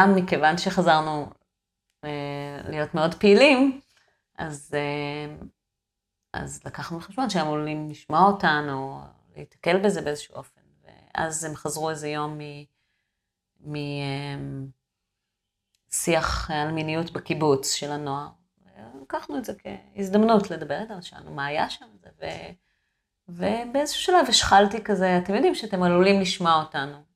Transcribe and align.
גם 0.00 0.14
מכיוון 0.14 0.58
שחזרנו 0.58 1.26
אה, 2.04 2.60
להיות 2.68 2.94
מאוד 2.94 3.14
פעילים, 3.14 3.80
אז, 4.38 4.74
אה, 4.74 5.36
אז 6.32 6.60
לקחנו 6.64 6.98
בחשבון 6.98 7.30
שהם 7.30 7.46
עלולים 7.46 7.90
לשמוע 7.90 8.20
אותנו, 8.20 9.00
להתקל 9.36 9.78
בזה 9.78 10.02
באיזשהו 10.02 10.34
אופן. 10.34 10.60
ואז 10.84 11.44
הם 11.44 11.54
חזרו 11.54 11.90
איזה 11.90 12.08
יום 12.08 12.38
משיח 15.90 16.50
על 16.50 16.72
מיניות 16.72 17.10
בקיבוץ 17.10 17.74
של 17.74 17.90
הנוער. 17.90 18.28
לקחנו 19.02 19.38
את 19.38 19.44
זה 19.44 19.52
כהזדמנות 19.58 20.50
לדבר 20.50 20.80
איתם, 20.82 21.02
שאלנו 21.02 21.34
מה 21.34 21.46
היה 21.46 21.70
שם. 21.70 21.86
ו... 22.20 22.24
ובאיזשהו 23.28 24.02
שלב 24.02 24.26
השחלתי 24.28 24.84
כזה, 24.84 25.18
אתם 25.18 25.34
יודעים 25.34 25.54
שאתם 25.54 25.82
עלולים 25.82 26.20
לשמוע 26.20 26.62
אותנו. 26.62 27.13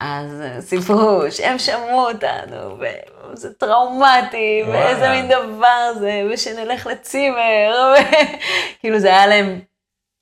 אז 0.00 0.42
סיפרו 0.60 1.22
שהם 1.30 1.58
שמעו 1.58 2.08
אותנו, 2.10 2.78
וזה 2.78 3.54
טראומטי, 3.54 4.62
ואיזה 4.68 5.08
מין 5.10 5.28
דבר 5.28 5.94
זה, 5.98 6.28
ושנלך 6.32 6.86
לצימר, 6.86 7.94
כאילו 8.80 8.98
זה 8.98 9.08
היה 9.08 9.26
להם, 9.26 9.60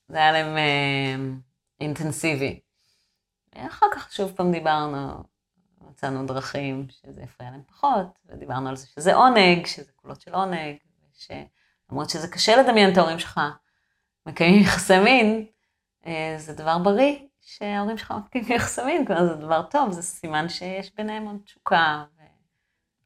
זה 0.08 0.16
היה 0.16 0.32
להם 0.32 0.56
אה, 0.56 1.14
אינטנסיבי. 1.80 2.60
אחר 3.56 3.86
כך 3.94 4.12
שוב 4.12 4.32
פעם 4.36 4.52
דיברנו, 4.52 5.22
מצאנו 5.90 6.26
דרכים 6.26 6.86
שזה 6.90 7.22
יפריע 7.22 7.50
להם 7.50 7.62
פחות, 7.66 8.06
ודיברנו 8.26 8.68
על 8.68 8.76
זה 8.76 8.86
שזה 8.86 9.14
עונג, 9.14 9.66
שזה 9.66 9.92
קולות 9.96 10.20
של 10.20 10.34
עונג, 10.34 10.76
שלמרות 11.12 12.10
שזה 12.10 12.28
קשה 12.28 12.56
לדמיין 12.56 12.92
את 12.92 12.96
ההורים 12.96 13.18
שלך 13.18 13.40
מקיימים 14.26 14.62
יחסי 14.62 14.98
מין, 14.98 15.46
אה, 16.06 16.34
זה 16.38 16.52
דבר 16.52 16.78
בריא, 16.78 17.18
שההורים 17.44 17.98
שלך 17.98 18.14
יחסי 18.48 18.82
מין, 18.84 19.06
כלומר 19.06 19.26
זה 19.26 19.34
דבר 19.34 19.62
טוב, 19.62 19.92
זה 19.92 20.02
סימן 20.02 20.48
שיש 20.48 20.94
ביניהם 20.96 21.26
עוד 21.26 21.36
תשוקה, 21.44 22.04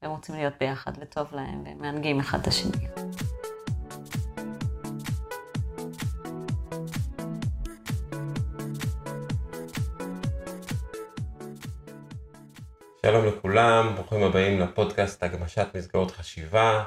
והם 0.03 0.11
רוצים 0.11 0.35
להיות 0.35 0.55
ביחד 0.61 0.93
וטוב 1.01 1.35
להם, 1.35 1.65
והם 1.65 1.79
מענגים 1.79 2.21
אחד 2.21 2.41
את 2.41 2.47
השני. 2.47 2.87
שלום 13.07 13.27
לכולם, 13.27 13.95
ברוכים 13.95 14.23
הבאים 14.23 14.60
לפודקאסט 14.60 15.23
הגמשת 15.23 15.66
מסגרות 15.77 16.10
חשיבה, 16.10 16.85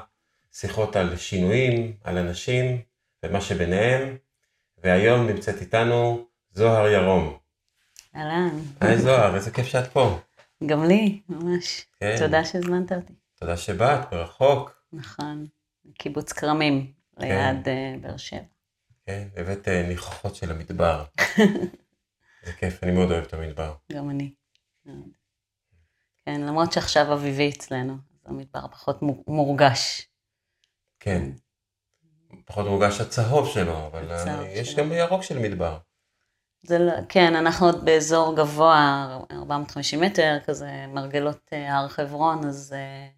שיחות 0.52 0.96
על 0.96 1.16
שינויים, 1.16 1.96
על 2.04 2.18
אנשים 2.18 2.82
ומה 3.22 3.40
שביניהם, 3.40 4.16
והיום 4.78 5.26
נמצאת 5.26 5.60
איתנו 5.60 6.26
זוהר 6.50 6.86
ירום. 6.86 7.39
אהלן. 8.16 8.58
היי 8.80 8.98
זוהר, 8.98 9.34
איזה 9.34 9.50
כיף 9.50 9.66
שאת 9.66 9.86
פה. 9.86 10.18
גם 10.66 10.84
לי, 10.84 11.20
ממש. 11.28 11.86
כן. 12.00 12.16
תודה 12.18 12.44
שהזמנת 12.44 12.92
אותי. 12.92 13.12
תודה 13.34 13.56
שבאת, 13.56 14.12
מרחוק. 14.12 14.82
נכון, 14.92 15.46
קיבוץ 15.98 16.32
כרמים, 16.32 16.92
כן. 17.20 17.28
ליד 17.28 17.66
uh, 17.66 18.02
באר 18.02 18.16
שבע. 18.16 18.40
כן, 19.06 19.28
הבאת 19.36 19.68
uh, 19.68 19.88
ניחוחות 19.88 20.34
של 20.34 20.50
המדבר. 20.50 21.04
זה 22.46 22.52
כיף, 22.52 22.84
אני 22.84 22.92
מאוד 22.92 23.10
אוהב 23.10 23.24
את 23.24 23.34
המדבר. 23.34 23.74
גם 23.92 24.10
אני. 24.10 24.32
כן, 26.24 26.40
למרות 26.40 26.72
שעכשיו 26.72 27.14
אביבי 27.14 27.50
אצלנו, 27.50 27.92
אז 27.92 28.20
המדבר 28.24 28.68
פחות 28.68 29.00
מורגש. 29.26 30.08
כן. 31.00 31.30
פחות 32.44 32.66
מורגש 32.66 33.00
הצהוב 33.00 33.48
שלו, 33.48 33.86
אבל 33.86 34.12
הצהוב 34.12 34.46
יש. 34.48 34.74
גם 34.74 34.92
ירוק 34.92 35.22
של 35.22 35.38
מדבר. 35.38 35.78
זה 36.62 36.78
לא, 36.78 36.92
כן, 37.08 37.36
אנחנו 37.36 37.66
עוד 37.66 37.84
באזור 37.84 38.36
גבוה, 38.36 39.18
450 39.32 40.00
מטר, 40.00 40.38
כזה 40.44 40.86
מרגלות 40.88 41.50
אה, 41.52 41.76
הר 41.76 41.88
חברון, 41.88 42.46
אז, 42.46 42.72
אה, 42.76 43.08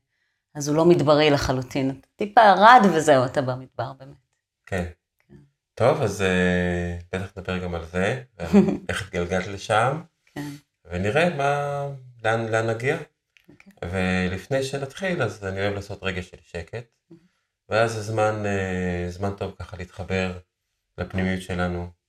אז 0.54 0.68
הוא 0.68 0.76
לא 0.76 0.84
מדברי 0.84 1.30
לחלוטין. 1.30 2.00
טיפה 2.16 2.40
ירד 2.40 2.80
וזהו, 2.94 3.24
אתה 3.24 3.42
במדבר 3.42 3.92
באמת. 3.92 4.16
כן. 4.66 4.84
כן. 5.28 5.34
טוב, 5.74 6.02
אז 6.02 6.22
אה, 6.22 6.98
בטח 7.12 7.38
נדבר 7.38 7.58
גם 7.58 7.74
על 7.74 7.84
זה, 7.84 8.22
איך 8.88 9.02
התגלגלת 9.02 9.46
לשם, 9.46 10.02
כן. 10.26 10.48
ונראה 10.84 11.36
מה, 11.36 11.86
לאן, 12.24 12.48
לאן 12.48 12.70
נגיע. 12.70 12.96
Okay. 12.96 13.02
אוקיי. 13.48 13.72
ולפני 14.30 14.62
שנתחיל, 14.62 15.22
אז 15.22 15.44
אני 15.44 15.60
אוהב 15.60 15.74
לעשות 15.74 16.02
רגע 16.02 16.22
של 16.22 16.36
שקט, 16.42 16.84
ואז 17.68 17.92
זה 17.92 18.02
זמן, 18.02 18.42
זמן 19.08 19.30
טוב 19.36 19.54
ככה 19.58 19.76
להתחבר 19.76 20.38
לפנימיות 20.98 21.42
שלנו. 21.42 22.01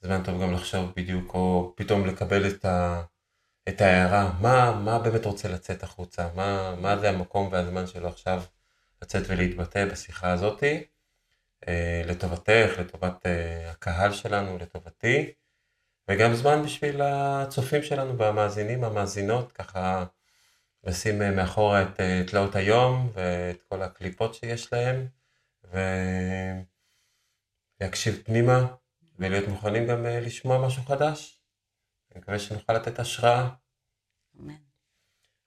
זמן 0.00 0.22
טוב 0.24 0.42
גם 0.42 0.52
לחשוב 0.52 0.92
בדיוק, 0.96 1.34
או 1.34 1.72
פתאום 1.76 2.06
לקבל 2.06 2.48
את, 2.48 2.64
ה, 2.64 3.02
את 3.68 3.80
ההערה, 3.80 4.32
מה, 4.40 4.80
מה 4.84 4.98
באמת 4.98 5.24
רוצה 5.24 5.48
לצאת 5.48 5.82
החוצה, 5.82 6.28
מה, 6.34 6.74
מה 6.80 6.98
זה 6.98 7.10
המקום 7.10 7.48
והזמן 7.52 7.86
שלו 7.86 8.08
עכשיו 8.08 8.42
לצאת 9.02 9.22
ולהתבטא 9.28 9.86
בשיחה 9.86 10.32
הזאתי, 10.32 10.84
אה, 11.68 12.02
לטובתך, 12.06 12.70
לטובת 12.78 13.26
אה, 13.26 13.70
הקהל 13.70 14.12
שלנו, 14.12 14.58
לטובתי. 14.58 15.32
וגם 16.08 16.34
זמן 16.34 16.62
בשביל 16.64 17.02
הצופים 17.02 17.82
שלנו 17.82 18.18
והמאזינים, 18.18 18.84
המאזינות, 18.84 19.52
ככה 19.52 20.04
לשים 20.84 21.22
אה, 21.22 21.30
מאחורה 21.30 21.82
את 21.82 22.00
אה, 22.00 22.22
תלאות 22.26 22.56
היום 22.56 23.10
ואת 23.12 23.62
כל 23.62 23.82
הקליפות 23.82 24.34
שיש 24.34 24.72
להם, 24.72 25.06
ולהקשיב 27.80 28.22
פנימה 28.24 28.66
ולהיות 29.20 29.48
מוכנים 29.48 29.86
גם 29.86 30.06
אה, 30.06 30.20
לשמוע 30.20 30.66
משהו 30.66 30.82
חדש. 30.82 31.42
אני 32.12 32.20
מקווה 32.20 32.38
שנוכל 32.38 32.72
לתת 32.72 32.98
השראה. 32.98 33.48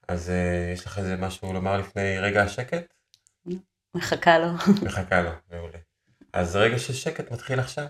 אז 0.07 0.31
יש 0.73 0.85
לך 0.85 0.97
איזה 0.97 1.17
משהו 1.17 1.53
לומר 1.53 1.77
לפני 1.77 2.19
רגע 2.19 2.43
השקט? 2.43 2.93
מחכה 3.95 4.39
לו. 4.39 4.47
מחכה 4.85 5.21
לו, 5.21 5.31
מעולה. 5.49 5.79
אז 6.33 6.55
רגע 6.55 6.79
של 6.79 6.93
שקט 6.93 7.31
מתחיל 7.31 7.59
עכשיו. 7.59 7.85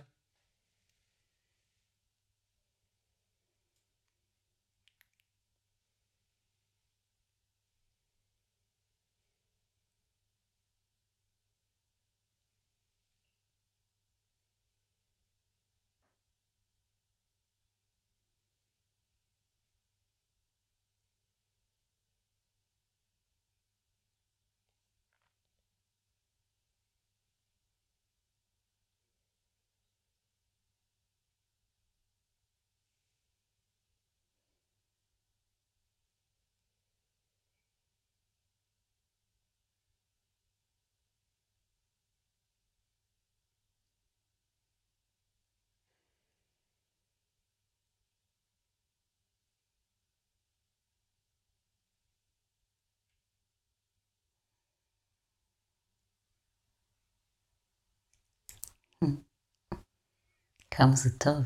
כמה 60.72 60.96
זה 60.96 61.20
טוב. 61.20 61.44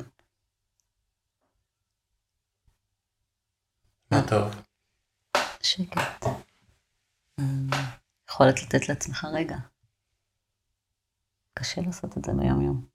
מה 4.12 4.18
טוב? 4.28 4.54
שקט. 5.64 6.26
יכולת 8.30 8.64
לתת 8.64 8.90
לעצמך 8.90 9.28
רגע. 9.34 9.58
קשה 11.54 11.82
לעשות 11.82 12.18
את 12.18 12.26
זה 12.26 12.32
ביום 12.34 12.62
יום. 12.62 12.86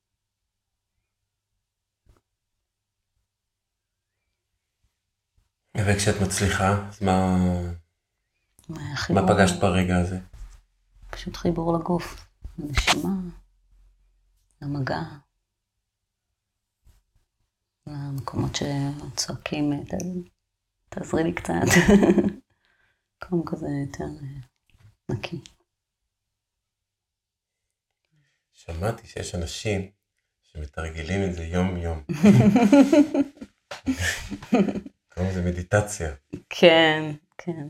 וכשאת 5.76 6.14
מצליחה, 6.22 6.88
אז 6.88 7.02
מה... 7.02 7.36
מה 9.10 9.28
פגשת 9.28 9.60
ברגע 9.60 9.96
הזה? 9.96 10.18
פשוט 11.10 11.36
חיבור 11.36 11.78
לגוף, 11.78 12.26
לנשימה, 12.58 13.10
למגע, 14.62 15.00
למקומות 17.86 18.50
שצועקים, 18.56 19.72
תעזרי 20.88 21.24
לי 21.24 21.34
קצת. 21.34 21.52
מקום 23.22 23.42
כזה 23.46 23.66
יותר 23.86 24.04
אה, 24.04 24.40
נקי. 25.08 25.40
שמעתי 28.52 29.06
שיש 29.06 29.34
אנשים 29.34 29.90
שמתרגלים 30.42 31.30
את 31.30 31.34
זה 31.34 31.44
יום-יום. 31.44 32.04
קוראים 35.14 35.30
לזה 35.30 35.42
מדיטציה. 35.42 36.14
כן, 36.50 37.12
כן. 37.38 37.68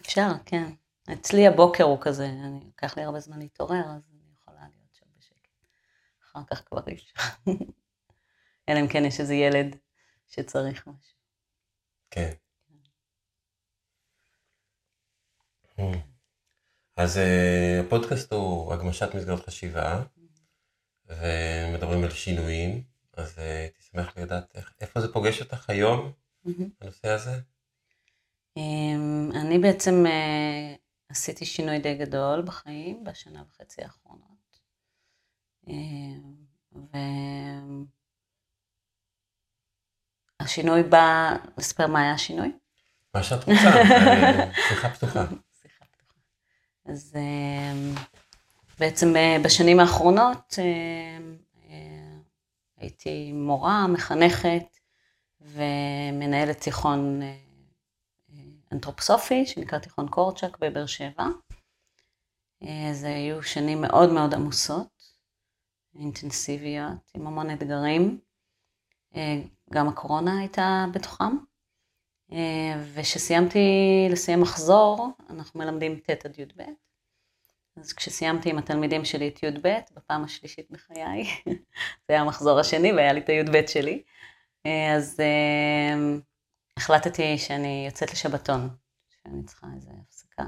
אפשר, 0.00 0.32
כן. 0.46 0.70
אצלי 1.12 1.46
הבוקר 1.46 1.84
הוא 1.84 1.98
כזה, 2.00 2.26
אני, 2.26 2.60
לוקח 2.64 2.96
לי 2.96 3.02
הרבה 3.02 3.20
זמן 3.20 3.38
להתעורר, 3.38 3.84
אז 3.84 4.02
אני 4.12 4.32
יכולה 4.40 4.60
להיות 4.60 4.94
שם 4.94 5.06
בשקט. 5.18 5.66
אחר 6.38 6.56
כך 6.56 6.62
כבר 6.66 6.80
אי 6.86 6.94
אפשר. 6.94 7.14
אלא 8.68 8.80
אם 8.80 8.88
כן 8.88 9.04
יש 9.04 9.20
איזה 9.20 9.34
ילד 9.34 9.76
שצריך 10.26 10.86
משהו. 10.86 11.18
כן. 12.10 12.32
אז 16.96 17.18
אה, 17.18 17.80
הפודקאסט 17.86 18.32
הוא 18.32 18.72
הגמשת 18.72 19.14
מסגרות 19.14 19.46
חשיבה, 19.46 20.02
ומדברים 21.06 22.04
על 22.04 22.10
שינויים, 22.10 22.82
אז 23.12 23.38
אה, 23.38 23.58
הייתי 23.58 23.82
שמח 23.82 24.18
לדעת 24.18 24.56
איפה 24.80 25.00
זה 25.00 25.12
פוגש 25.12 25.40
אותך 25.40 25.70
היום, 25.70 26.12
הנושא 26.80 27.08
הזה? 27.08 27.40
אמ, 28.56 29.30
אני 29.34 29.58
בעצם 29.58 30.06
אה, 30.06 30.74
עשיתי 31.08 31.44
שינוי 31.44 31.78
די 31.78 31.94
גדול 31.94 32.42
בחיים 32.42 33.04
בשנה 33.04 33.42
וחצי 33.48 33.82
האחרונות. 33.82 34.37
אמ, 35.68 36.34
והשינוי 40.40 40.82
בא, 40.82 41.36
לספר 41.58 41.86
מה 41.86 42.00
היה 42.00 42.12
השינוי? 42.12 42.52
מה 43.14 43.22
שאת 43.22 43.44
רוצה, 43.44 43.52
שיחה 43.58 43.74
פתוחה. 43.74 44.54
שיחה 44.68 44.88
פתוחה. 44.88 45.24
אז 46.84 47.16
אמ, 47.16 47.94
בעצם 48.78 49.16
אה, 49.16 49.36
בשנים 49.44 49.80
האחרונות 49.80 50.54
אה, 50.58 51.18
הייתי 52.76 53.32
מורה, 53.32 53.86
מחנכת 53.86 54.64
ומנהלת 55.40 56.60
תיכון 56.60 57.20
אנתרופוסופי, 58.72 59.46
שנקרא 59.46 59.78
תיכון 59.78 60.08
קורצ'אק 60.08 60.58
בבאר 60.60 60.86
שבע. 60.86 61.24
אה, 62.62 62.90
זה 62.92 63.08
היו 63.08 63.42
שנים 63.42 63.80
מאוד 63.80 64.12
מאוד 64.12 64.34
עמוסות, 64.34 64.97
אינטנסיביות, 65.94 67.10
עם 67.14 67.26
המון 67.26 67.50
אתגרים. 67.50 68.20
אה, 69.16 69.40
גם 69.70 69.88
הקורונה 69.88 70.38
הייתה 70.38 70.84
בתוכם. 70.92 71.36
אה, 72.32 72.82
וכשסיימתי 72.94 73.58
לסיים 74.10 74.40
מחזור, 74.40 75.08
אנחנו 75.30 75.60
מלמדים 75.60 75.96
ט' 75.98 76.26
עד 76.26 76.38
י"ב. 76.38 76.62
אז 77.76 77.92
כשסיימתי 77.92 78.50
עם 78.50 78.58
התלמידים 78.58 79.04
שלי 79.04 79.28
את 79.28 79.42
י"ב, 79.42 79.78
בפעם 79.96 80.24
השלישית 80.24 80.70
בחיי, 80.70 81.24
זה 82.06 82.12
היה 82.12 82.20
המחזור 82.20 82.60
השני 82.60 82.92
והיה 82.92 83.12
לי 83.12 83.20
את 83.20 83.28
הי"ב 83.28 83.66
שלי, 83.66 84.02
אז 84.96 85.20
החלטתי 86.76 87.38
שאני 87.38 87.84
יוצאת 87.86 88.12
לשבתון, 88.12 88.68
שאני 89.08 89.42
צריכה 89.44 89.66
איזה 89.76 89.90
הפסקה. 90.02 90.44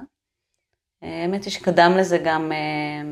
האמת 1.02 1.44
היא 1.44 1.52
שקדם 1.52 1.92
לזה 1.98 2.18
גם 2.24 2.52
אה, 2.52 3.02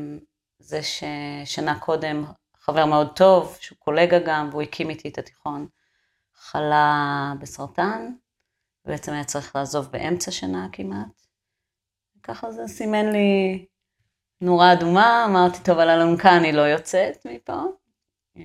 זה 0.69 0.79
ששנה 0.83 1.79
קודם 1.79 2.23
חבר 2.59 2.85
מאוד 2.85 3.15
טוב, 3.15 3.57
שהוא 3.59 3.77
קולגה 3.77 4.19
גם, 4.25 4.49
והוא 4.51 4.61
הקים 4.61 4.89
איתי 4.89 5.09
את 5.09 5.17
התיכון, 5.17 5.67
חלה 6.33 7.33
בסרטן, 7.39 8.11
ובעצם 8.85 9.13
היה 9.13 9.23
צריך 9.23 9.55
לעזוב 9.55 9.91
באמצע 9.91 10.31
שנה 10.31 10.67
כמעט. 10.71 11.25
ככה 12.23 12.51
זה 12.51 12.67
סימן 12.67 13.05
לי 13.11 13.65
נורה 14.41 14.73
אדומה, 14.73 15.25
אמרתי, 15.25 15.57
טוב, 15.63 15.79
על 15.79 15.89
אלונקה 15.89 16.37
אני 16.37 16.51
לא 16.51 16.61
יוצאת 16.61 17.25
מפה. 17.25 17.61
אה, 18.37 18.43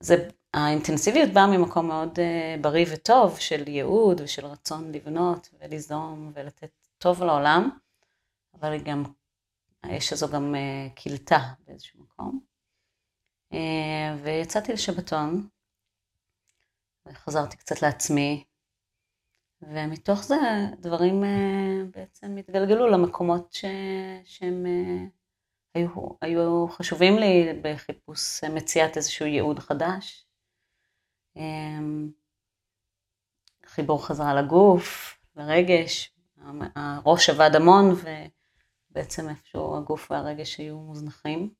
זה 0.00 0.28
האינטנסיביות 0.54 1.30
באה 1.30 1.46
ממקום 1.46 1.88
מאוד 1.88 2.18
uh, 2.18 2.60
בריא 2.60 2.86
וטוב 2.92 3.38
של 3.38 3.68
ייעוד 3.68 4.20
ושל 4.20 4.46
רצון 4.46 4.92
לבנות 4.92 5.48
וליזום 5.60 6.30
ולתת 6.34 6.70
טוב 6.98 7.22
לעולם, 7.22 7.70
אבל 8.60 8.78
גם, 8.78 9.02
האש 9.82 10.12
הזו 10.12 10.28
גם 10.28 10.54
כילתה 10.96 11.38
באיזשהו 11.66 12.02
מקום. 12.02 12.40
Uh, 13.52 13.56
ויצאתי 14.22 14.72
לשבתון, 14.72 15.48
וחזרתי 17.06 17.56
קצת 17.56 17.82
לעצמי, 17.82 18.44
ומתוך 19.62 20.22
זה 20.22 20.36
דברים 20.78 21.22
uh, 21.24 21.26
בעצם 21.90 22.36
התגלגלו 22.36 22.86
למקומות 22.86 23.52
ש... 23.52 23.64
שהם 24.24 24.66
היו, 25.74 25.88
היו 26.20 26.68
חשובים 26.68 27.18
לי 27.18 27.60
בחיפוש 27.62 28.44
מציאת 28.44 28.96
איזשהו 28.96 29.26
ייעוד 29.26 29.58
חדש. 29.58 30.26
חיבור 33.66 34.06
חזרה 34.06 34.34
לגוף, 34.34 35.16
לרגש, 35.36 36.14
הראש 36.76 37.30
עבד 37.30 37.50
המון 37.54 37.84
ובעצם 38.90 39.28
איפשהו 39.28 39.76
הגוף 39.76 40.10
והרגש 40.10 40.58
היו 40.58 40.78
מוזנחים. 40.78 41.50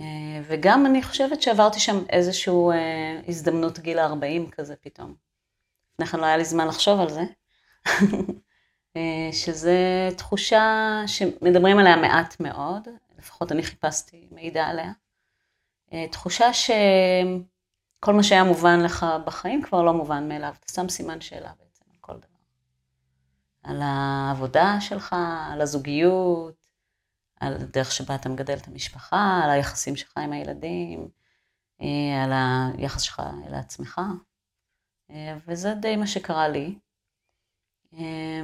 אה, 0.00 0.40
וגם 0.46 0.86
אני 0.86 1.02
חושבת 1.02 1.42
שעברתי 1.42 1.80
שם 1.80 1.98
איזושהי 2.08 2.54
אה, 2.72 3.20
הזדמנות 3.28 3.78
גיל 3.78 3.98
ה-40 3.98 4.50
כזה 4.50 4.74
פתאום. 4.80 5.14
לפני 5.92 6.06
כן 6.06 6.18
לא 6.18 6.26
היה 6.26 6.36
לי 6.36 6.44
זמן 6.44 6.68
לחשוב 6.68 7.00
על 7.00 7.10
זה, 7.10 7.22
אה, 8.96 9.28
שזה 9.32 10.08
תחושה 10.16 11.02
שמדברים 11.06 11.78
עליה 11.78 11.96
מעט 11.96 12.36
מאוד, 12.40 12.88
לפחות 13.18 13.52
אני 13.52 13.62
חיפשתי 13.62 14.28
מידע 14.30 14.66
עליה. 14.66 14.92
תחושה 16.10 16.52
ש... 16.52 16.70
כל 18.00 18.12
מה 18.14 18.22
שהיה 18.22 18.44
מובן 18.44 18.80
לך 18.80 19.06
בחיים 19.26 19.62
כבר 19.62 19.82
לא 19.82 19.92
מובן 19.92 20.28
מאליו, 20.28 20.54
אתה 20.60 20.72
שם 20.72 20.88
סימן 20.88 21.20
שאלה 21.20 21.52
בעצם 21.58 21.84
על 21.90 21.96
כל 22.00 22.12
דבר. 22.12 22.26
על 23.62 23.80
העבודה 23.82 24.80
שלך, 24.80 25.16
על 25.52 25.60
הזוגיות, 25.60 26.54
על 27.40 27.54
הדרך 27.54 27.92
שבה 27.92 28.14
אתה 28.14 28.28
מגדל 28.28 28.56
את 28.56 28.68
המשפחה, 28.68 29.40
על 29.44 29.50
היחסים 29.50 29.96
שלך 29.96 30.18
עם 30.18 30.32
הילדים, 30.32 31.08
אה, 31.80 32.24
על 32.24 32.32
היחס 32.78 33.02
שלך 33.02 33.22
אל 33.46 33.54
עצמך, 33.54 34.00
אה, 35.10 35.38
וזה 35.46 35.74
די 35.74 35.96
מה 35.96 36.06
שקרה 36.06 36.48
לי. 36.48 36.78
אה, 37.94 38.40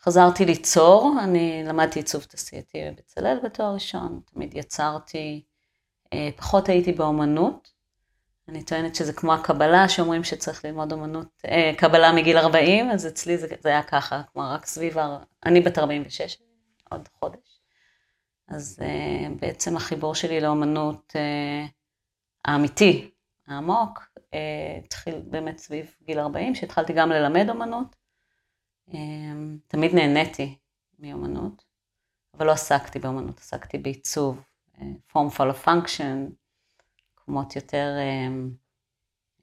חזרתי 0.00 0.44
ליצור, 0.44 1.16
אני 1.24 1.64
למדתי 1.64 1.98
עיצוב 1.98 2.24
תעשייתי 2.24 2.78
בבצלאל 2.90 3.38
בתואר 3.44 3.74
ראשון, 3.74 4.20
תמיד 4.24 4.54
יצרתי, 4.54 5.44
פחות 6.36 6.68
הייתי 6.68 6.92
באומנות, 6.92 7.75
אני 8.48 8.64
טוענת 8.64 8.94
שזה 8.94 9.12
כמו 9.12 9.34
הקבלה, 9.34 9.88
שאומרים 9.88 10.24
שצריך 10.24 10.64
ללמוד 10.64 10.92
אומנות, 10.92 11.26
אה, 11.46 11.72
קבלה 11.78 12.12
מגיל 12.12 12.38
40, 12.38 12.90
אז 12.90 13.06
אצלי 13.06 13.38
זה, 13.38 13.46
זה 13.60 13.68
היה 13.68 13.82
ככה, 13.82 14.22
כלומר 14.32 14.52
רק 14.52 14.66
סביב, 14.66 14.96
אני 15.46 15.60
בת 15.60 15.78
46, 15.78 16.38
עוד 16.90 17.08
חודש. 17.20 17.60
אז 18.48 18.78
אה, 18.82 19.28
בעצם 19.40 19.76
החיבור 19.76 20.14
שלי 20.14 20.40
לאומנות 20.40 21.12
אה, 21.16 21.66
האמיתי, 22.44 23.10
העמוק, 23.46 24.08
אה, 24.34 24.78
התחיל 24.84 25.22
באמת 25.30 25.58
סביב 25.58 25.94
גיל 26.02 26.18
40, 26.18 26.54
שהתחלתי 26.54 26.92
גם 26.92 27.10
ללמד 27.10 27.50
אומנות. 27.50 27.96
אה, 28.94 28.98
תמיד 29.66 29.94
נהניתי 29.94 30.58
מאומנות, 30.98 31.64
אבל 32.34 32.46
לא 32.46 32.52
עסקתי 32.52 32.98
באומנות, 32.98 33.38
עסקתי 33.38 33.78
בעיצוב, 33.78 34.40
אה, 34.80 34.86
form 35.12 35.36
follow 35.36 35.66
function, 35.66 36.32
מקומות 37.26 37.56
יותר 37.56 37.96
אה, 37.98 38.28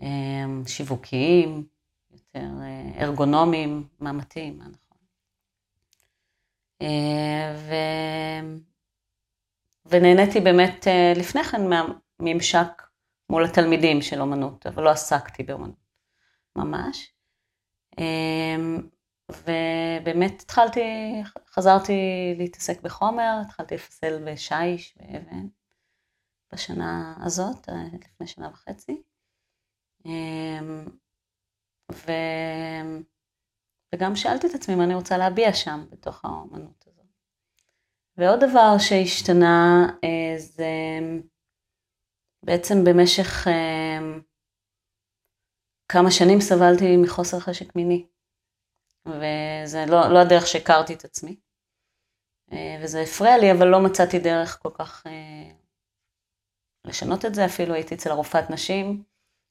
אה, 0.01 0.45
שיווקיים, 0.67 1.67
יותר 2.11 2.47
אה, 2.61 3.03
ארגונומיים, 3.03 3.87
מה 3.99 4.11
מתאים, 4.11 4.57
מה 4.57 4.63
נכון. 4.63 4.97
ו... 7.55 7.73
ונהניתי 9.85 10.39
באמת 10.39 10.87
לפני 11.15 11.43
כן 11.43 11.61
מהממשק 11.69 12.81
מול 13.29 13.45
התלמידים 13.45 14.01
של 14.01 14.21
אומנות, 14.21 14.67
אבל 14.67 14.83
לא 14.83 14.89
עסקתי 14.89 15.43
באומנות 15.43 15.75
ממש. 16.55 17.13
ובאמת 19.29 20.41
התחלתי, 20.41 20.81
חזרתי 21.47 21.93
להתעסק 22.37 22.81
בחומר, 22.81 23.41
התחלתי 23.45 23.75
לפסל 23.75 24.23
בשיש, 24.25 24.97
באבן. 24.97 25.47
בשנה 26.53 27.15
הזאת, 27.25 27.69
אה, 27.69 27.83
לפני 27.93 28.27
שנה 28.27 28.50
וחצי. 28.50 29.01
אמ, 30.05 30.86
ו... 31.91 32.12
וגם 33.95 34.15
שאלתי 34.15 34.48
את 34.48 34.53
עצמי 34.55 34.75
מה 34.75 34.83
אני 34.83 34.95
רוצה 34.95 35.17
להביע 35.17 35.53
שם, 35.53 35.86
בתוך 35.89 36.25
האומנות 36.25 36.88
הזאת. 36.88 37.05
ועוד 38.17 38.39
דבר 38.39 38.77
שהשתנה 38.77 39.86
אה, 40.03 40.38
זה 40.38 41.00
בעצם 42.45 42.75
במשך 42.83 43.48
אמ, 43.48 44.22
כמה 45.91 46.12
שנים 46.12 46.41
סבלתי 46.41 46.98
מחוסר 46.98 47.39
חשק 47.39 47.75
מיני. 47.75 48.07
וזה 49.05 49.86
לא, 49.88 50.13
לא 50.13 50.19
הדרך 50.19 50.48
שהכרתי 50.48 50.93
את 50.93 51.05
עצמי. 51.05 51.36
אה, 52.51 52.77
וזה 52.83 53.01
הפריע 53.01 53.38
לי, 53.38 53.51
אבל 53.51 53.67
לא 53.67 53.79
מצאתי 53.86 54.19
דרך 54.19 54.60
כל 54.62 54.69
כך 54.74 55.03
לשנות 56.85 57.25
את 57.25 57.35
זה, 57.35 57.45
אפילו 57.45 57.73
הייתי 57.73 57.95
אצל 57.95 58.11
הרופאת 58.11 58.49
נשים, 58.49 59.03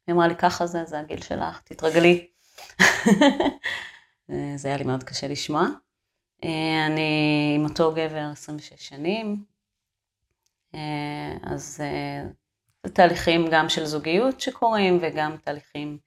היא 0.06 0.14
אמרה 0.14 0.28
לי, 0.28 0.36
ככה 0.36 0.66
זה, 0.66 0.84
זה 0.84 0.98
הגיל 0.98 1.22
שלך, 1.22 1.60
תתרגלי. 1.64 2.26
זה 4.56 4.68
היה 4.68 4.76
לי 4.76 4.84
מאוד 4.84 5.04
קשה 5.04 5.28
לשמוע. 5.28 5.66
אני 6.86 7.54
עם 7.56 7.64
אותו 7.64 7.92
גבר 7.92 8.28
26 8.32 8.88
שנים, 8.88 9.44
אז 11.42 11.76
זה 11.76 11.90
תהליכים 12.92 13.46
גם 13.50 13.68
של 13.68 13.84
זוגיות 13.84 14.40
שקורים 14.40 14.98
וגם 15.02 15.36
תהליכים 15.36 15.98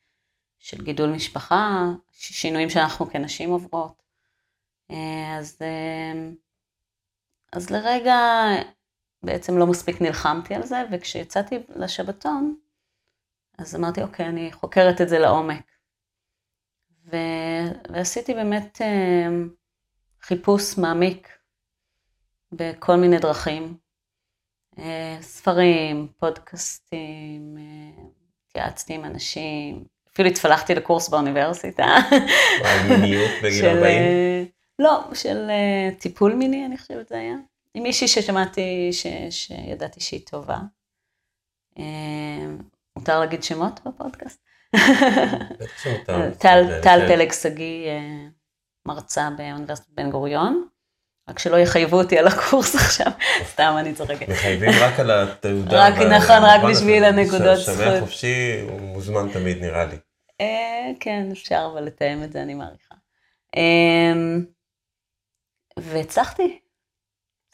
של 0.60 0.84
גידול 0.84 1.10
משפחה, 1.10 1.86
שינויים 2.12 2.70
שאנחנו 2.70 3.10
כנשים 3.10 3.50
עוברות. 3.50 4.04
אז, 5.40 5.58
אז 7.52 7.70
לרגע 7.70 8.16
בעצם 9.26 9.58
לא 9.58 9.68
מספיק 9.68 10.02
נלחמתי 10.02 10.56
על 10.56 10.64
זה, 10.64 10.84
וכשיצאתי 10.92 11.56
לשבתון, 11.76 12.56
אז 13.58 13.76
אמרתי, 13.76 14.02
אוקיי, 14.04 14.26
אני 14.26 14.52
חוקרת 14.52 15.02
את 15.02 15.10
זה 15.10 15.20
לעומק. 15.20 15.72
ו... 17.12 17.16
ועשיתי 17.90 18.34
באמת 18.34 18.82
אה, 18.82 19.28
חיפוש 20.22 20.78
מעמיק 20.78 21.38
בכל 22.52 22.96
מיני 22.96 23.18
דרכים. 23.18 23.78
אה, 24.80 25.18
ספרים, 25.22 26.08
פודקאסטים, 26.18 27.58
אה, 27.58 28.04
התייעצתי 28.50 28.94
עם 28.94 29.06
אנשים, 29.06 29.84
אפילו 30.14 30.30
התפלחתי 30.30 30.76
לקורס 30.76 31.10
באוניברסיטה. 31.10 31.86
מיניות 32.90 33.32
בגיל 33.44 33.66
40? 33.66 34.02
לא, 34.80 35.04
של 35.14 35.50
טיפול 36.00 36.34
מיני, 36.34 36.66
אני 36.66 36.78
חושבת 36.78 37.08
זה 37.08 37.18
היה. 37.18 37.36
עם 37.76 37.84
מישהי 37.84 38.08
ששמעתי, 38.08 38.90
ש, 38.94 39.08
שידעתי 39.30 40.00
שהיא 40.00 40.26
טובה. 40.26 40.58
מותר 42.96 43.20
להגיד 43.20 43.44
שמות 43.44 43.80
בפודקאסט? 43.86 44.46
טל 46.84 47.08
פלג 47.08 47.32
שגיא, 47.32 47.92
מרצה 48.86 49.30
באוניברסיטת 49.38 49.90
בן 49.90 50.12
גוריון. 50.12 50.68
רק 51.30 51.40
שלא 51.40 51.58
יחייבו 51.58 51.98
אותי 52.02 52.18
על 52.20 52.28
הקורס 52.28 52.76
עכשיו, 52.86 53.12
סתם 53.52 53.76
אני 53.80 53.94
צוחקת. 53.94 54.30
מחייבים 54.30 54.70
רק 54.82 55.00
על 55.00 55.12
התעודה. 55.12 55.88
רק 55.88 55.94
נכון, 55.94 56.44
רק 56.44 56.62
בשביל 56.72 57.04
הנקודות 57.04 57.58
זכות. 57.58 57.76
שווה 57.76 58.00
חופשי, 58.00 58.62
הוא 58.70 58.82
מוזמן 58.82 59.32
תמיד 59.34 59.62
נראה 59.62 59.86
לי. 59.86 59.98
אה, 60.42 60.92
כן, 61.00 61.28
אפשר 61.32 61.70
אבל 61.74 61.84
לתאם 61.84 62.24
את 62.24 62.32
זה, 62.32 62.42
אני 62.42 62.54
מעריכה. 62.54 62.96
אמ, 63.56 64.46
והצלחתי, 65.80 66.60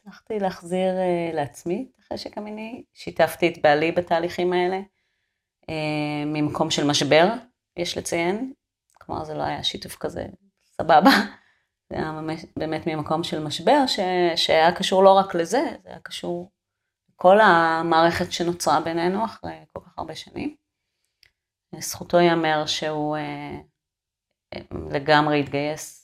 הצלחתי 0.02 0.40
להחזיר 0.40 0.98
אה, 0.98 1.32
לעצמי 1.34 1.88
את 1.92 2.00
החשק 2.00 2.38
המיני, 2.38 2.84
שיתפתי 2.94 3.48
את 3.48 3.62
בעלי 3.62 3.92
בתהליכים 3.92 4.54
האלה. 4.54 4.80
אה, 5.70 6.26
ממקום 6.26 6.72
של 6.72 6.88
משבר, 6.88 7.28
יש 7.78 7.98
לציין. 7.98 8.54
כלומר, 8.94 9.24
זה 9.24 9.34
לא 9.34 9.44
היה 9.44 9.64
שיתוף 9.64 9.96
כזה 9.96 10.26
סבבה. 10.66 11.10
זה 11.90 11.98
היה 11.98 12.12
ממש, 12.12 12.46
באמת 12.60 12.88
ממקום 12.88 13.24
של 13.24 13.44
משבר, 13.44 13.88
ש, 13.88 14.00
שהיה 14.36 14.76
קשור 14.76 15.04
לא 15.04 15.14
רק 15.14 15.36
לזה, 15.36 15.62
זה 15.84 15.90
היה 15.90 16.00
קשור 16.00 16.52
לכל 17.10 17.40
המערכת 17.42 18.32
שנוצרה 18.32 18.82
בינינו 18.82 19.26
אחרי 19.26 19.54
כל 19.74 19.80
כך 19.86 20.00
הרבה 20.00 20.16
שנים. 20.16 20.56
זכותו 21.80 22.20
ייאמר 22.20 22.66
שהוא 22.66 23.18
אה, 23.18 23.58
לגמרי 24.92 25.40
התגייס 25.40 26.01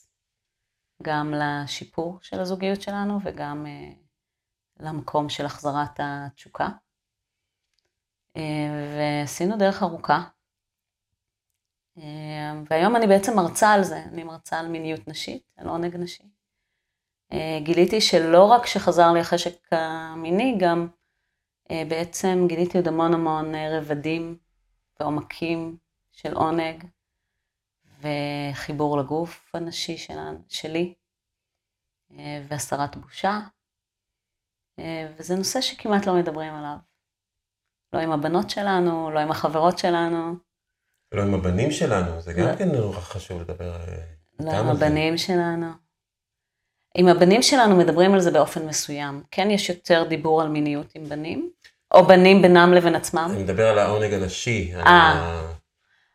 גם 1.02 1.34
לשיפור 1.34 2.18
של 2.22 2.40
הזוגיות 2.40 2.82
שלנו 2.82 3.18
וגם 3.24 3.66
אה, 3.66 3.92
למקום 4.80 5.28
של 5.28 5.46
החזרת 5.46 6.00
התשוקה. 6.02 6.68
ועשינו 8.96 9.56
דרך 9.56 9.82
ארוכה. 9.82 10.22
והיום 12.70 12.96
אני 12.96 13.06
בעצם 13.06 13.36
מרצה 13.36 13.72
על 13.72 13.84
זה, 13.84 14.02
אני 14.12 14.24
מרצה 14.24 14.60
על 14.60 14.68
מיניות 14.68 15.08
נשית, 15.08 15.42
על 15.56 15.68
עונג 15.68 15.96
נשי. 15.96 16.22
גיליתי 17.62 18.00
שלא 18.00 18.44
רק 18.44 18.66
שחזר 18.66 19.12
לי 19.12 19.20
החשק 19.20 19.72
המיני, 19.72 20.56
גם 20.60 20.88
בעצם 21.70 22.44
גיליתי 22.48 22.78
עוד 22.78 22.88
המון 22.88 23.14
המון 23.14 23.54
רבדים 23.54 24.38
ועומקים 25.00 25.76
של 26.12 26.34
עונג 26.34 26.84
וחיבור 27.98 28.98
לגוף 28.98 29.50
הנשי 29.54 29.96
שלי 30.48 30.94
והסרת 32.48 32.96
בושה. 32.96 33.40
וזה 35.16 35.36
נושא 35.36 35.60
שכמעט 35.60 36.06
לא 36.06 36.14
מדברים 36.14 36.54
עליו. 36.54 36.76
לא 37.92 37.98
עם 37.98 38.12
הבנות 38.12 38.50
שלנו, 38.50 39.10
לא 39.10 39.18
עם 39.18 39.30
החברות 39.30 39.78
שלנו. 39.78 40.34
לא 41.12 41.22
עם 41.22 41.34
הבנים 41.34 41.70
שלנו, 41.70 42.20
זה 42.20 42.32
גם 42.32 42.46
לא. 42.46 42.56
כן 42.56 42.68
נורא 42.68 43.00
חשוב 43.00 43.40
לדבר 43.40 43.74
אה, 43.74 44.02
לא 44.40 44.50
עם 44.50 44.68
הבנים 44.68 45.18
שלנו. 45.18 45.66
עם 46.94 47.08
הבנים 47.08 47.42
שלנו 47.42 47.76
מדברים 47.76 48.14
על 48.14 48.20
זה 48.20 48.30
באופן 48.30 48.66
מסוים. 48.66 49.22
כן 49.30 49.50
יש 49.50 49.68
יותר 49.68 50.04
דיבור 50.08 50.42
על 50.42 50.48
מיניות 50.48 50.94
עם 50.94 51.04
בנים, 51.04 51.50
או 51.94 52.06
בנים 52.06 52.42
בינם 52.42 52.72
לבין 52.72 52.94
עצמם. 52.94 53.30
אני 53.34 53.42
מדבר 53.42 53.68
על 53.68 53.78
העונג 53.78 54.12
הנשי. 54.12 54.74
אה, 54.74 55.52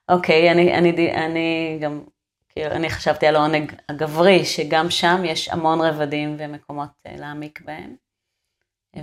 אוקיי, 0.09 0.51
אני, 0.51 0.77
אני, 0.77 1.11
אני 1.25 1.77
גם, 1.81 2.03
כאילו, 2.49 2.71
אני 2.71 2.89
חשבתי 2.89 3.27
על 3.27 3.35
העונג 3.35 3.73
הגברי, 3.89 4.45
שגם 4.45 4.89
שם 4.89 5.21
יש 5.25 5.49
המון 5.49 5.81
רבדים 5.81 6.35
ומקומות 6.39 6.89
אה, 7.05 7.15
להעמיק 7.17 7.61
בהם, 7.61 7.95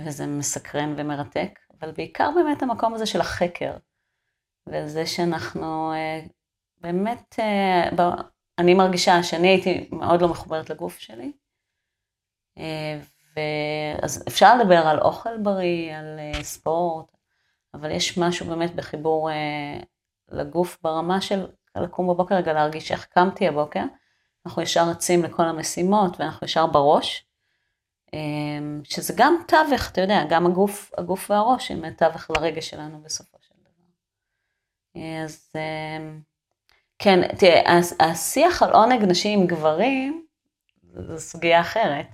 וזה 0.05 0.27
מסקרן 0.27 0.93
ומרתק. 0.97 1.59
אבל 1.81 1.91
בעיקר 1.91 2.29
באמת 2.35 2.63
המקום 2.63 2.93
הזה 2.93 3.05
של 3.05 3.21
החקר, 3.21 3.73
וזה 4.67 5.05
שאנחנו 5.05 5.93
אה, 5.93 6.21
באמת, 6.77 7.35
אה, 7.39 7.89
אני 8.57 8.73
מרגישה 8.73 9.23
שאני 9.23 9.47
הייתי 9.47 9.89
מאוד 9.91 10.21
לא 10.21 10.27
מחוברת 10.27 10.69
לגוף 10.69 10.99
שלי, 10.99 11.31
אה, 12.57 12.99
אז 14.01 14.23
אפשר 14.27 14.57
לדבר 14.57 14.87
על 14.87 14.99
אוכל 14.99 15.37
בריא, 15.37 15.95
על 15.95 16.19
ספורט, 16.41 17.05
אבל 17.73 17.91
יש 17.91 18.17
משהו 18.17 18.45
באמת 18.45 18.75
בחיבור 18.75 19.29
לגוף 20.31 20.77
ברמה 20.81 21.21
של 21.21 21.47
לקום 21.75 22.07
בבוקר 22.07 22.35
רגע 22.35 22.53
להרגיש 22.53 22.91
איך 22.91 23.05
קמתי 23.05 23.47
הבוקר, 23.47 23.83
אנחנו 24.45 24.61
ישר 24.61 24.89
רצים 24.89 25.23
לכל 25.23 25.43
המשימות 25.43 26.19
ואנחנו 26.19 26.45
ישר 26.45 26.65
בראש, 26.67 27.25
אמ, 28.13 28.81
שזה 28.83 29.13
גם 29.17 29.35
תווך, 29.47 29.91
אתה 29.91 30.01
יודע, 30.01 30.23
גם 30.29 30.45
הגוף, 30.45 30.91
הגוף 30.97 31.31
והראש 31.31 31.71
הם 31.71 31.89
תווך 31.89 32.31
לרגש 32.31 32.69
שלנו 32.69 33.01
בסופו 33.01 33.37
של 33.41 33.53
דבר. 33.59 33.85
אז 35.25 35.49
אמ, 35.55 36.21
כן, 36.99 37.35
תראה, 37.37 37.79
השיח 37.99 38.63
על 38.63 38.71
עונג 38.71 39.03
נשים 39.03 39.39
עם 39.39 39.47
גברים, 39.47 40.25
זו 40.93 41.19
סוגיה 41.19 41.61
אחרת. 41.61 42.07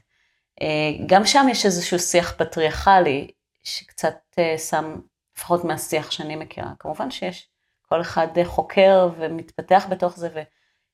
אה, 0.62 1.06
גם 1.06 1.26
שם 1.26 1.46
יש 1.52 1.66
איזשהו 1.66 2.00
שיח 2.00 2.34
פטריארכלי, 2.38 3.32
שקצת 3.64 4.18
אה, 4.40 4.58
שם, 4.58 5.00
לפחות 5.38 5.64
מהשיח 5.64 6.12
שאני 6.12 6.36
מכירה. 6.36 6.72
כמובן 6.80 7.12
שיש, 7.12 7.50
כל 7.90 8.02
אחד 8.02 8.28
חוקר 8.44 9.10
ומתפתח 9.18 9.88
בתוך 9.90 10.18
זה, 10.18 10.30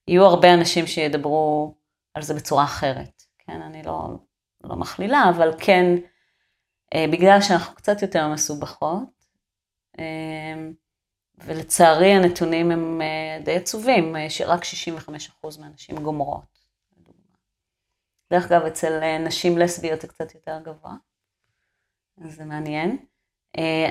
ויהיו 0.07 0.25
הרבה 0.25 0.53
אנשים 0.53 0.87
שידברו 0.87 1.75
על 2.13 2.23
זה 2.23 2.33
בצורה 2.33 2.63
אחרת. 2.63 3.23
כן, 3.37 3.61
אני 3.61 3.83
לא, 3.83 4.09
לא 4.63 4.75
מכלילה, 4.75 5.23
אבל 5.29 5.51
כן, 5.59 5.85
אה, 6.93 7.05
בגלל 7.11 7.41
שאנחנו 7.41 7.75
קצת 7.75 8.01
יותר 8.01 8.27
מסובכות, 8.27 9.25
אה, 9.99 10.69
ולצערי 11.37 12.11
הנתונים 12.11 12.71
הם 12.71 13.01
אה, 13.01 13.39
די 13.43 13.55
עצובים, 13.55 14.15
שרק 14.29 14.63
65% 14.63 15.59
מהנשים 15.59 15.95
גומרות. 15.95 16.63
דרך 18.31 18.51
אגב, 18.51 18.61
אצל 18.61 19.17
נשים 19.19 19.57
לסביות 19.57 20.01
זה 20.01 20.07
קצת 20.07 20.35
יותר 20.35 20.59
גבוה, 20.63 20.93
אז 22.21 22.35
זה 22.35 22.45
מעניין. 22.45 23.05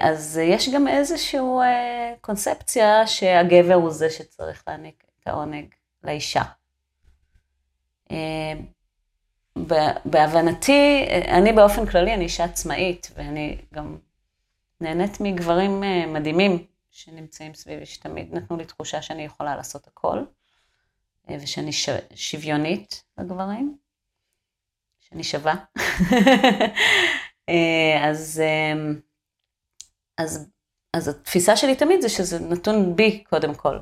אז 0.01 0.41
יש 0.43 0.69
גם 0.69 0.89
איזושהי 0.89 1.41
קונספציה 2.21 3.07
שהגבר 3.07 3.75
הוא 3.75 3.91
זה 3.91 4.11
שצריך 4.11 4.65
להעניק 4.67 5.05
את 5.23 5.29
העונג 5.29 5.67
לאישה. 6.05 6.43
בהבנתי, 10.05 11.07
אני 11.29 11.53
באופן 11.53 11.87
כללי, 11.87 12.15
אני 12.15 12.25
אישה 12.25 12.45
עצמאית, 12.45 13.11
ואני 13.17 13.59
גם 13.75 13.97
נהנית 14.81 15.21
מגברים 15.21 15.85
אה, 15.85 16.07
מדהימים 16.07 16.67
שנמצאים 16.91 17.55
סביבי, 17.55 17.87
שתמיד 17.87 18.35
נתנו 18.35 18.57
לי 18.57 18.65
תחושה 18.65 19.03
שאני 19.03 19.25
יכולה 19.25 19.57
לעשות 19.57 19.87
הכל, 19.87 20.19
אה, 21.31 21.37
ושאני. 21.43 21.71
שוויונית 22.15 23.05
לגברים, 23.19 23.77
שאני 25.01 25.25
שווה. 25.25 25.55
אה, 27.49 28.09
אז, 28.11 28.43
אז, 30.19 30.51
אז 30.93 31.09
התפיסה 31.09 31.57
שלי 31.57 31.77
תמיד 31.77 32.01
זה 32.01 32.09
שזה 32.09 32.39
נתון 32.39 32.97
בי 32.97 33.25
קודם 33.25 33.55
כל. 33.55 33.79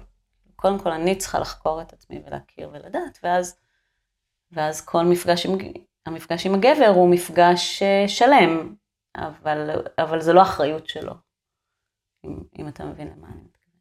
קודם 0.57 0.79
כל 0.79 0.91
אני 0.91 1.17
צריכה 1.17 1.39
לחקור 1.39 1.83
את 1.83 1.93
עצמי 1.93 2.23
ולהכיר 2.27 2.71
ולדעת, 2.73 3.19
ואז 3.23 3.57
ואז 4.53 4.81
כל 4.81 5.05
מפגש 5.05 5.47
עם, 5.47 5.59
המפגש 6.07 6.47
עם 6.47 6.55
הגבר 6.55 6.93
הוא 6.95 7.11
מפגש 7.11 7.83
אה, 7.83 8.09
שלם, 8.09 8.75
אבל, 9.17 9.71
אבל 9.99 10.21
זה 10.21 10.33
לא 10.33 10.43
אחריות 10.43 10.87
שלו, 10.87 11.13
אם, 12.25 12.39
אם 12.59 12.69
אתה 12.69 12.85
מבין 12.85 13.09
למה 13.09 13.27
אני 13.27 13.43
מתכוונת. 13.43 13.81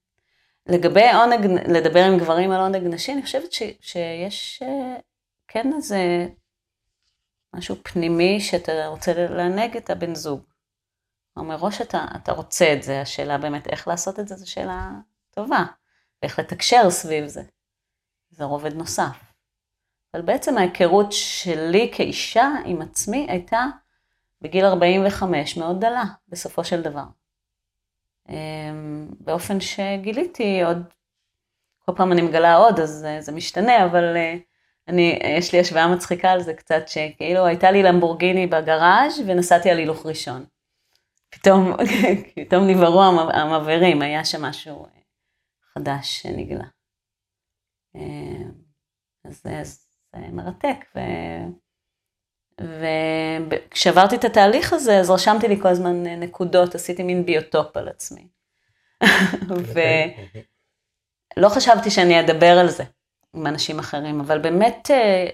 לגבי 0.65 1.11
עונג, 1.11 1.61
לדבר 1.77 2.03
עם 2.05 2.17
גברים 2.17 2.51
על 2.51 2.61
עונג 2.61 2.83
נשי, 2.83 3.13
אני 3.13 3.23
חושבת 3.23 3.51
ש, 3.51 3.63
שיש 3.81 4.63
אה, 4.63 4.95
כן 5.47 5.73
איזה 5.75 6.27
משהו 7.55 7.75
פנימי 7.83 8.39
שאתה 8.39 8.87
רוצה 8.87 9.13
לענג 9.13 9.77
את 9.77 9.89
הבן 9.89 10.15
זוג. 10.15 10.48
מראש 11.37 11.81
אתה, 11.81 12.05
אתה 12.15 12.31
רוצה 12.31 12.73
את 12.73 12.83
זה, 12.83 13.01
השאלה 13.01 13.37
באמת 13.37 13.67
איך 13.67 13.87
לעשות 13.87 14.19
את 14.19 14.27
זה, 14.27 14.35
זו 14.35 14.51
שאלה 14.51 14.91
טובה. 15.31 15.63
ואיך 16.21 16.39
לתקשר 16.39 16.89
סביב 16.89 17.27
זה. 17.27 17.41
זה 18.29 18.43
רובד 18.43 18.73
נוסף. 18.73 19.33
אבל 20.13 20.21
בעצם 20.21 20.57
ההיכרות 20.57 21.11
שלי 21.11 21.91
כאישה 21.95 22.49
עם 22.65 22.81
עצמי 22.81 23.27
הייתה 23.29 23.65
בגיל 24.41 24.65
45 24.65 25.57
מאוד 25.57 25.81
דלה, 25.81 26.03
בסופו 26.27 26.63
של 26.63 26.81
דבר. 26.81 27.03
אמ, 28.29 29.07
באופן 29.19 29.59
שגיליתי 29.59 30.63
עוד, 30.63 30.83
כל 31.85 31.91
פעם 31.95 32.11
אני 32.11 32.21
מגלה 32.21 32.55
עוד, 32.55 32.79
אז 32.79 33.05
אה, 33.05 33.21
זה 33.21 33.31
משתנה, 33.31 33.85
אבל 33.85 34.17
אה, 34.17 34.35
אני, 34.87 35.19
יש 35.37 35.53
לי 35.53 35.59
השוואה 35.59 35.87
מצחיקה 35.87 36.31
על 36.31 36.41
זה 36.41 36.53
קצת, 36.53 36.87
שכאילו 36.87 37.45
הייתה 37.45 37.71
לי 37.71 37.83
למבורגיני 37.83 38.47
בגראז' 38.47 39.21
ונסעתי 39.27 39.69
על 39.69 39.77
הילוך 39.77 40.05
ראשון. 40.05 40.45
פתאום, 41.29 41.73
פתאום 42.35 42.67
נבערו 42.67 43.03
המבערים, 43.33 44.01
היה 44.01 44.25
שם 44.25 44.41
משהו 44.41 44.85
אה, 44.85 44.89
חדש 45.73 46.21
שנגלה. 46.21 46.65
אז 49.25 49.41
זה, 49.43 49.63
זה 49.63 50.27
מרתק. 50.31 50.77
ו... 50.95 50.99
וכשעברתי 53.49 54.15
את 54.15 54.23
התהליך 54.23 54.73
הזה, 54.73 54.99
אז 54.99 55.09
רשמתי 55.09 55.47
לי 55.47 55.61
כל 55.61 55.67
הזמן 55.67 56.03
נקודות, 56.05 56.75
עשיתי 56.75 57.03
מין 57.03 57.25
ביוטופ 57.25 57.77
על 57.77 57.87
עצמי. 57.87 58.27
ולא 61.37 61.49
חשבתי 61.49 61.91
שאני 61.91 62.19
אדבר 62.19 62.57
על 62.59 62.69
זה 62.69 62.83
עם 63.33 63.47
אנשים 63.47 63.79
אחרים, 63.79 64.19
אבל 64.19 64.39
באמת 64.39 64.91
אה, 64.91 65.27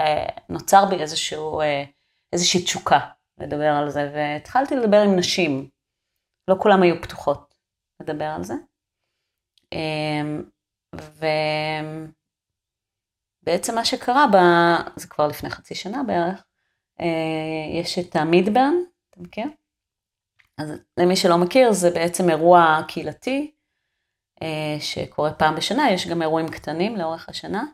אה, 0.00 0.26
נוצר 0.48 0.84
בי 0.90 0.96
איזשהו, 0.96 1.60
אה, 1.60 1.84
איזושהי 2.32 2.62
תשוקה 2.64 3.00
לדבר 3.38 3.70
על 3.70 3.90
זה, 3.90 4.10
והתחלתי 4.14 4.76
לדבר 4.76 5.00
עם 5.02 5.16
נשים. 5.16 5.68
לא 6.48 6.56
כולם 6.58 6.82
היו 6.82 7.02
פתוחות 7.02 7.54
לדבר 8.00 8.24
על 8.24 8.44
זה. 8.44 8.54
ובעצם 13.42 13.74
מה 13.74 13.84
שקרה, 13.84 14.26
ב... 14.32 14.36
זה 14.96 15.08
כבר 15.08 15.26
לפני 15.26 15.50
חצי 15.50 15.74
שנה 15.74 16.02
בערך, 16.02 16.44
אה, 17.00 17.80
יש 17.80 17.98
את 17.98 18.16
המידברן, 18.16 18.74
אתה 19.10 19.20
מכיר? 19.20 19.46
אז 20.58 20.72
למי 20.96 21.16
שלא 21.16 21.38
מכיר, 21.38 21.72
זה 21.72 21.90
בעצם 21.90 22.30
אירוע 22.30 22.80
קהילתי 22.88 23.54
אה, 24.42 24.76
שקורה 24.80 25.34
פעם 25.34 25.56
בשנה, 25.56 25.90
יש 25.90 26.06
גם 26.06 26.22
אירועים 26.22 26.48
קטנים 26.48 26.96
לאורך 26.96 27.28
השנה 27.28 27.64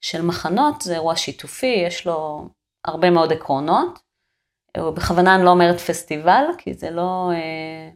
של 0.00 0.22
מחנות, 0.22 0.80
זה 0.82 0.94
אירוע 0.94 1.16
שיתופי, 1.16 1.74
יש 1.86 2.06
לו 2.06 2.48
הרבה 2.84 3.10
מאוד 3.10 3.32
עקרונות. 3.32 4.03
בכוונה 4.76 5.34
אני 5.34 5.44
לא 5.44 5.50
אומרת 5.50 5.80
פסטיבל, 5.80 6.44
כי 6.58 6.74
זה 6.74 6.90
לא, 6.90 7.30
אה, 7.34 7.90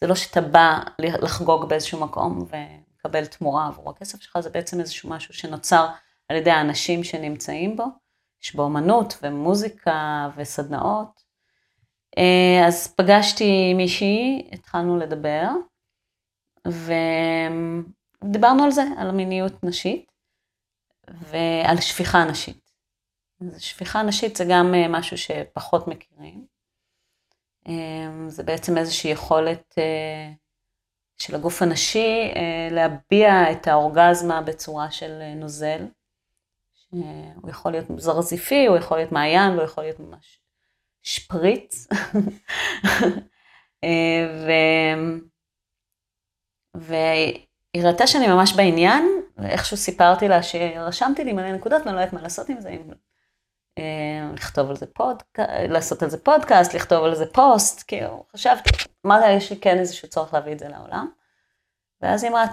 זה 0.00 0.06
לא 0.06 0.14
שאתה 0.14 0.40
בא 0.40 0.80
לחגוג 0.98 1.68
באיזשהו 1.68 2.00
מקום 2.00 2.38
ומקבל 2.38 3.26
תמורה 3.26 3.66
עבור 3.66 3.90
הכסף 3.90 4.20
שלך, 4.20 4.40
זה 4.40 4.50
בעצם 4.50 4.80
איזשהו 4.80 5.10
משהו 5.10 5.34
שנוצר 5.34 5.86
על 6.28 6.36
ידי 6.36 6.50
האנשים 6.50 7.04
שנמצאים 7.04 7.76
בו. 7.76 7.84
יש 8.42 8.54
בו 8.54 8.66
אמנות 8.66 9.18
ומוזיקה 9.22 10.28
וסדנאות. 10.36 11.22
אה, 12.18 12.66
אז 12.66 12.94
פגשתי 12.94 13.74
מישהי, 13.74 14.50
התחלנו 14.52 14.96
לדבר, 14.96 15.48
ודיברנו 18.24 18.64
על 18.64 18.70
זה, 18.70 18.82
על 18.96 19.10
מיניות 19.10 19.64
נשית 19.64 20.12
ועל 21.10 21.80
שפיכה 21.80 22.24
נשית. 22.24 22.65
שפיכה 23.58 24.02
נשית 24.02 24.36
זה 24.36 24.44
גם 24.50 24.74
אה, 24.74 24.88
משהו 24.88 25.18
שפחות 25.18 25.88
מכירים. 25.88 26.46
אה, 27.68 27.72
זה 28.28 28.42
בעצם 28.42 28.78
איזושהי 28.78 29.10
יכולת 29.10 29.74
של 31.18 31.34
הגוף 31.34 31.62
הנשי 31.62 32.32
להביע 32.70 33.52
את 33.52 33.68
האורגזמה 33.68 34.42
בצורה 34.42 34.90
של 34.90 35.22
נוזל. 35.36 35.86
הוא 36.90 37.50
יכול 37.50 37.72
להיות 37.72 37.86
זרזיפי, 37.96 38.66
הוא 38.66 38.76
יכול 38.76 38.96
להיות 38.96 39.12
מעיין, 39.12 39.52
הוא 39.52 39.62
יכול 39.62 39.84
להיות 39.84 40.00
ממש 40.00 40.40
שפריץ. 41.02 41.86
ו... 44.46 44.50
והיא 46.76 47.84
ראתה 47.84 48.06
שאני 48.06 48.28
ממש 48.28 48.52
בעניין, 48.56 49.04
ואיכשהו 49.36 49.76
סיפרתי 49.76 50.28
לה 50.28 50.42
שרשמתי 50.42 51.24
לי 51.24 51.32
מלא 51.32 51.52
נקודות 51.52 51.82
ואני 51.84 51.96
לא 51.96 52.00
יודעת 52.00 52.12
מה 52.12 52.22
לעשות 52.22 52.48
עם 52.48 52.60
זה, 52.60 52.68
אם 52.68 52.90
אה, 52.90 52.96
לכתוב 54.34 54.70
על 54.70 54.76
זה 54.76 54.86
פודקאסט, 54.86 55.50
לעשות 55.68 56.02
על 56.02 56.10
זה 56.10 56.18
פודקאסט, 56.18 56.74
לכתוב 56.74 57.04
על 57.04 57.14
זה 57.14 57.26
פוסט, 57.26 57.84
כאילו, 57.86 58.24
חשבתי, 58.32 58.70
אמרתי 59.06 59.30
יש 59.32 59.50
לי 59.50 59.56
כן 59.60 59.78
איזשהו 59.78 60.08
צורך 60.08 60.34
להביא 60.34 60.52
את 60.52 60.58
זה 60.58 60.68
לעולם. 60.68 61.08
ואז 62.02 62.24
היא 62.24 62.30
אמרה, 62.30 62.44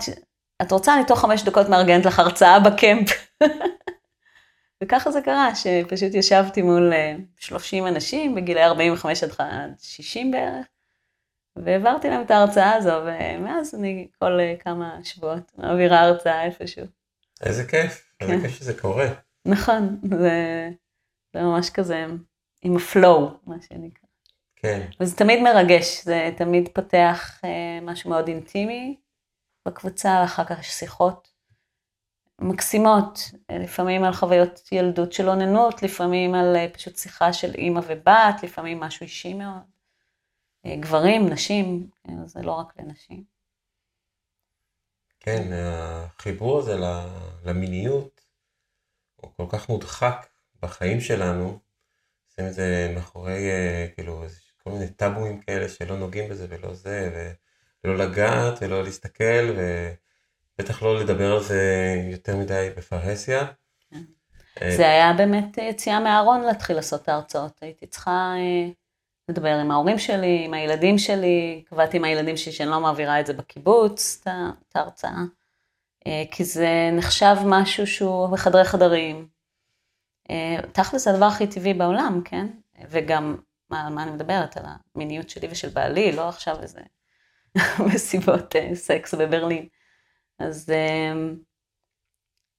את 0.62 0.72
רוצה, 0.72 0.96
אני 0.96 1.06
תוך 1.06 1.20
חמש 1.20 1.44
דקות 1.44 1.70
מארגנת 1.70 2.06
לך 2.06 2.20
הרצאה 2.20 2.60
בקמפ. 2.60 3.10
וככה 4.84 5.12
זה 5.12 5.22
קרה, 5.22 5.56
שפשוט 5.56 6.14
ישבתי 6.14 6.62
מול 6.62 6.94
30 7.38 7.84
אה, 7.84 7.90
אנשים 7.90 8.36
בגילי 8.36 8.64
45 8.64 9.24
עד 9.24 9.74
60 9.80 10.32
בערך, 10.32 10.66
והעברתי 11.56 12.10
להם 12.10 12.22
את 12.22 12.32
ההרצאה 12.32 12.74
הזו, 12.74 12.94
ומאז 13.06 13.76
אני 13.76 14.08
כל 14.20 14.40
אה, 14.40 14.56
כמה 14.60 15.00
שבועות 15.04 15.52
מעבירה 15.58 16.02
הרצאה 16.02 16.44
איפשהו. 16.44 16.86
איזה 17.42 17.64
כיף, 17.64 18.12
איזה. 18.22 18.42
כיף 18.42 18.60
שזה 18.60 18.74
קורה. 18.82 19.08
נכון, 19.46 20.00
זה, 20.20 20.70
זה 21.34 21.42
ממש 21.42 21.70
כזה 21.70 22.06
עם 22.62 22.76
הפלואו, 22.76 23.30
מה 23.46 23.56
שנקרא. 23.62 24.08
כן. 24.56 24.88
וזה 25.00 25.18
תמיד 25.18 25.40
מרגש, 25.44 26.04
זה 26.04 26.30
תמיד 26.38 26.70
פותח 26.74 27.40
אה, 27.46 27.80
משהו 27.82 28.10
מאוד 28.10 28.28
אינטימי 28.28 28.98
בקבוצה, 29.68 30.24
אחר 30.24 30.46
כך 30.46 30.60
יש 30.60 30.72
שיחות 30.72 31.34
מקסימות, 32.42 33.20
לפעמים 33.52 34.04
על 34.04 34.14
חוויות 34.14 34.72
ילדות 34.72 35.14
של 35.14 35.30
אוננות, 35.30 35.84
לפעמים 35.84 36.36
על 36.36 36.56
אה, 36.56 36.68
פשוט 36.74 36.98
שיחה 36.98 37.34
של 37.34 37.56
אימא 37.56 37.82
ובת, 37.88 38.44
לפעמים 38.44 38.80
משהו 38.80 39.04
אישי 39.04 39.34
מאוד. 39.34 39.64
אה, 40.66 40.76
גברים, 40.80 41.30
נשים, 41.30 41.90
זה 42.26 42.42
לא 42.42 42.52
רק 42.52 42.74
לנשים. 42.80 43.24
כן, 45.20 45.50
החיבור 45.54 46.60
הזה 46.60 46.76
למיניות 47.46 48.22
הוא 49.16 49.32
כל 49.38 49.46
כך 49.50 49.70
מודחק 49.70 50.33
בחיים 50.64 51.02
שלנו, 51.02 51.60
עושים 52.30 52.48
את 52.48 52.54
זה 52.54 52.92
מאחורי, 52.96 53.52
אה, 53.52 53.88
כאילו, 53.96 54.24
כל 54.64 54.70
מיני 54.70 54.88
טאבואים 54.88 55.42
כאלה 55.42 55.70
שלא 55.70 55.98
נוגעים 55.98 56.30
בזה 56.30 56.48
ולא 56.50 56.74
זה, 56.74 57.32
ולא 57.84 57.98
לגעת 57.98 58.58
ולא 58.62 58.84
להסתכל, 58.84 59.54
ו... 59.58 59.94
בטח 60.58 60.84
לא 60.84 61.00
לדבר 61.00 61.34
על 61.34 61.44
זה 61.44 61.96
יותר 62.12 62.38
מדי 62.38 62.70
בפרהסיה. 62.78 63.46
כן. 63.90 64.02
אה, 64.62 64.78
זה 64.78 64.84
היה 64.84 65.14
באמת 65.14 65.58
יציאה 65.58 66.00
מהארון 66.00 66.42
להתחיל 66.42 66.76
לעשות 66.76 67.02
את 67.02 67.10
ההרצאות. 67.10 67.60
הייתי 67.62 67.88
צריכה 67.88 68.34
אה, 68.38 68.70
לדבר 69.30 69.56
עם 69.56 69.72
ההורים 69.72 70.00
שלי, 70.00 70.42
עם 70.46 70.54
הילדים 70.54 70.98
שלי, 70.98 71.64
קבעתי 71.70 71.98
עם 71.98 72.04
הילדים 72.04 72.38
שלי 72.38 72.52
שאני 72.52 72.70
לא 72.70 72.80
מעבירה 72.80 73.20
את 73.20 73.26
זה 73.26 73.34
בקיבוץ, 73.34 74.22
את 74.22 74.76
ההרצאה. 74.76 75.22
אה, 76.08 76.24
כי 76.32 76.44
זה 76.44 76.90
נחשב 76.94 77.36
משהו 77.46 77.88
שהוא 77.88 78.28
בחדרי 78.28 78.64
חדרים. 78.64 79.28
תכל'ס 80.72 81.04
זה 81.04 81.12
הדבר 81.12 81.26
הכי 81.26 81.48
טבעי 81.48 81.74
בעולם, 81.74 82.22
כן? 82.26 82.48
וגם, 82.90 83.38
מה, 83.70 83.90
מה 83.90 84.04
אני 84.04 84.12
מדברת? 84.12 84.58
על 84.58 84.66
המיניות 84.96 85.30
שלי 85.30 85.48
ושל 85.52 85.70
בעלי, 85.70 86.12
לא 86.12 86.30
עכשיו 86.30 86.62
איזה 86.62 86.82
מסיבות 87.94 88.56
סקס 88.74 89.14
בברלין. 89.14 89.68
אז 90.40 90.70
אמ, 90.70 91.36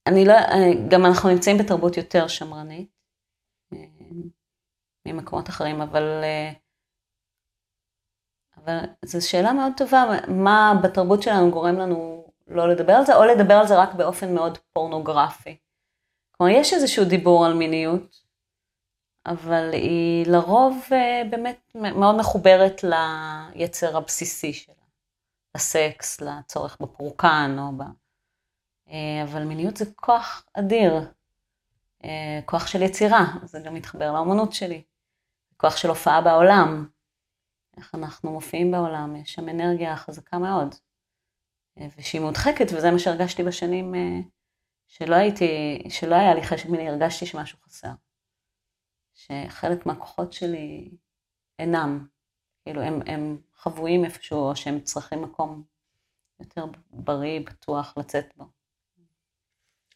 אני 0.06 0.24
לא, 0.24 0.32
אה, 0.32 0.88
גם 0.90 1.06
אנחנו 1.06 1.28
נמצאים 1.28 1.58
בתרבות 1.58 1.96
יותר 1.96 2.28
שמרנית 2.28 2.88
ממקומות 5.06 5.48
אחרים, 5.48 5.80
אבל, 5.80 6.20
אה, 6.22 6.52
אבל 8.56 8.78
זו 9.04 9.28
שאלה 9.28 9.52
מאוד 9.52 9.72
טובה, 9.76 10.04
מה 10.28 10.72
בתרבות 10.82 11.22
שלנו 11.22 11.50
גורם 11.50 11.74
לנו 11.74 12.26
לא 12.46 12.68
לדבר 12.68 12.92
על 12.92 13.04
זה, 13.04 13.16
או 13.16 13.24
לדבר 13.24 13.54
על 13.54 13.66
זה 13.66 13.78
רק 13.78 13.94
באופן 13.94 14.34
מאוד 14.34 14.58
פורנוגרפי. 14.72 15.56
כלומר, 16.36 16.52
יש 16.52 16.72
איזשהו 16.72 17.04
דיבור 17.04 17.46
על 17.46 17.54
מיניות, 17.54 18.20
אבל 19.26 19.70
היא 19.72 20.26
לרוב 20.26 20.80
אה, 20.92 21.22
באמת 21.30 21.70
מאוד 21.74 22.16
מחוברת 22.16 22.80
ליצר 22.84 23.96
הבסיסי 23.96 24.52
שלה. 24.52 24.74
לסקס, 25.56 26.20
לצורך 26.20 26.80
בפורקן 26.80 27.56
או 27.58 27.72
ב... 27.76 27.82
אה, 28.88 29.22
אבל 29.24 29.44
מיניות 29.44 29.76
זה 29.76 29.84
כוח 29.96 30.46
אדיר, 30.54 31.12
אה, 32.04 32.40
כוח 32.44 32.66
של 32.66 32.82
יצירה, 32.82 33.24
זה 33.44 33.60
גם 33.64 33.74
מתחבר 33.74 34.12
לאמנות 34.12 34.52
שלי, 34.52 34.82
כוח 35.56 35.76
של 35.76 35.88
הופעה 35.88 36.20
בעולם, 36.20 36.88
איך 37.76 37.94
אנחנו 37.94 38.32
מופיעים 38.32 38.70
בעולם, 38.70 39.16
יש 39.16 39.32
שם 39.32 39.48
אנרגיה 39.48 39.96
חזקה 39.96 40.38
מאוד. 40.38 40.74
ושהיא 41.96 42.20
מודחקת, 42.20 42.66
וזה 42.72 42.90
מה 42.90 42.98
שהרגשתי 42.98 43.42
בשנים 43.42 43.94
שלא 44.94 45.14
הייתי, 45.14 45.78
שלא 45.88 46.14
היה 46.14 46.34
לי 46.34 46.42
חשק 46.42 46.66
מיני, 46.66 46.88
הרגשתי 46.88 47.26
שמשהו 47.26 47.58
חסר. 47.64 47.92
שחלק 49.14 49.86
מהכוחות 49.86 50.32
שלי 50.32 50.90
אינם, 51.58 52.06
כאילו 52.62 52.82
הם, 52.82 53.00
הם 53.06 53.38
חבויים 53.54 54.04
איפשהו, 54.04 54.38
או 54.38 54.56
שהם 54.56 54.80
צריכים 54.80 55.22
מקום 55.22 55.62
יותר 56.40 56.64
בריא, 56.90 57.40
בטוח, 57.40 57.94
לצאת 57.96 58.24
בו. 58.36 58.44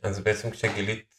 אז 0.02 0.20
בעצם 0.20 0.50
כשגילית 0.50 1.14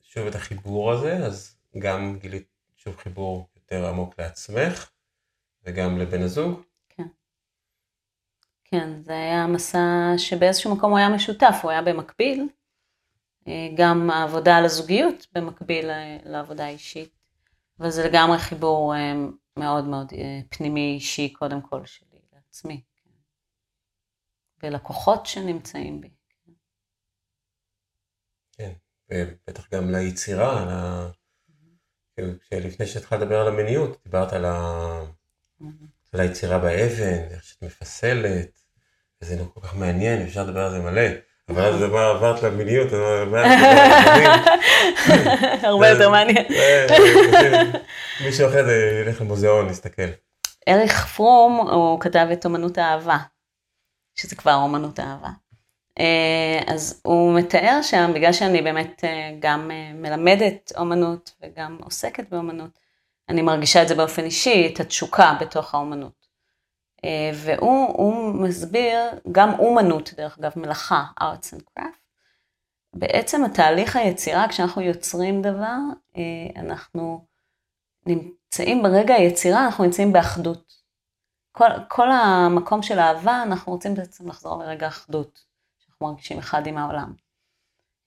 שוב 0.00 0.26
את 0.26 0.34
החיבור 0.34 0.92
הזה, 0.92 1.16
אז 1.26 1.56
גם 1.78 2.18
גילית 2.18 2.48
שוב 2.76 2.96
חיבור 2.96 3.48
יותר 3.56 3.88
עמוק 3.88 4.14
לעצמך, 4.18 4.90
וגם 5.62 5.98
לבן 5.98 6.22
הזוג? 6.22 6.62
כן. 6.88 7.06
כן, 8.64 9.02
זה 9.02 9.12
היה 9.12 9.46
מסע 9.46 10.12
שבאיזשהו 10.16 10.76
מקום 10.76 10.90
הוא 10.90 10.98
היה 10.98 11.08
משותף, 11.08 11.60
הוא 11.62 11.70
היה 11.70 11.82
במקביל, 11.82 12.48
גם 13.76 14.10
העבודה 14.10 14.56
על 14.56 14.64
הזוגיות 14.64 15.26
במקביל 15.32 15.90
לעבודה 16.24 16.64
האישית, 16.64 17.18
אבל 17.80 17.90
זה 17.90 18.08
לגמרי 18.08 18.38
חיבור 18.38 18.94
אה, 18.94 19.14
מאוד 19.56 19.84
מאוד 19.84 20.12
אה, 20.12 20.40
פנימי 20.48 20.94
אישי 20.94 21.32
קודם 21.32 21.60
כל 21.62 21.86
שלי, 21.86 22.20
לעצמי. 22.32 22.82
ולקוחות 24.62 25.26
שנמצאים 25.26 26.00
בי. 26.00 26.10
כן, 28.52 28.72
ובטח 29.10 29.68
גם 29.74 29.90
ליצירה, 29.90 30.62
על 30.62 30.68
ה... 30.68 31.10
כאילו, 32.14 32.32
לפני 32.50 32.86
שהתחלת 32.86 33.20
לדבר 33.20 33.40
על 33.40 33.48
המיניות, 33.48 33.98
דיברת 34.04 34.32
על, 34.32 34.44
ה... 34.44 35.00
על 36.12 36.20
היצירה 36.20 36.58
באבן, 36.58 37.22
איך 37.30 37.44
שאת 37.44 37.62
מפסלת, 37.62 38.62
וזה 39.22 39.36
לא 39.36 39.44
כל 39.54 39.60
כך 39.60 39.74
מעניין, 39.74 40.22
אפשר 40.22 40.44
לדבר 40.44 40.64
על 40.64 40.70
זה 40.70 40.78
מלא. 40.78 41.27
אבל 41.48 41.62
אז 41.62 41.82
עברת 41.82 42.42
למיניות, 42.42 42.88
הרבה 45.62 45.88
יותר 45.88 46.10
מעניין. 46.10 46.44
מישהו 48.24 48.48
אחר 48.48 48.66
ילך 49.02 49.20
למוזיאון, 49.20 49.66
נסתכל. 49.68 50.02
אריך 50.68 51.06
פרום, 51.06 51.68
הוא 51.70 52.00
כתב 52.00 52.26
את 52.32 52.46
אמנות 52.46 52.78
האהבה, 52.78 53.16
שזה 54.14 54.36
כבר 54.36 54.64
אמנות 54.64 54.98
האהבה. 54.98 55.28
אה, 55.98 56.60
אז 56.66 57.00
הוא 57.04 57.34
מתאר 57.38 57.78
שם, 57.82 58.10
בגלל 58.14 58.32
שאני 58.32 58.62
באמת 58.62 59.04
אה, 59.04 59.30
גם 59.38 59.70
אה, 59.70 59.92
מלמדת 59.94 60.72
אומנות 60.76 61.34
וגם 61.42 61.78
עוסקת 61.84 62.30
באומנות, 62.30 62.70
אני 63.28 63.42
מרגישה 63.42 63.82
את 63.82 63.88
זה 63.88 63.94
באופן 63.94 64.24
אישי, 64.24 64.70
את 64.74 64.80
התשוקה 64.80 65.36
בתוך 65.40 65.74
האומנות. 65.74 66.27
והוא 67.34 68.34
מסביר 68.34 69.00
גם 69.32 69.58
אומנות, 69.58 70.14
דרך 70.16 70.38
אגב, 70.38 70.52
מלאכה, 70.56 71.04
arts 71.20 71.56
and 71.56 71.62
craft. 71.70 71.98
בעצם 72.94 73.44
התהליך 73.44 73.96
היצירה, 73.96 74.48
כשאנחנו 74.48 74.82
יוצרים 74.82 75.42
דבר, 75.42 75.76
אנחנו 76.56 77.26
נמצאים 78.06 78.82
ברגע 78.82 79.14
היצירה, 79.14 79.64
אנחנו 79.64 79.84
נמצאים 79.84 80.12
באחדות. 80.12 80.72
כל, 81.52 81.68
כל 81.88 82.10
המקום 82.10 82.82
של 82.82 82.98
אהבה, 82.98 83.42
אנחנו 83.42 83.72
רוצים 83.72 83.94
בעצם 83.94 84.28
לחזור 84.28 84.62
לרגע 84.62 84.88
אחדות. 84.88 85.40
אנחנו 85.88 86.06
מרגישים 86.06 86.38
אחד 86.38 86.66
עם 86.66 86.78
העולם. 86.78 87.12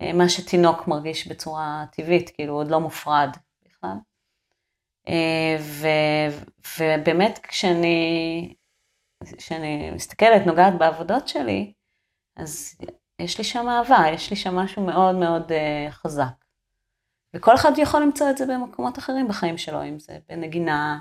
אה, 0.02 0.14
מה 0.14 0.30
שתינוק 0.30 0.88
מרגיש 0.88 1.28
בצורה 1.28 1.86
טבעית, 1.92 2.30
כאילו 2.30 2.54
עוד 2.54 2.72
לא 2.72 2.80
מופרד 2.80 3.30
בכלל. 3.66 3.98
אה, 5.08 5.58
ו, 5.60 5.88
ובאמת 6.80 7.40
כשאני, 7.44 8.54
כשאני 9.38 9.92
מסתכלת, 9.92 10.48
נוגעת 10.48 10.78
בעבודות 10.78 11.28
שלי, 11.28 11.74
אז 12.36 12.76
יש 13.20 13.38
לי 13.38 13.44
שם 13.44 13.70
אהבה, 13.70 14.04
יש 14.14 14.30
לי 14.30 14.36
שם 14.36 14.56
משהו 14.56 14.86
מאוד 14.86 15.16
מאוד 15.16 15.52
uh, 15.52 15.92
חזק. 15.92 16.46
וכל 17.34 17.56
אחד 17.56 17.72
יכול 17.78 18.02
למצוא 18.02 18.30
את 18.30 18.38
זה 18.38 18.46
במקומות 18.46 18.98
אחרים 18.98 19.28
בחיים 19.28 19.58
שלו, 19.58 19.84
אם 19.84 20.00
זה 20.00 20.18
בנגינה, 20.30 21.00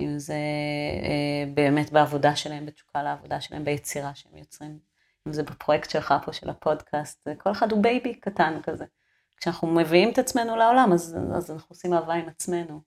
אם 0.00 0.18
זה 0.18 0.34
uh, 0.34 1.54
באמת 1.54 1.92
בעבודה 1.92 2.36
שלהם, 2.36 2.66
בתשוקה 2.66 3.02
לעבודה 3.02 3.40
שלהם, 3.40 3.64
ביצירה 3.64 4.14
שהם 4.14 4.36
יוצרים 4.36 4.78
אם 5.26 5.32
זה 5.32 5.42
בפרויקט 5.42 5.90
שלך 5.90 6.14
פה 6.24 6.32
של 6.32 6.50
הפודקאסט, 6.50 7.28
כל 7.38 7.52
אחד 7.52 7.72
הוא 7.72 7.82
baby 7.82 8.14
קטן 8.14 8.60
כזה. 8.62 8.84
כשאנחנו 9.36 9.68
מביאים 9.68 10.12
את 10.12 10.18
עצמנו 10.18 10.56
לעולם, 10.56 10.92
אז, 10.92 11.16
אז 11.36 11.50
אנחנו 11.50 11.66
עושים 11.68 11.94
אהבה 11.94 12.14
עם 12.14 12.28
עצמנו. 12.28 12.80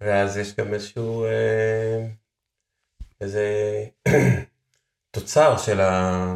ואז 0.00 0.36
יש 0.36 0.56
גם 0.56 0.74
איזשהו, 0.74 1.24
אה, 1.24 2.06
איזה 3.20 3.84
תוצר 5.10 5.56
של, 5.56 5.80
ה, 5.80 6.34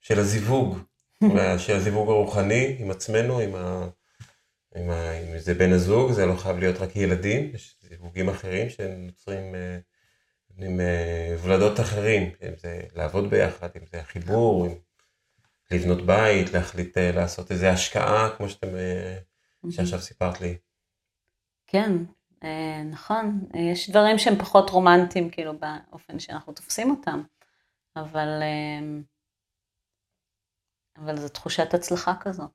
של 0.00 0.18
הזיווג, 0.18 0.78
של 1.66 1.76
הזיווג 1.76 2.08
הרוחני 2.08 2.76
עם 2.78 2.90
עצמנו, 2.90 3.38
עם, 3.38 3.54
ה, 3.54 3.88
עם, 4.76 4.90
ה, 4.90 5.10
עם 5.10 5.38
זה 5.38 5.54
בן 5.54 5.72
הזוג, 5.72 6.12
זה 6.12 6.26
לא 6.26 6.36
חייב 6.36 6.58
להיות 6.58 6.76
רק 6.76 6.96
ילדים, 6.96 7.50
יש 7.54 7.76
זיווגים 7.82 8.28
אחרים 8.28 8.70
שנוצרים 8.70 9.54
אה, 9.54 9.78
עם 10.58 10.80
אה, 10.80 11.36
ולדות 11.42 11.80
אחרים, 11.80 12.22
אם 12.22 12.56
זה 12.56 12.80
לעבוד 12.94 13.30
ביחד, 13.30 13.68
אם 13.76 13.86
זה 13.92 14.00
החיבור, 14.00 14.66
אם 14.66 14.74
לבנות 15.70 16.06
בית, 16.06 16.52
להחליט 16.52 16.98
לעשות 16.98 17.50
איזה 17.50 17.70
השקעה, 17.70 18.36
כמו 18.36 18.48
שאתם, 18.48 18.68
שעכשיו 19.70 20.00
סיפרת 20.00 20.40
לי. 20.40 20.56
כן, 21.66 21.92
נכון, 22.90 23.40
יש 23.54 23.90
דברים 23.90 24.18
שהם 24.18 24.38
פחות 24.38 24.70
רומנטיים, 24.70 25.30
כאילו, 25.30 25.52
באופן 25.58 26.18
שאנחנו 26.18 26.52
תופסים 26.52 26.90
אותם, 26.90 27.22
אבל, 27.96 28.42
אבל 30.96 31.16
זו 31.16 31.28
תחושת 31.28 31.74
הצלחה 31.74 32.14
כזו. 32.20 32.48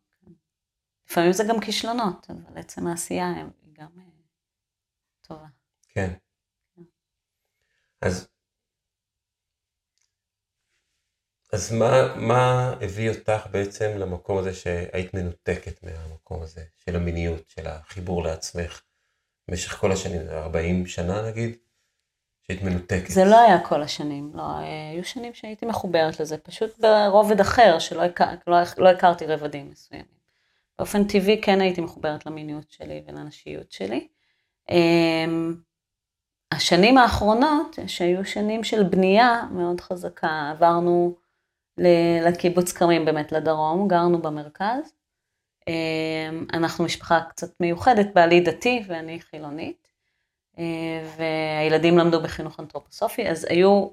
לפעמים 1.10 1.34
זה 1.34 1.44
גם 1.50 1.60
כישלונות, 1.60 2.28
אבל 2.30 2.58
עצם 2.58 2.88
העשייה 2.88 3.34
היא 3.36 3.46
גם 3.74 3.90
טובה. 5.22 5.48
כן. 5.90 6.14
אז, 8.02 8.28
אז 11.54 11.72
מה, 11.72 12.16
מה 12.16 12.74
הביא 12.82 13.10
אותך 13.10 13.48
בעצם 13.52 13.98
למקום 13.98 14.38
הזה 14.38 14.54
שהיית 14.54 15.14
מנותקת 15.14 15.84
מהמקום 15.84 16.42
הזה, 16.42 16.66
של 16.78 16.96
המיניות, 16.96 17.50
של 17.50 17.68
החיבור 17.68 18.24
לעצמך, 18.24 18.82
במשך 19.52 19.72
כל 19.72 19.92
השנים, 19.92 20.22
40 20.30 20.86
שנה 20.86 21.28
נגיד, 21.28 21.56
שהיית 22.44 22.64
מנותקת? 22.64 23.10
זה 23.10 23.26
לא 23.26 23.40
היה 23.40 23.60
כל 23.60 23.82
השנים, 23.82 24.32
לא, 24.34 24.44
היו 24.94 25.04
שנים 25.04 25.34
שהייתי 25.34 25.66
מחוברת 25.66 26.20
לזה, 26.20 26.38
פשוט 26.38 26.80
ברובד 26.80 27.40
אחר, 27.40 27.80
שלא 27.80 28.02
הכר, 28.02 28.26
לא, 28.48 28.58
לא 28.78 28.90
הכרתי 28.90 29.26
רבדים 29.26 29.70
מסוימים. 29.70 30.06
באופן 30.80 31.04
טבעי 31.04 31.42
כן 31.42 31.62
הייתי 31.62 31.82
מחוברת 31.82 32.26
למיניות 32.26 32.72
שלי 32.72 33.04
ולנשיות 33.08 33.72
שלי. 33.72 34.08
אמ, 34.70 35.56
השנים 36.52 36.98
האחרונות, 36.98 37.80
שהיו 37.88 38.26
שנים 38.26 38.64
של 38.64 38.84
בנייה 38.84 39.42
מאוד 39.52 39.82
חזקה, 39.82 40.50
עברנו 40.52 41.16
לקיבוץ 42.26 42.72
כרמים 42.72 43.06
באמת 43.06 43.32
לדרום, 43.32 43.88
גרנו 43.88 44.22
במרכז. 44.22 44.94
אמ, 45.68 46.46
אנחנו 46.54 46.86
משפחה 46.86 47.20
קצת 47.30 47.60
מיוחדת, 47.60 48.14
בעלי 48.14 48.42
דתי 48.42 48.84
ואני 48.88 49.22
חילונית, 49.22 49.88
אמ, 50.58 50.64
והילדים 51.18 51.98
למדו 51.98 52.22
בחינוך 52.22 52.60
אנתרופוסופי, 52.60 53.30
אז 53.30 53.46
היו 53.50 53.90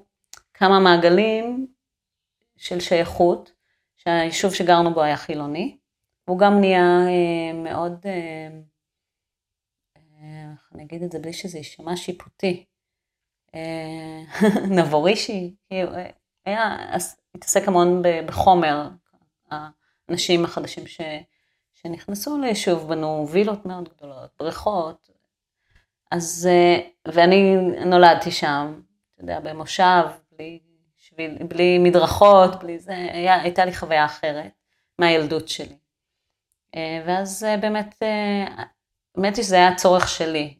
כמה 0.53 0.79
מעגלים 0.79 1.67
של 2.57 2.79
שייכות, 2.79 3.51
שהיישוב 3.97 4.53
שגרנו 4.53 4.93
בו 4.93 5.01
היה 5.01 5.17
חילוני, 5.17 5.77
והוא 6.27 6.39
גם 6.39 6.59
נהיה 6.59 7.07
אמ, 7.09 7.63
מאוד 7.63 8.05
איך 9.95 10.69
אני 10.75 10.83
אגיד 10.83 11.03
את 11.03 11.11
זה 11.11 11.19
בלי 11.19 11.33
שזה 11.33 11.57
יישמע 11.57 11.95
שיפוטי, 11.95 12.65
אה, 13.55 14.21
נבורישי, 14.77 15.55
היה, 16.45 16.77
התעסק 17.35 17.67
המון 17.67 18.01
בחומר, 18.25 18.89
האנשים 19.51 20.45
החדשים 20.45 20.87
ש, 20.87 21.01
שנכנסו 21.81 22.37
ליישוב 22.37 22.87
בנו 22.87 23.27
וילות 23.29 23.65
מאוד 23.65 23.89
גדולות, 23.89 24.29
בריכות, 24.39 25.09
אז, 26.11 26.49
אה, 26.51 26.79
ואני 27.07 27.55
נולדתי 27.85 28.31
שם, 28.31 28.81
אתה 29.13 29.23
יודע, 29.23 29.39
במושב, 29.39 30.03
בלי, 30.31 30.59
שביל, 30.97 31.43
בלי 31.43 31.77
מדרכות, 31.77 32.59
בלי 32.59 32.79
זה, 32.79 32.91
היה, 32.91 33.41
הייתה 33.41 33.65
לי 33.65 33.73
חוויה 33.73 34.05
אחרת 34.05 34.51
מהילדות 34.99 35.47
שלי. 35.47 35.77
אה, 36.75 37.03
ואז 37.05 37.45
באמת 37.61 37.95
האמת 39.15 39.35
היא 39.35 39.43
שזה 39.45 39.55
היה 39.55 39.75
צורך 39.75 40.09
שלי. 40.09 40.55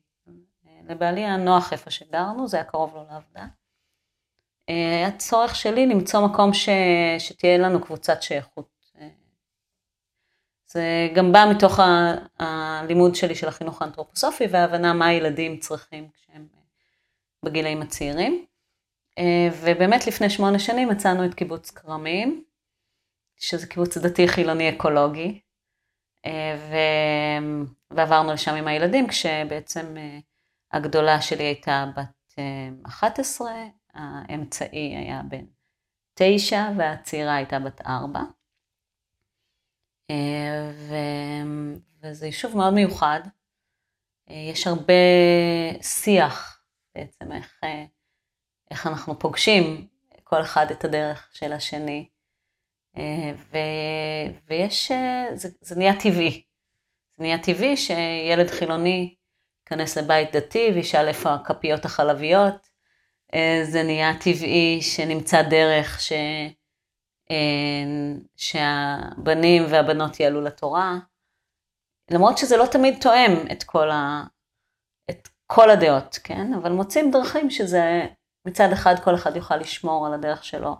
לבעלי 0.89 1.25
היה 1.25 1.37
נוח 1.37 1.73
איפה 1.73 1.91
שגרנו, 1.91 2.47
זה 2.47 2.57
היה 2.57 2.63
קרוב 2.63 2.95
לו 2.95 3.03
לעבודה. 3.09 3.45
היה 4.67 5.11
צורך 5.17 5.55
שלי 5.55 5.85
למצוא 5.85 6.27
מקום 6.27 6.53
ש... 6.53 6.69
שתהיה 7.19 7.57
לנו 7.57 7.81
קבוצת 7.81 8.21
שייכות. 8.21 8.78
זה 10.71 11.09
גם 11.15 11.31
בא 11.31 11.45
מתוך 11.51 11.79
ה... 11.79 12.13
הלימוד 12.39 13.15
שלי 13.15 13.35
של 13.35 13.47
החינוך 13.47 13.81
האנתרופוסופי 13.81 14.47
וההבנה 14.47 14.93
מה 14.93 15.07
הילדים 15.07 15.59
צריכים 15.59 16.07
כשהם 16.13 16.47
בגילאים 17.45 17.81
הצעירים. 17.81 18.45
ובאמת 19.61 20.07
לפני 20.07 20.29
שמונה 20.29 20.59
שנים 20.59 20.89
מצאנו 20.89 21.25
את 21.25 21.33
קיבוץ 21.33 21.71
כרמים, 21.71 22.43
שזה 23.37 23.67
קיבוץ 23.67 23.97
דתי 23.97 24.27
חילוני 24.27 24.69
אקולוגי, 24.69 25.41
ו... 26.57 26.75
ועברנו 27.91 28.33
לשם 28.33 28.55
עם 28.55 28.67
הילדים, 28.67 29.07
כשבעצם 29.07 29.95
הגדולה 30.71 31.21
שלי 31.21 31.43
הייתה 31.43 31.85
בת 31.97 32.39
11, 32.85 33.51
האמצעי 33.93 34.97
היה 34.97 35.21
בן 35.29 35.45
9 36.13 36.69
והצעירה 36.77 37.35
הייתה 37.35 37.59
בת 37.59 37.81
4. 37.81 38.19
ו... 40.73 40.95
וזה 42.01 42.25
יישוב 42.25 42.57
מאוד 42.57 42.73
מיוחד. 42.73 43.19
יש 44.27 44.67
הרבה 44.67 44.93
שיח 45.81 46.63
בעצם, 46.95 47.31
איך, 47.31 47.61
איך 48.71 48.87
אנחנו 48.87 49.19
פוגשים 49.19 49.87
כל 50.23 50.41
אחד 50.41 50.71
את 50.71 50.83
הדרך 50.85 51.29
של 51.33 51.53
השני. 51.53 52.09
ו... 53.35 53.57
ויש, 54.47 54.91
זה, 55.33 55.49
זה 55.61 55.75
נהיה 55.75 55.99
טבעי. 55.99 56.43
זה 57.17 57.23
נהיה 57.23 57.37
טבעי 57.43 57.77
שילד 57.77 58.47
חילוני 58.49 59.15
ייכנס 59.63 59.97
לבית 59.97 60.35
דתי 60.35 60.71
וישאל 60.75 61.07
איפה 61.07 61.33
הכפיות 61.33 61.85
החלביות. 61.85 62.69
זה 63.63 63.83
נהיה 63.83 64.13
טבעי 64.19 64.81
שנמצא 64.81 65.41
דרך 65.41 66.01
ש... 66.01 66.11
שהבנים 68.35 69.63
והבנות 69.69 70.19
יעלו 70.19 70.41
לתורה. 70.41 70.97
למרות 72.11 72.37
שזה 72.37 72.57
לא 72.57 72.65
תמיד 72.71 73.01
תואם 73.01 73.31
את 73.51 73.63
כל, 73.63 73.91
ה... 73.91 74.23
את 75.09 75.27
כל 75.47 75.69
הדעות, 75.69 76.19
כן? 76.23 76.53
אבל 76.53 76.71
מוצאים 76.71 77.11
דרכים 77.11 77.49
שזה 77.49 78.05
מצד 78.45 78.69
אחד 78.73 78.95
כל 79.03 79.15
אחד 79.15 79.35
יוכל 79.35 79.57
לשמור 79.57 80.07
על 80.07 80.13
הדרך 80.13 80.43
שלו 80.43 80.75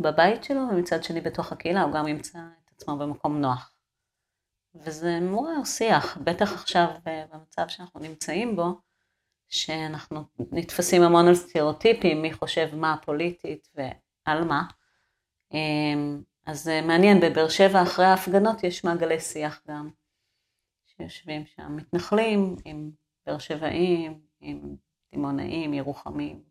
בבית 0.00 0.44
שלו, 0.44 0.60
ומצד 0.60 1.04
שני 1.04 1.20
בתוך 1.20 1.52
הקהילה 1.52 1.82
הוא 1.82 1.92
גם 1.92 2.08
ימצא 2.08 2.38
את 2.38 2.70
עצמו 2.72 2.96
במקום 2.96 3.40
נוח. 3.40 3.74
וזה 4.74 5.20
מעורר 5.20 5.64
שיח, 5.64 6.16
בטח 6.16 6.52
עכשיו 6.52 6.86
במצב 7.04 7.68
שאנחנו 7.68 8.00
נמצאים 8.00 8.56
בו, 8.56 8.80
שאנחנו 9.48 10.24
נתפסים 10.52 11.02
המון 11.02 11.28
על 11.28 11.34
סטריאוטיפים, 11.34 12.22
מי 12.22 12.32
חושב 12.32 12.74
מה 12.74 12.96
פוליטית 13.04 13.68
ועל 13.74 14.44
מה. 14.44 14.62
אז 16.46 16.64
זה 16.64 16.80
מעניין, 16.80 17.20
בבאר 17.20 17.48
שבע 17.48 17.82
אחרי 17.82 18.04
ההפגנות 18.04 18.64
יש 18.64 18.84
מעגלי 18.84 19.20
שיח 19.20 19.62
גם, 19.68 19.90
שיושבים 20.86 21.46
שם 21.46 21.76
מתנחלים 21.76 22.56
עם 22.64 22.90
באר 23.26 23.38
שבעים, 23.38 24.20
עם 24.40 24.76
דימונאים, 25.10 25.74
ירוחמים, 25.74 26.42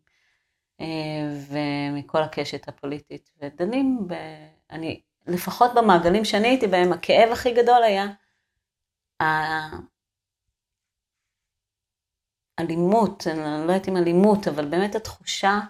ומכל 1.48 2.22
הקשת 2.22 2.68
הפוליטית, 2.68 3.30
ודנים, 3.42 4.08
ב... 4.08 4.14
אני, 4.70 5.02
לפחות 5.26 5.70
במעגלים 5.74 6.24
שאני 6.24 6.48
הייתי 6.48 6.66
בהם, 6.66 6.92
הכאב 6.92 7.32
הכי 7.32 7.54
גדול 7.54 7.82
היה 7.82 8.06
האלימות, 12.58 13.26
אני 13.26 13.66
לא 13.66 13.72
יודעת 13.72 13.88
אם 13.88 13.96
אלימות, 13.96 14.48
אבל 14.48 14.68
באמת 14.68 14.94
התחושה 14.94 15.60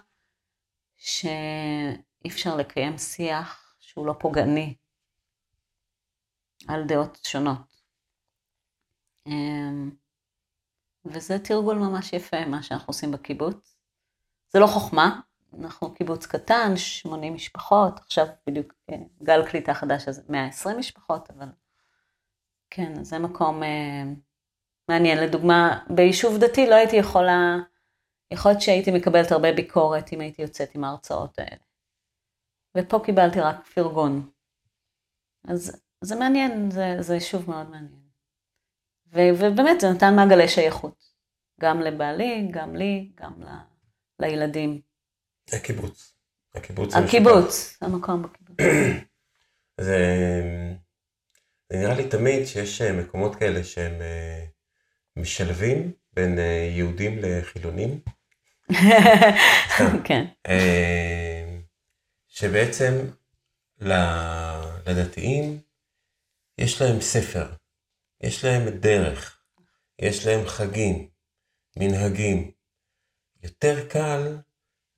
שאי 2.25 2.31
אפשר 2.31 2.55
לקיים 2.55 2.97
שיח 2.97 3.75
שהוא 3.79 4.07
לא 4.07 4.13
פוגעני 4.19 4.75
על 6.67 6.83
דעות 6.87 7.19
שונות. 7.23 7.81
אמ, 9.27 9.91
וזה 11.05 11.39
תרגול 11.39 11.75
ממש 11.77 12.13
יפה, 12.13 12.45
מה 12.45 12.63
שאנחנו 12.63 12.87
עושים 12.87 13.11
בקיבוץ. 13.11 13.77
זה 14.49 14.59
לא 14.59 14.67
חוכמה, 14.67 15.19
אנחנו 15.59 15.93
קיבוץ 15.93 16.25
קטן, 16.25 16.77
80 16.77 17.33
משפחות, 17.33 17.99
עכשיו 17.99 18.25
בדיוק 18.47 18.73
אה, 18.89 18.95
גל 19.23 19.45
קליטה 19.49 19.73
חדש, 19.73 20.07
אז 20.07 20.25
120 20.29 20.77
משפחות, 20.77 21.29
אבל 21.29 21.47
כן, 22.69 23.03
זה 23.03 23.19
מקום 23.19 23.63
אה, 23.63 24.03
מעניין. 24.89 25.17
לדוגמה, 25.23 25.85
ביישוב 25.89 26.37
דתי 26.37 26.67
לא 26.69 26.75
הייתי 26.75 26.95
יכולה, 26.95 27.57
יכול 28.31 28.51
להיות 28.51 28.61
שהייתי 28.61 28.91
מקבלת 28.91 29.31
הרבה 29.31 29.53
ביקורת 29.53 30.13
אם 30.13 30.21
הייתי 30.21 30.41
יוצאת 30.41 30.75
עם 30.75 30.83
ההרצאות 30.83 31.39
האלה. 31.39 31.64
ופה 32.75 33.01
קיבלתי 33.05 33.39
רק 33.39 33.67
פרגון. 33.67 34.29
אז 35.47 35.81
זה 36.01 36.15
מעניין, 36.15 36.71
זה, 36.71 36.95
זה 36.99 37.13
יישוב 37.13 37.49
מאוד 37.49 37.69
מעניין. 37.69 38.05
ו, 39.13 39.19
ובאמת 39.39 39.81
זה 39.81 39.89
נתן 39.89 40.15
מעגלי 40.15 40.47
שייכות. 40.47 41.15
גם 41.61 41.81
לבעלי, 41.81 42.47
גם 42.51 42.75
לי, 42.75 43.11
גם 43.15 43.33
ל, 43.43 43.47
לילדים. 44.19 44.81
הקיבוץ. 45.53 46.15
הקיבוץ. 46.55 46.95
הקיבוץ, 46.95 47.77
המקום 47.81 48.21
בקיבוץ. 48.21 48.57
זה, 49.81 49.99
זה 51.69 51.77
נראה 51.77 51.95
לי 51.95 52.09
תמיד 52.09 52.45
שיש 52.45 52.81
אה, 52.81 52.93
מקומות 52.93 53.35
כאלה 53.35 53.63
שהם 53.63 54.01
אה, 54.01 54.45
משלבים 55.15 55.91
בין 56.13 56.39
אה, 56.39 56.69
יהודים 56.75 57.19
לחילונים. 57.21 57.99
כן. 60.07 60.25
שבעצם 62.35 62.93
לדתיים 64.85 65.59
יש 66.57 66.81
להם 66.81 67.01
ספר, 67.01 67.47
יש 68.21 68.45
להם 68.45 68.69
דרך, 68.69 69.41
יש 69.99 70.25
להם 70.25 70.47
חגים, 70.47 71.07
מנהגים. 71.77 72.51
יותר 73.43 73.89
קל 73.89 74.37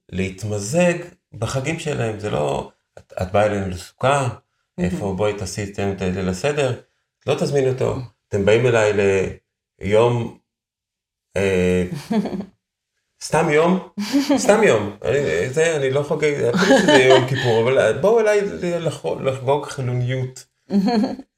להתמזג 0.09 0.93
בחגים 1.33 1.79
שלהם, 1.79 2.19
זה 2.19 2.29
לא, 2.29 2.71
את, 2.97 3.13
את 3.21 3.31
באה 3.31 3.45
אלינו 3.45 3.69
לסוכה, 3.69 4.29
איפה 4.77 5.13
בואי 5.17 5.37
תעשי 5.37 5.63
את 5.63 6.01
ליל 6.01 6.29
הסדר, 6.29 6.81
לא 7.27 7.35
תזמין 7.35 7.69
אותו, 7.69 7.95
אתם 8.27 8.45
באים 8.45 8.65
אליי 8.65 8.93
ליום, 9.79 10.39
אה, 11.37 11.83
סתם 13.21 13.49
יום, 13.49 13.89
סתם 14.43 14.63
יום, 14.63 14.97
אני, 15.05 15.49
זה, 15.49 15.75
אני 15.75 15.89
לא 15.89 16.03
חוגג, 16.03 16.43
אפילו 16.43 16.77
שזה 16.79 16.91
יום 16.91 17.27
כיפור, 17.27 17.63
אבל 17.63 17.97
בואו 18.01 18.19
אליי 18.19 18.41
לחגוג 19.19 19.65
חילוניות. 19.65 20.45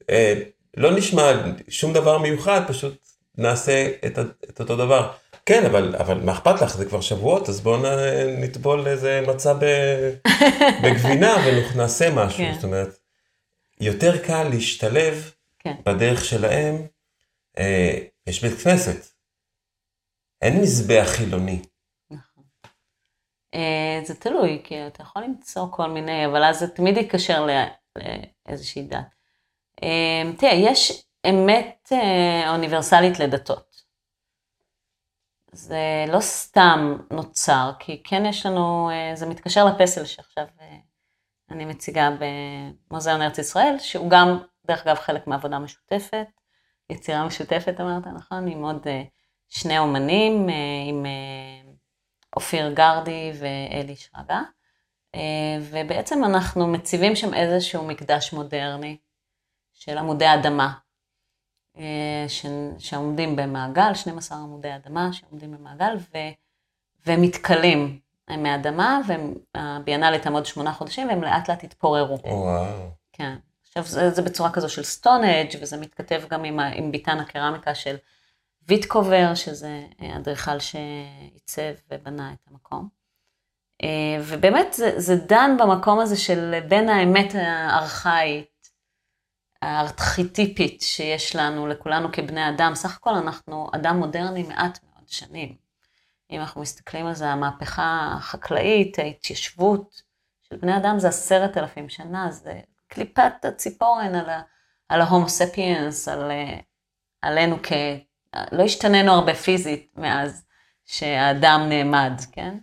אה, 0.09 0.33
לא 0.77 0.97
נשמע 0.97 1.31
שום 1.69 1.93
דבר 1.93 2.17
מיוחד, 2.17 2.61
פשוט 2.67 2.97
נעשה 3.37 3.91
את, 4.05 4.19
את 4.49 4.59
אותו 4.59 4.75
דבר. 4.75 5.11
כן, 5.45 5.65
אבל, 5.65 5.95
אבל 5.95 6.21
מה 6.23 6.31
אכפת 6.31 6.61
לך? 6.61 6.77
זה 6.77 6.85
כבר 6.85 7.01
שבועות, 7.01 7.49
אז 7.49 7.61
בואו 7.61 7.81
נטבול 8.37 8.87
איזה 8.87 9.21
מצע 9.27 9.53
בגבינה 10.83 11.35
ונעשה 11.45 12.09
משהו. 12.09 12.37
כן. 12.37 12.53
זאת 12.55 12.63
אומרת, 12.63 12.99
יותר 13.81 14.17
קל 14.17 14.43
להשתלב 14.43 15.31
כן. 15.59 15.73
בדרך 15.85 16.25
שלהם. 16.25 16.85
אה, 17.57 17.97
יש 18.27 18.43
בית 18.43 18.61
כנסת, 18.61 19.11
אין 20.41 20.61
מזבח 20.61 21.07
חילוני. 21.07 21.61
נכון. 22.11 22.43
אה, 23.53 24.01
זה 24.03 24.15
תלוי, 24.15 24.61
כי 24.63 24.87
אתה 24.87 25.03
יכול 25.03 25.23
למצוא 25.23 25.67
כל 25.71 25.89
מיני, 25.89 26.25
אבל 26.25 26.43
אז 26.43 26.59
זה 26.59 26.67
תמיד 26.67 26.97
יתקשר 26.97 27.47
לאיזושהי 28.47 28.83
דת. 28.83 29.15
אה, 29.83 30.23
תראה, 30.37 30.53
יש 30.53 31.03
אמת 31.29 31.89
אה, 31.91 32.51
אוניברסלית 32.51 33.19
לדתות. 33.19 33.69
זה 35.51 36.05
לא 36.07 36.19
סתם 36.19 36.97
נוצר, 37.11 37.71
כי 37.79 38.03
כן 38.03 38.25
יש 38.25 38.45
לנו, 38.45 38.89
זה 39.13 39.25
מתקשר 39.25 39.65
לפסל 39.65 40.05
שעכשיו 40.05 40.45
אני 41.51 41.65
מציגה 41.65 42.09
במוזיאון 42.89 43.21
ארץ 43.21 43.37
ישראל, 43.37 43.75
שהוא 43.79 44.09
גם, 44.09 44.39
דרך 44.67 44.87
אגב, 44.87 44.95
חלק 44.95 45.27
מעבודה 45.27 45.59
משותפת, 45.59 46.27
יצירה 46.89 47.25
משותפת 47.25 47.75
אמרת, 47.79 48.07
נכון? 48.07 48.47
עם 48.47 48.63
עוד 48.63 48.87
שני 49.49 49.79
אומנים, 49.79 50.47
עם 50.87 51.05
אופיר 52.35 52.73
גרדי 52.73 53.31
ואלי 53.39 53.95
שרגא, 53.95 54.39
ובעצם 55.61 56.23
אנחנו 56.23 56.67
מציבים 56.67 57.15
שם 57.15 57.33
איזשהו 57.33 57.87
מקדש 57.87 58.33
מודרני 58.33 58.97
של 59.73 59.97
עמודי 59.97 60.33
אדמה, 60.33 60.73
ש... 62.27 62.45
שעומדים 62.79 63.35
במעגל, 63.35 63.93
12 63.93 64.37
עמודי 64.37 64.75
אדמה 64.75 65.13
שעומדים 65.13 65.51
במעגל 65.51 65.97
ו... 65.97 66.17
ומתכלים 67.05 67.99
מהאדמה, 68.27 68.99
והביאנלה 69.55 70.19
תעמוד 70.19 70.45
שמונה 70.45 70.73
חודשים 70.73 71.07
והם 71.07 71.23
לאט 71.23 71.49
לאט 71.49 71.63
יתפוררו. 71.63 72.19
וואו. 72.23 72.89
כן. 73.13 73.35
עכשיו 73.67 73.83
זה, 73.83 74.11
זה 74.11 74.21
בצורה 74.21 74.51
כזו 74.51 74.69
של 74.69 74.83
סטונג' 74.83 75.55
וזה 75.61 75.77
מתכתב 75.77 76.21
גם 76.29 76.43
עם, 76.43 76.59
עם 76.59 76.91
ביתן 76.91 77.19
הקרמיקה 77.19 77.75
של 77.75 77.95
ויטקובר, 78.69 79.35
שזה 79.35 79.81
אדריכל 80.17 80.59
שעיצב 80.59 81.73
ובנה 81.91 82.33
את 82.33 82.47
המקום. 82.51 82.89
ובאמת 84.23 84.73
זה, 84.73 84.99
זה 84.99 85.15
דן 85.15 85.57
במקום 85.59 85.99
הזה 85.99 86.17
של 86.17 86.59
בין 86.67 86.89
האמת 86.89 87.35
הארכאית 87.35 88.69
הארכיטיפית 89.61 90.81
שיש 90.81 91.35
לנו, 91.35 91.67
לכולנו 91.67 92.11
כבני 92.11 92.49
אדם. 92.49 92.75
סך 92.75 92.97
הכל 92.97 93.13
אנחנו 93.13 93.69
אדם 93.75 93.97
מודרני 93.97 94.43
מעט 94.43 94.79
מאוד 94.83 95.09
שנים. 95.09 95.55
אם 96.31 96.39
אנחנו 96.39 96.61
מסתכלים 96.61 97.05
על 97.05 97.13
זה, 97.13 97.29
המהפכה 97.29 98.13
החקלאית, 98.17 98.99
ההתיישבות 98.99 100.01
של 100.41 100.57
בני 100.57 100.77
אדם 100.77 100.99
זה 100.99 101.07
עשרת 101.07 101.57
אלפים 101.57 101.89
שנה, 101.89 102.31
זה 102.31 102.59
קליפת 102.87 103.45
הציפורן 103.45 104.15
על, 104.15 104.29
ה, 104.29 104.41
על 104.89 105.01
על, 106.07 106.31
עלינו 107.21 107.57
כ... 107.63 107.71
לא 108.51 108.63
השתננו 108.63 109.11
הרבה 109.11 109.35
פיזית 109.35 109.93
מאז 109.97 110.45
שהאדם 110.85 111.65
נעמד, 111.69 112.13
כן? 112.31 112.57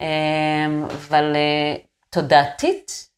אמ, 0.00 0.84
אבל 0.84 1.32
אה, 1.36 1.76
תודעתית, 2.10 3.10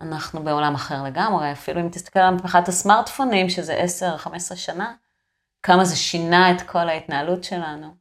אנחנו 0.00 0.44
בעולם 0.44 0.74
אחר 0.74 1.02
לגמרי, 1.02 1.52
אפילו 1.52 1.80
אם 1.80 1.88
תסתכל 1.88 2.18
על 2.18 2.34
מהפכת 2.34 2.68
הסמארטפונים, 2.68 3.48
שזה 3.48 3.84
10-15 4.52 4.56
שנה, 4.56 4.94
כמה 5.62 5.84
זה 5.84 5.96
שינה 5.96 6.50
את 6.50 6.62
כל 6.62 6.88
ההתנהלות 6.88 7.44
שלנו. 7.44 7.94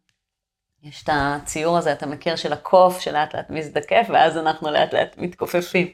יש 0.84 1.04
את 1.04 1.10
הציור 1.14 1.78
הזה, 1.78 1.92
אתה 1.92 2.06
מכיר, 2.06 2.36
של 2.36 2.54
הקוף 2.54 3.00
שלאט 3.00 3.36
לאט 3.36 3.50
מזדקף, 3.50 4.08
ואז 4.10 4.38
אנחנו 4.38 4.72
לאט 4.72 4.94
לאט 4.94 5.18
מתכופפים 5.18 5.92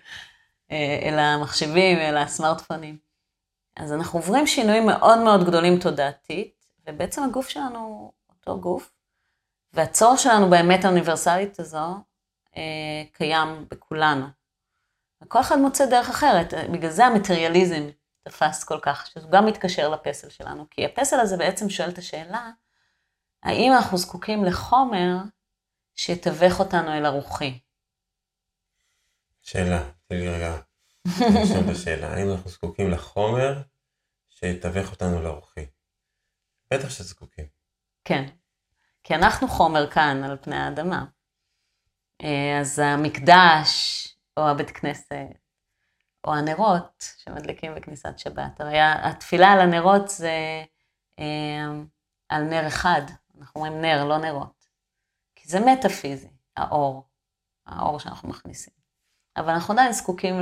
אה, 0.71 0.99
אל 1.03 1.19
המחשבים, 1.19 1.97
אל 1.97 2.17
הסמארטפונים. 2.17 2.97
אז 3.77 3.93
אנחנו 3.93 4.19
עוברים 4.19 4.47
שינויים 4.47 4.85
מאוד 4.85 5.19
מאוד 5.19 5.47
גדולים 5.47 5.79
תודעתית, 5.79 6.58
ובעצם 6.89 7.23
הגוף 7.23 7.49
שלנו 7.49 8.11
אותו 8.29 8.61
גוף, 8.61 8.91
והצורך 9.73 10.19
שלנו 10.19 10.49
באמת 10.49 10.85
האוניברסלית 10.85 11.59
הזו 11.59 11.95
אה, 12.57 13.03
קיים 13.13 13.65
בכולנו. 13.71 14.25
וכל 15.23 15.41
אחד 15.41 15.57
מוצא 15.57 15.85
דרך 15.85 16.09
אחרת, 16.09 16.53
בגלל 16.71 16.91
זה 16.91 17.05
המטריאליזם 17.05 17.89
תפס 18.21 18.63
כל 18.63 18.79
כך, 18.81 19.07
שזה 19.07 19.27
גם 19.31 19.45
מתקשר 19.45 19.89
לפסל 19.89 20.29
שלנו, 20.29 20.65
כי 20.69 20.85
הפסל 20.85 21.19
הזה 21.19 21.37
בעצם 21.37 21.69
שואל 21.69 21.89
את 21.89 21.97
השאלה, 21.97 22.51
האם 23.43 23.71
אנחנו 23.73 23.97
זקוקים 23.97 24.45
לחומר 24.45 25.17
שיתווך 25.95 26.59
אותנו 26.59 26.93
אל 26.93 27.05
הרוחי? 27.05 27.59
שאלה, 29.41 29.91
תן 30.07 30.15
לי 30.15 30.29
רגע 30.29 30.57
לשאול 31.43 31.63
את 31.65 31.69
השאלה, 31.71 32.13
האם 32.13 32.31
אנחנו 32.31 32.49
זקוקים 32.49 32.91
לחומר 32.91 33.61
שיתווך 34.29 34.91
אותנו 34.91 35.21
לרוחי? 35.21 35.65
בטח 36.73 36.89
שזקוקים. 36.89 37.45
כן, 38.05 38.25
כי 39.03 39.15
אנחנו 39.15 39.47
חומר 39.47 39.91
כאן 39.91 40.23
על 40.23 40.37
פני 40.41 40.55
האדמה. 40.55 41.05
אה, 42.21 42.59
אז 42.59 42.79
המקדש, 42.79 44.07
או 44.37 44.47
הבית 44.47 44.71
כנסת, 44.71 45.15
או 46.23 46.33
הנרות 46.35 47.03
שמדליקים 47.17 47.75
בכניסת 47.75 48.19
שבת. 48.19 48.61
הרי 48.61 48.77
התפילה 48.79 49.47
על 49.47 49.59
הנרות 49.59 50.09
זה 50.09 50.63
אה, 51.19 51.65
על 52.29 52.43
נר 52.43 52.67
אחד, 52.67 53.01
אנחנו 53.39 53.61
אומרים 53.61 53.81
נר, 53.81 54.05
לא 54.05 54.17
נרות. 54.17 54.65
כי 55.35 55.49
זה 55.49 55.59
מטאפיזי, 55.59 56.29
האור, 56.57 57.09
האור 57.65 57.99
שאנחנו 57.99 58.29
מכניסים. 58.29 58.73
אבל 59.37 59.49
אנחנו 59.49 59.73
עדיין 59.73 59.91
זקוקים 59.91 60.35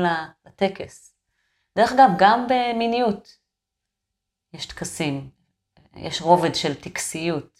לטקס. 0.45 1.15
דרך 1.77 1.91
אגב, 1.91 2.09
גם 2.17 2.47
במיניות 2.49 3.37
יש 4.53 4.65
טקסים, 4.65 5.29
יש 5.95 6.21
רובד 6.21 6.55
של 6.55 6.73
טקסיות, 6.73 7.59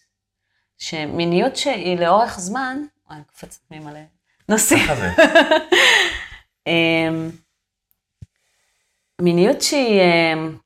שמיניות 0.77 1.55
שהיא 1.55 1.99
לאורך 1.99 2.39
זמן, 2.39 2.77
אני 3.09 3.23
קופצת 3.23 3.71
ממלא 3.71 3.99
נושאים. 4.49 4.87
אמ, 6.67 7.31
מיניות 9.21 9.61
שהיא, 9.61 10.01
אמ, 10.01 10.57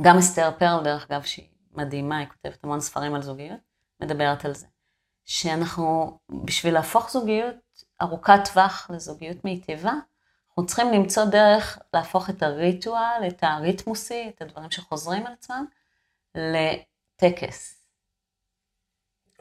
גם 0.00 0.18
אסתר 0.18 0.50
פרל 0.58 0.84
דרך 0.84 1.06
אגב, 1.10 1.22
שהיא 1.22 1.48
מדהימה, 1.72 2.18
היא 2.18 2.26
כותבת 2.28 2.64
המון 2.64 2.80
ספרים 2.80 3.14
על 3.14 3.22
זוגיות, 3.22 3.60
מדברת 4.00 4.44
על 4.44 4.54
זה. 4.54 4.66
שאנחנו, 5.24 6.18
בשביל 6.44 6.74
להפוך 6.74 7.10
זוגיות 7.10 7.56
ארוכת 8.02 8.40
טווח 8.52 8.90
לזוגיות 8.94 9.44
מיטיבה, 9.44 9.92
אנחנו 10.48 10.66
צריכים 10.66 10.92
למצוא 10.92 11.24
דרך 11.24 11.78
להפוך 11.94 12.30
את 12.30 12.42
הריטואל, 12.42 13.24
את 13.28 13.38
הריתמוסי, 13.42 14.32
את 14.34 14.42
הדברים 14.42 14.70
שחוזרים 14.70 15.26
על 15.26 15.32
עצמם, 15.32 15.64
לטקס. 17.22 17.82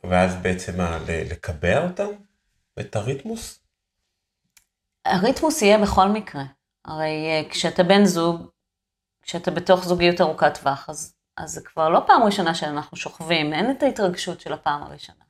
ואז 0.03 0.35
בעצם 0.35 0.77
מה, 0.77 0.97
לקבע 1.07 1.83
אותם? 1.83 2.09
את 2.79 2.95
הריתמוס? 2.95 3.59
הריתמוס 5.05 5.61
יהיה 5.61 5.77
בכל 5.77 6.07
מקרה. 6.07 6.43
הרי 6.85 7.27
אה, 7.27 7.49
כשאתה 7.49 7.83
בן 7.83 8.05
זוג, 8.05 8.49
כשאתה 9.21 9.51
בתוך 9.51 9.85
זוגיות 9.85 10.21
ארוכת 10.21 10.57
טווח, 10.59 10.89
אז, 10.89 11.15
אז 11.37 11.51
זה 11.51 11.61
כבר 11.61 11.89
לא 11.89 11.99
פעם 12.07 12.23
ראשונה 12.23 12.55
שאנחנו 12.55 12.97
שוכבים, 12.97 13.53
אין 13.53 13.71
את 13.71 13.83
ההתרגשות 13.83 14.41
של 14.41 14.53
הפעם 14.53 14.83
הראשונה. 14.83 15.23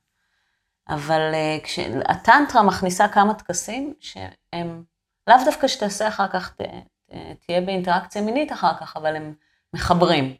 אבל 0.88 1.32
uh, 1.32 1.64
כשהטנטרה 1.64 2.62
מכניסה 2.62 3.08
כמה 3.08 3.34
טקסים 3.34 3.94
שהם 4.00 4.84
לאו 5.26 5.36
דווקא 5.44 5.68
שתעשה 5.68 6.08
אחר 6.08 6.28
כך, 6.28 6.54
ת, 6.54 6.60
ת, 6.60 7.14
תהיה 7.46 7.60
באינטראקציה 7.60 8.22
מינית 8.22 8.52
אחר 8.52 8.74
כך, 8.80 8.96
אבל 8.96 9.16
הם 9.16 9.34
מחברים. 9.74 10.36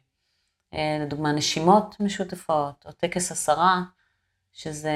Uh, 0.73 0.77
לדוגמה, 1.01 1.31
נשימות 1.31 1.99
משותפות, 1.99 2.85
או 2.85 2.91
טקס 2.91 3.31
עשרה, 3.31 3.81
שזה 4.53 4.93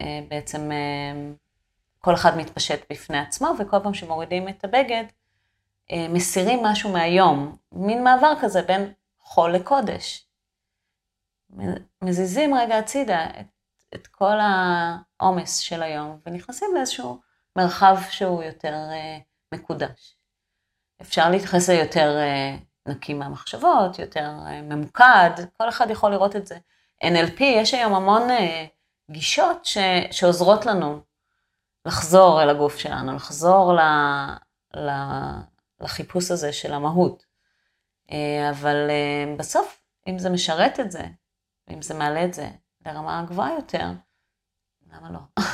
uh, 0.00 0.04
בעצם 0.28 0.70
uh, 0.70 1.36
כל 1.98 2.14
אחד 2.14 2.36
מתפשט 2.36 2.80
בפני 2.90 3.18
עצמו, 3.18 3.48
וכל 3.58 3.76
פעם 3.82 3.94
שמורידים 3.94 4.48
את 4.48 4.64
הבגד, 4.64 5.04
אה, 5.92 6.08
מסירים 6.08 6.62
משהו 6.62 6.92
מהיום, 6.92 7.56
מין 7.72 8.04
מעבר 8.04 8.32
כזה 8.40 8.62
בין 8.62 8.92
חול 9.20 9.52
לקודש. 9.52 10.26
מזיזים 12.02 12.54
רגע 12.54 12.78
הצידה 12.78 13.26
את, 13.40 13.46
את 13.94 14.06
כל 14.06 14.36
העומס 14.40 15.58
של 15.58 15.82
היום, 15.82 16.18
ונכנסים 16.26 16.68
לאיזשהו 16.74 17.20
מרחב 17.56 17.96
שהוא 18.10 18.42
יותר 18.42 18.74
מקודש. 19.54 20.16
אפשר 21.00 21.30
להתייחס 21.30 21.68
ליותר 21.68 22.16
נקי 22.88 23.14
מהמחשבות, 23.14 23.98
יותר 23.98 24.30
uh, 24.46 24.62
ממוקד, 24.62 25.30
כל 25.56 25.68
אחד 25.68 25.90
יכול 25.90 26.10
לראות 26.10 26.36
את 26.36 26.46
זה. 26.46 26.58
NLP, 27.04 27.42
יש 27.42 27.74
היום 27.74 27.94
המון 27.94 28.30
uh, 28.30 28.34
גישות 29.10 29.64
ש, 29.64 29.78
שעוזרות 30.10 30.66
לנו 30.66 31.00
לחזור 31.86 32.42
אל 32.42 32.50
הגוף 32.50 32.78
שלנו, 32.78 33.16
לחזור 33.16 33.72
ל, 33.72 33.80
ל, 34.76 34.90
לחיפוש 35.80 36.30
הזה 36.30 36.52
של 36.52 36.72
המהות. 36.72 37.26
אה, 38.12 38.50
אבל 38.50 38.90
אה, 38.90 39.34
בסוף, 39.36 39.82
אם 40.08 40.18
זה 40.18 40.30
משרת 40.30 40.80
את 40.80 40.90
זה, 40.90 41.02
אם 41.70 41.82
זה 41.82 41.94
מעלה 41.94 42.24
את 42.24 42.34
זה 42.34 42.48
לרמה 42.86 43.24
גבוהה 43.28 43.54
יותר, 43.54 43.86
למה 44.92 45.10
לא? 45.10 45.44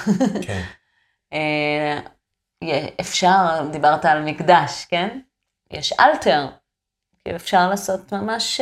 כן. 0.46 0.62
אה, 1.32 2.00
אפשר, 3.00 3.68
דיברת 3.72 4.04
על 4.04 4.24
מקדש, 4.24 4.84
כן? 4.84 5.20
יש 5.70 5.92
אלתר, 6.00 6.46
אפשר 7.36 7.68
לעשות 7.70 8.12
ממש 8.12 8.60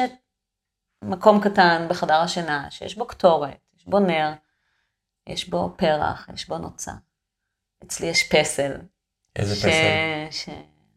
מקום 1.05 1.40
קטן 1.40 1.87
בחדר 1.90 2.20
השינה, 2.20 2.70
שיש 2.70 2.96
בו 2.96 3.07
קטורת, 3.07 3.59
יש 3.77 3.87
בו 3.87 3.98
נר, 3.98 4.33
יש 5.27 5.48
בו 5.48 5.75
פרח, 5.77 6.29
יש 6.35 6.48
בו 6.48 6.59
נוצה. 6.59 6.92
אצלי 7.85 8.07
יש 8.07 8.29
פסל. 8.33 8.72
איזה 9.37 9.57
ש... 9.57 9.59
פסל? 9.59 10.48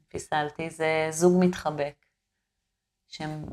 שפיסלתי, 0.10 0.70
זה 0.70 1.08
זוג 1.10 1.34
מתחבק, 1.40 2.06
שהם 3.08 3.46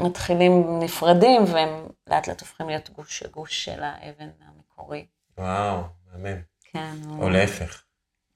מתחילים 0.00 0.78
נפרדים 0.80 1.44
והם 1.44 1.86
לאט 2.06 2.28
לאט 2.28 2.40
הופכים 2.40 2.68
להיות 2.68 2.90
גוש 2.90 3.22
הגוש 3.22 3.64
של 3.64 3.82
האבן 3.82 4.30
המקורי. 4.40 5.06
וואו, 5.38 5.82
מהמם. 6.12 6.40
כן. 6.60 6.96
או 7.18 7.28
להפך. 7.28 7.82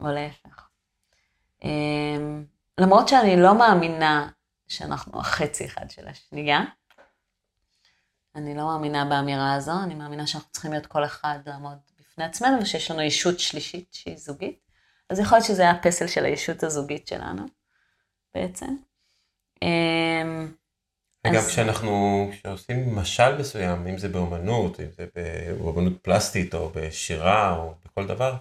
או 0.01 0.07
להפך. 0.09 0.69
אמ, 1.65 2.45
למרות 2.79 3.09
שאני 3.09 3.37
לא 3.37 3.59
מאמינה 3.59 4.29
שאנחנו 4.69 5.21
החצי 5.21 5.67
אחד 5.67 5.91
של 5.91 6.09
השנייה, 6.09 6.61
אני 8.37 8.55
לא 8.55 8.65
מאמינה 8.65 9.05
באמירה 9.05 9.55
הזו, 9.55 9.73
אני 9.83 9.95
מאמינה 9.95 10.27
שאנחנו 10.27 10.51
צריכים 10.51 10.73
להיות 10.73 10.87
כל 10.87 11.05
אחד 11.05 11.39
לעמוד 11.47 11.79
בפני 12.01 12.25
עצמנו, 12.25 12.63
ושיש 12.63 12.91
לנו 12.91 13.03
ישות 13.03 13.41
שלישית 13.41 13.89
שהיא 13.93 14.17
זוגית. 14.17 14.59
אז 15.11 15.19
יכול 15.19 15.39
להיות 15.39 15.47
שזה 15.47 15.63
היה 15.63 15.71
הפסל 15.71 16.07
של 16.07 16.25
הישות 16.25 16.63
הזוגית 16.63 17.09
שלנו, 17.09 17.43
בעצם. 18.35 18.77
אמ, 19.63 20.53
אגב, 21.27 21.37
אז... 21.37 21.49
כשאנחנו, 21.49 22.29
כשעושים 22.33 22.97
משל 22.97 23.39
מסוים, 23.39 23.87
אם 23.87 23.99
זה 23.99 24.09
באומנות, 24.09 24.81
אם 24.81 24.87
זה 24.91 25.07
באומנות 25.15 25.93
פלסטית, 26.03 26.55
או 26.55 26.71
בשירה, 26.75 27.57
או 27.57 27.75
בכל 27.85 28.07
דבר, 28.07 28.37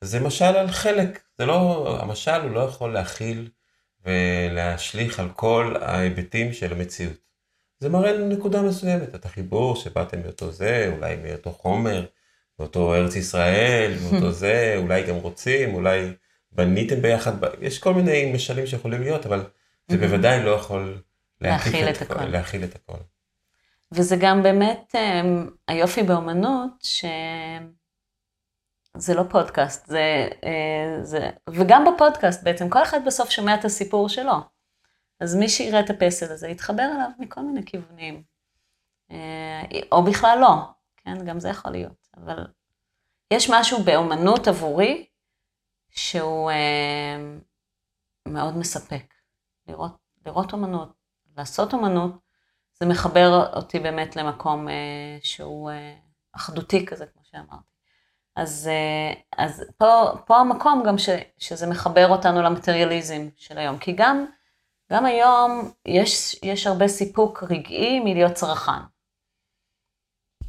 זה 0.00 0.20
משל 0.20 0.44
על 0.44 0.70
חלק. 0.70 1.22
זה 1.38 1.46
לא, 1.46 1.96
המשל 2.00 2.40
הוא 2.42 2.50
לא 2.50 2.60
יכול 2.60 2.92
להכיל 2.92 3.48
ולהשליך 4.08 5.20
על 5.20 5.28
כל 5.36 5.74
ההיבטים 5.80 6.52
של 6.52 6.72
המציאות. 6.72 7.16
זה 7.80 7.88
מראה 7.88 8.12
לנו 8.12 8.28
נקודה 8.28 8.62
מסוימת, 8.62 9.14
את 9.14 9.24
החיבור 9.24 9.76
שבאתם 9.76 10.22
מאותו 10.22 10.52
זה, 10.52 10.92
אולי 10.96 11.16
מאותו 11.16 11.50
חומר, 11.50 12.06
מאותו 12.58 12.94
ארץ 12.94 13.16
ישראל, 13.16 13.94
מאותו 14.02 14.32
זה, 14.32 14.74
אולי 14.76 15.02
גם 15.02 15.14
רוצים, 15.14 15.74
אולי 15.74 16.12
בניתם 16.52 17.02
ביחד, 17.02 17.32
יש 17.60 17.78
כל 17.78 17.94
מיני 17.94 18.32
משלים 18.32 18.66
שיכולים 18.66 19.02
להיות, 19.02 19.26
אבל 19.26 19.44
זה 19.88 19.96
בוודאי 19.96 20.44
לא 20.44 20.50
יכול 20.50 21.02
להכיל 21.40 21.88
את, 21.88 22.02
את 22.02 22.10
הכל. 22.10 22.24
להכיל 22.24 22.64
את 22.64 22.74
הכל. 22.74 22.98
וזה 23.92 24.16
גם 24.16 24.42
באמת 24.42 24.94
אמ, 24.94 25.50
היופי 25.68 26.02
באומנות, 26.02 26.70
זה 28.98 29.14
לא 29.14 29.22
פודקאסט, 29.30 29.86
זה, 29.86 30.28
אה, 30.44 31.04
זה, 31.04 31.30
וגם 31.50 31.84
בפודקאסט 31.84 32.42
בעצם, 32.42 32.68
כל 32.68 32.82
אחד 32.82 33.00
בסוף 33.06 33.30
שומע 33.30 33.54
את 33.54 33.64
הסיפור 33.64 34.08
שלו. 34.08 34.32
אז 35.20 35.36
מי 35.36 35.48
שיראה 35.48 35.80
את 35.80 35.90
הפסל 35.90 36.32
הזה 36.32 36.48
יתחבר 36.48 36.82
אליו 36.94 37.10
מכל 37.18 37.40
מיני 37.40 37.64
כיוונים. 37.66 38.22
אה, 39.10 39.62
או 39.92 40.04
בכלל 40.04 40.38
לא, 40.40 40.54
כן, 40.96 41.24
גם 41.26 41.40
זה 41.40 41.48
יכול 41.48 41.70
להיות. 41.70 42.08
אבל 42.16 42.46
יש 43.32 43.50
משהו 43.50 43.84
באומנות 43.84 44.48
עבורי 44.48 45.06
שהוא 45.90 46.50
אה, 46.50 47.16
מאוד 48.28 48.56
מספק. 48.56 49.14
לראות, 49.66 49.96
לראות 50.26 50.52
אומנות, 50.52 50.92
לעשות 51.36 51.72
אומנות, 51.72 52.12
זה 52.80 52.86
מחבר 52.86 53.56
אותי 53.56 53.78
באמת 53.78 54.16
למקום 54.16 54.66
שהוא 55.22 55.70
אחדותי 56.32 56.86
כזה, 56.86 57.06
כמו 57.06 57.22
שאמרתי. 57.24 57.77
אז, 58.38 58.68
אה, 58.68 59.20
אז 59.36 59.64
פה, 59.76 60.10
פה 60.26 60.36
המקום 60.36 60.82
גם 60.86 60.98
ש, 60.98 61.08
שזה 61.38 61.66
מחבר 61.66 62.08
אותנו 62.08 62.42
למטריאליזם 62.42 63.28
של 63.36 63.58
היום, 63.58 63.78
כי 63.78 63.92
גם, 63.92 64.26
גם 64.92 65.06
היום 65.06 65.70
יש, 65.86 66.40
יש 66.42 66.66
הרבה 66.66 66.88
סיפוק 66.88 67.42
רגעי 67.50 68.00
מלהיות 68.00 68.32
צרכן. 68.32 68.80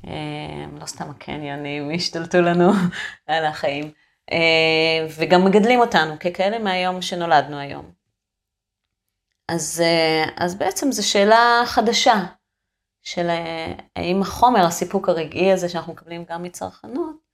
אה, 0.08 0.66
לא 0.80 0.86
סתם 0.86 1.10
הקניונים 1.10 1.92
השתלטו 1.96 2.42
לנו 2.42 2.72
על 3.28 3.46
החיים, 3.46 3.92
אה, 4.32 5.08
וגם 5.20 5.46
מגדלים 5.46 5.80
אותנו 5.80 6.20
ככאלה 6.20 6.60
מהיום 6.60 7.02
שנולדנו 7.02 7.58
היום. 7.58 7.92
אז, 9.48 9.84
אז 10.38 10.56
בעצם 10.56 10.92
זו 10.92 11.10
שאלה 11.10 11.64
חדשה, 11.66 12.26
של 13.04 13.28
האם 13.96 14.22
החומר, 14.22 14.66
הסיפוק 14.66 15.10
הרגעי 15.10 15.52
הזה 15.52 15.70
שאנחנו 15.70 15.94
מקבלים 15.94 16.26
גם 16.30 16.44
מצרכנות, 16.44 17.29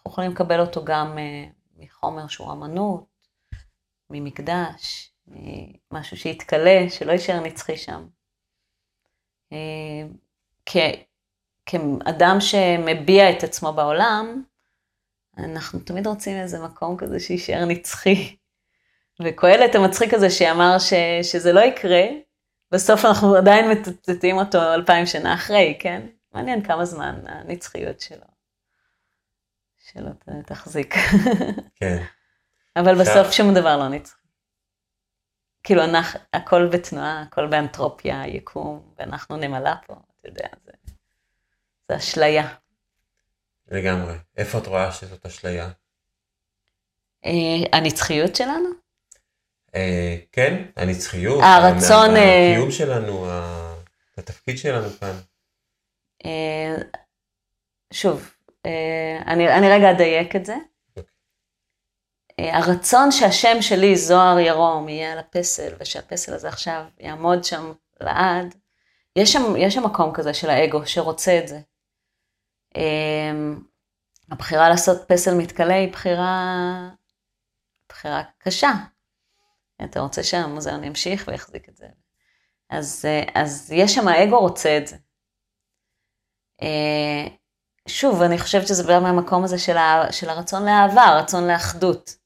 אנחנו 0.00 0.10
יכולים 0.10 0.30
לקבל 0.30 0.60
אותו 0.60 0.84
גם 0.84 1.18
מחומר 1.76 2.26
שהוא 2.26 2.52
אמנות, 2.52 3.04
ממקדש, 4.10 5.12
ממשהו 5.26 6.16
שיתכלה, 6.16 6.90
שלא 6.90 7.12
יישאר 7.12 7.40
נצחי 7.40 7.76
שם. 7.76 8.06
כ, 10.66 10.76
כאדם 11.66 12.36
שמביע 12.40 13.30
את 13.30 13.44
עצמו 13.44 13.72
בעולם, 13.72 14.42
אנחנו 15.38 15.80
תמיד 15.80 16.06
רוצים 16.06 16.36
איזה 16.36 16.58
מקום 16.64 16.96
כזה 16.96 17.20
שיישאר 17.20 17.64
נצחי. 17.64 18.36
וקהלת 19.24 19.74
המצחיק 19.74 20.14
הזה 20.14 20.30
שאמר 20.30 20.78
ש, 20.78 20.92
שזה 21.22 21.52
לא 21.52 21.60
יקרה, 21.60 22.02
בסוף 22.72 23.04
אנחנו 23.04 23.36
עדיין 23.36 23.72
מצטטים 23.72 24.36
אותו 24.36 24.74
אלפיים 24.74 25.06
שנה 25.06 25.34
אחרי, 25.34 25.78
כן? 25.80 26.06
מעניין 26.32 26.64
כמה 26.64 26.84
זמן 26.84 27.20
הנצחיות 27.26 28.00
שלו. 28.00 28.29
שלא 29.92 30.10
תחזיק. 30.46 30.94
כן. 31.74 32.02
אבל 32.76 33.00
בסוף 33.00 33.32
שום 33.32 33.54
דבר 33.54 33.76
לא 33.76 33.88
נצחי. 33.88 34.20
כאילו, 35.62 35.84
אנחנו, 35.84 36.20
הכל 36.32 36.68
בתנועה, 36.72 37.22
הכל 37.22 37.46
באנתרופיה, 37.46 38.26
יקום, 38.26 38.92
ואנחנו 38.98 39.36
נמלה 39.36 39.74
פה, 39.86 39.94
אתה 39.94 40.28
יודע, 40.28 40.48
זה, 40.64 40.72
זה 41.88 41.96
אשליה. 41.96 42.48
לגמרי. 43.68 44.14
איפה 44.36 44.58
את 44.58 44.66
רואה 44.66 44.92
שזאת 44.92 45.26
אשליה? 45.26 45.70
אה, 47.24 47.78
הנצחיות 47.78 48.36
שלנו? 48.36 48.68
אה, 49.74 50.16
כן, 50.32 50.64
הנצחיות, 50.76 51.40
הרצון, 51.42 52.16
אה, 52.16 52.52
הקיום 52.52 52.70
שלנו, 52.70 53.26
התפקיד 54.16 54.58
שלנו 54.58 54.90
כאן. 55.00 55.16
אה, 56.24 56.76
שוב, 57.92 58.34
אני, 59.26 59.52
אני 59.58 59.68
רגע 59.70 59.90
אדייק 59.90 60.36
את 60.36 60.44
זה. 60.44 60.56
הרצון 62.38 63.10
שהשם 63.12 63.62
שלי, 63.62 63.96
זוהר 63.96 64.38
ירום, 64.38 64.88
יהיה 64.88 65.12
על 65.12 65.18
הפסל, 65.18 65.72
ושהפסל 65.80 66.34
הזה 66.34 66.48
עכשיו 66.48 66.84
יעמוד 66.98 67.44
שם 67.44 67.72
לעד, 68.00 68.54
יש 69.16 69.32
שם, 69.32 69.56
יש 69.58 69.74
שם 69.74 69.84
מקום 69.84 70.14
כזה 70.14 70.34
של 70.34 70.50
האגו 70.50 70.86
שרוצה 70.86 71.38
את 71.38 71.48
זה. 71.48 71.60
הבחירה 74.30 74.68
לעשות 74.68 75.08
פסל 75.08 75.34
מתכלה 75.34 75.74
היא 75.74 75.92
בחירה, 75.92 76.88
בחירה 77.88 78.22
קשה. 78.38 78.70
אתה 79.84 80.00
רוצה 80.00 80.22
שהמוזיאון 80.22 80.84
ימשיך 80.84 81.24
ויחזיק 81.28 81.68
את 81.68 81.76
זה. 81.76 81.86
אז, 82.70 83.04
אז 83.34 83.72
יש 83.72 83.94
שם, 83.94 84.08
האגו 84.08 84.38
רוצה 84.38 84.78
את 84.78 84.86
זה. 84.86 84.96
שוב, 87.90 88.22
אני 88.22 88.38
חושבת 88.38 88.66
שזה 88.66 88.86
בא 88.86 88.98
מהמקום 88.98 89.44
הזה 89.44 89.58
של, 89.58 89.76
ה, 89.76 90.12
של 90.12 90.30
הרצון 90.30 90.64
לאהבה, 90.64 91.02
הרצון 91.04 91.46
לאחדות. 91.46 92.16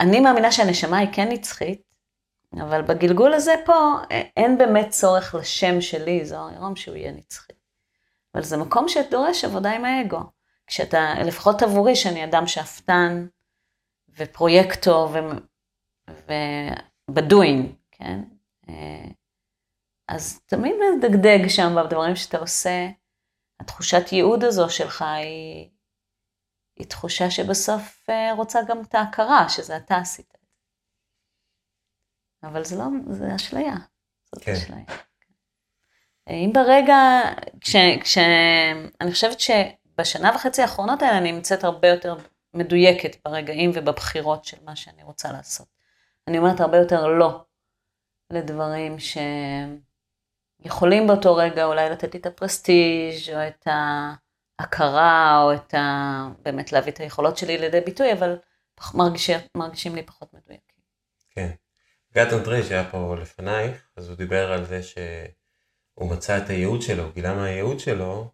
אני 0.00 0.20
מאמינה 0.20 0.52
שהנשמה 0.52 0.98
היא 0.98 1.08
כן 1.12 1.28
נצחית, 1.28 1.82
אבל 2.54 2.82
בגלגול 2.82 3.34
הזה 3.34 3.54
פה 3.64 3.96
אין 4.36 4.58
באמת 4.58 4.90
צורך 4.90 5.34
לשם 5.34 5.80
שלי, 5.80 6.24
זוהר 6.24 6.52
ירום, 6.54 6.76
שהוא 6.76 6.96
יהיה 6.96 7.12
נצחי. 7.12 7.52
אבל 8.34 8.42
זה 8.42 8.56
מקום 8.56 8.88
שדורש 8.88 9.44
עבודה 9.44 9.70
עם 9.70 9.84
האגו. 9.84 10.20
כשאתה, 10.66 11.14
לפחות 11.24 11.62
עבורי, 11.62 11.96
שאני 11.96 12.24
אדם 12.24 12.46
שאפתן 12.46 13.26
ופרויקטור 14.16 15.16
ובדוינג, 17.08 17.72
כן? 17.90 18.20
אה, 18.68 19.04
אז 20.08 20.40
תמיד 20.46 20.74
מדגדג 20.96 21.48
שם 21.48 21.76
בדברים 21.76 22.16
שאתה 22.16 22.38
עושה. 22.38 22.88
התחושת 23.60 24.12
ייעוד 24.12 24.44
הזו 24.44 24.70
שלך 24.70 25.02
היא, 25.02 25.70
היא 26.76 26.86
תחושה 26.86 27.30
שבסוף 27.30 28.10
אה, 28.10 28.32
רוצה 28.32 28.60
גם 28.68 28.80
את 28.80 28.94
ההכרה, 28.94 29.48
שזה 29.48 29.76
אתה 29.76 29.96
עשית. 29.96 30.38
אבל 32.42 32.64
זה 32.64 32.76
לא, 32.76 32.84
זה 33.10 33.36
אשליה. 33.36 33.74
זאת 34.24 34.44
כן. 34.44 34.52
אשליה. 34.52 34.84
אם 36.30 36.50
ברגע, 36.54 36.96
כש, 37.60 37.76
כש... 38.04 38.18
אני 39.00 39.12
חושבת 39.12 39.40
שבשנה 39.40 40.32
וחצי 40.34 40.62
האחרונות 40.62 41.02
האלה 41.02 41.18
אני 41.18 41.32
נמצאת 41.32 41.64
הרבה 41.64 41.88
יותר 41.88 42.16
מדויקת 42.54 43.16
ברגעים 43.24 43.70
ובבחירות 43.74 44.44
של 44.44 44.56
מה 44.64 44.76
שאני 44.76 45.02
רוצה 45.02 45.32
לעשות. 45.32 45.66
אני 46.28 46.38
אומרת 46.38 46.60
הרבה 46.60 46.76
יותר 46.78 47.06
לא 47.06 47.44
לדברים 48.30 48.96
שיכולים 50.62 51.06
באותו 51.06 51.36
רגע 51.36 51.64
אולי 51.64 51.90
לתת 51.90 52.14
לי 52.14 52.20
את 52.20 52.26
הפרסטיג' 52.26 53.34
או 53.34 53.48
את 53.48 53.66
ההכרה 54.58 55.42
או 55.42 55.54
את 55.54 55.74
ה... 55.74 56.28
באמת 56.42 56.72
להביא 56.72 56.92
את 56.92 56.98
היכולות 56.98 57.36
שלי 57.36 57.58
לידי 57.58 57.80
ביטוי, 57.80 58.12
אבל 58.12 58.38
מרגיש... 58.94 59.30
מרגישים 59.56 59.94
לי 59.94 60.02
פחות 60.02 60.34
מדויקים. 60.34 60.80
כן. 61.30 61.50
גת 62.14 62.32
אנדרי 62.32 62.62
שהיה 62.62 62.90
פה 62.90 63.16
לפנייך, 63.16 63.88
אז 63.96 64.08
הוא 64.08 64.16
דיבר 64.16 64.52
על 64.52 64.64
זה 64.64 64.82
שהוא 64.82 66.10
מצא 66.10 66.38
את 66.38 66.50
הייעוד 66.50 66.82
שלו, 66.82 67.02
הוא 67.02 67.12
גילה 67.12 67.34
מה 67.34 67.44
הייעוד 67.44 67.80
שלו, 67.80 68.30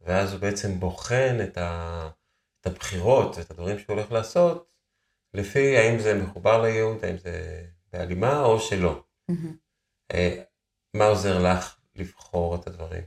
ואז 0.00 0.32
הוא 0.32 0.40
בעצם 0.40 0.80
בוחן 0.80 1.36
את, 1.42 1.58
ה... 1.58 2.08
את 2.60 2.66
הבחירות 2.66 3.36
ואת 3.36 3.50
הדברים 3.50 3.78
שהוא 3.78 3.96
הולך 3.96 4.12
לעשות 4.12 4.68
לפי 5.34 5.76
האם 5.76 5.98
זה 5.98 6.22
מחובר 6.22 6.62
לייעוד, 6.62 7.04
האם 7.04 7.18
זה 7.18 7.64
בהלימה 7.92 8.44
או 8.44 8.60
שלא. 8.60 9.02
Mm-hmm. 9.30 10.14
מה 10.94 11.04
עוזר 11.04 11.38
לך 11.42 11.78
לבחור 11.96 12.54
את 12.54 12.66
הדברים? 12.66 13.02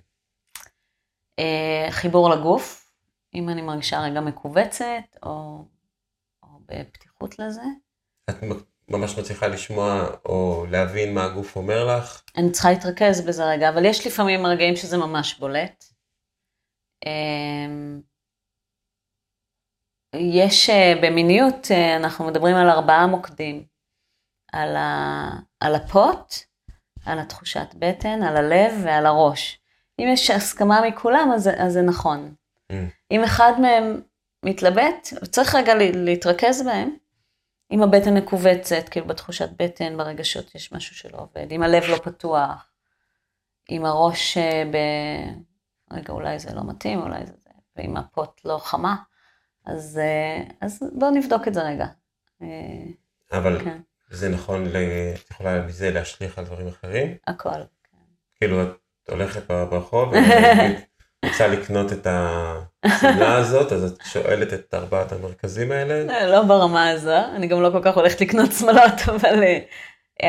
אה, 1.39 1.87
חיבור 1.91 2.29
לגוף, 2.29 2.93
אם 3.35 3.49
אני 3.49 3.61
מרגישה 3.61 4.01
רגע 4.01 4.21
מכווצת 4.21 5.17
או, 5.23 5.65
או 6.43 6.47
בפתיחות 6.65 7.39
לזה. 7.39 7.61
את 8.29 8.35
ממש 8.89 9.17
מצליחה 9.17 9.47
לשמוע 9.47 10.07
או 10.25 10.65
להבין 10.69 11.13
מה 11.13 11.23
הגוף 11.23 11.55
אומר 11.55 11.97
לך? 11.97 12.23
אני 12.37 12.51
צריכה 12.51 12.71
להתרכז 12.71 13.27
בזה 13.27 13.45
רגע, 13.45 13.69
אבל 13.69 13.85
יש 13.85 14.07
לפעמים 14.07 14.45
רגעים 14.45 14.75
שזה 14.75 14.97
ממש 14.97 15.39
בולט. 15.39 15.85
אמ, 17.05 18.01
יש 20.15 20.69
אה, 20.69 20.93
במיניות, 21.03 21.71
אה, 21.71 21.95
אנחנו 21.95 22.27
מדברים 22.27 22.55
על 22.55 22.69
ארבעה 22.69 23.07
מוקדים. 23.07 23.71
על, 24.53 24.75
ה, 24.75 25.29
על 25.59 25.75
הפוט, 25.75 26.33
על 27.05 27.19
התחושת 27.19 27.67
בטן, 27.75 28.23
על 28.23 28.37
הלב 28.37 28.73
ועל 28.83 29.05
הראש. 29.05 29.59
אם 29.99 30.07
יש 30.13 30.29
הסכמה 30.29 30.81
מכולם, 30.87 31.31
אז, 31.35 31.49
אז 31.57 31.73
זה 31.73 31.81
נכון. 31.81 32.33
Mm. 32.71 32.75
אם 33.11 33.23
אחד 33.23 33.53
מהם 33.61 34.01
מתלבט, 34.45 35.13
צריך 35.31 35.55
רגע 35.55 35.73
להתרכז 35.75 36.63
בהם. 36.65 36.95
אם 37.71 37.83
הבטן 37.83 38.17
מכווצת, 38.17 38.89
כאילו 38.89 39.07
בתחושת 39.07 39.49
בטן, 39.59 39.97
ברגשות 39.97 40.55
יש 40.55 40.71
משהו 40.71 40.95
שלא 40.95 41.17
עובד. 41.17 41.51
אם 41.51 41.63
הלב 41.63 41.83
לא 41.83 41.97
פתוח, 41.97 42.71
אם 43.69 43.85
הראש 43.85 44.37
אה, 44.37 44.63
ב... 44.71 44.77
רגע, 45.93 46.13
אולי 46.13 46.39
זה 46.39 46.55
לא 46.55 46.61
מתאים, 46.67 47.01
אולי 47.01 47.25
זה 47.25 47.33
זה, 47.43 47.49
ואם 47.75 47.97
הפוט 47.97 48.41
לא 48.45 48.57
חמה, 48.57 48.95
אז, 49.65 49.99
אה, 50.03 50.43
אז 50.61 50.83
בואו 50.93 51.11
נבדוק 51.11 51.47
את 51.47 51.53
זה 51.53 51.61
רגע. 51.61 51.85
אה, 52.41 52.47
אבל 53.31 53.63
כן. 53.63 53.79
זה 54.11 54.29
נכון, 54.29 54.67
את 54.67 55.31
יכולה 55.31 55.61
מזה 55.61 55.91
להשליך 55.91 56.37
על 56.37 56.45
דברים 56.45 56.67
אחרים? 56.67 57.15
הכל, 57.27 57.49
כן. 57.49 57.97
כאילו 58.35 58.63
את 58.63 59.09
הולכת 59.09 59.51
ברחוב 59.51 60.13
רוצה 61.25 61.47
לקנות 61.47 61.93
את 61.93 62.07
השמלה 62.83 63.35
הזאת, 63.41 63.71
אז 63.71 63.91
את 63.91 64.01
שואלת 64.05 64.53
את 64.53 64.73
ארבעת 64.73 65.11
המרכזים 65.11 65.71
האלה? 65.71 66.27
לא 66.27 66.43
ברמה 66.43 66.89
הזו, 66.89 67.17
אני 67.35 67.47
גם 67.47 67.61
לא 67.61 67.69
כל 67.71 67.81
כך 67.83 67.95
הולכת 67.95 68.21
לקנות 68.21 68.51
שמלות, 68.51 69.01
אבל, 69.15 69.43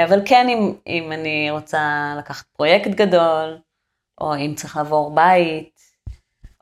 אבל 0.05 0.20
כן, 0.24 0.47
אם, 0.49 0.74
אם 0.87 1.12
אני 1.12 1.51
רוצה 1.51 2.14
לקחת 2.18 2.47
פרויקט 2.47 2.91
גדול, 2.91 3.59
או 4.20 4.37
אם 4.37 4.55
צריך 4.57 4.76
לעבור 4.76 5.14
בית, 5.14 5.80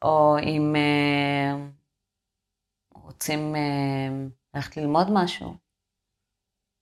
או 0.03 0.39
אם 0.39 0.77
אה, 0.77 1.57
רוצים 2.95 3.57
אה, 3.57 3.61
ללכת 4.55 4.77
ללמוד 4.77 5.07
משהו, 5.11 5.55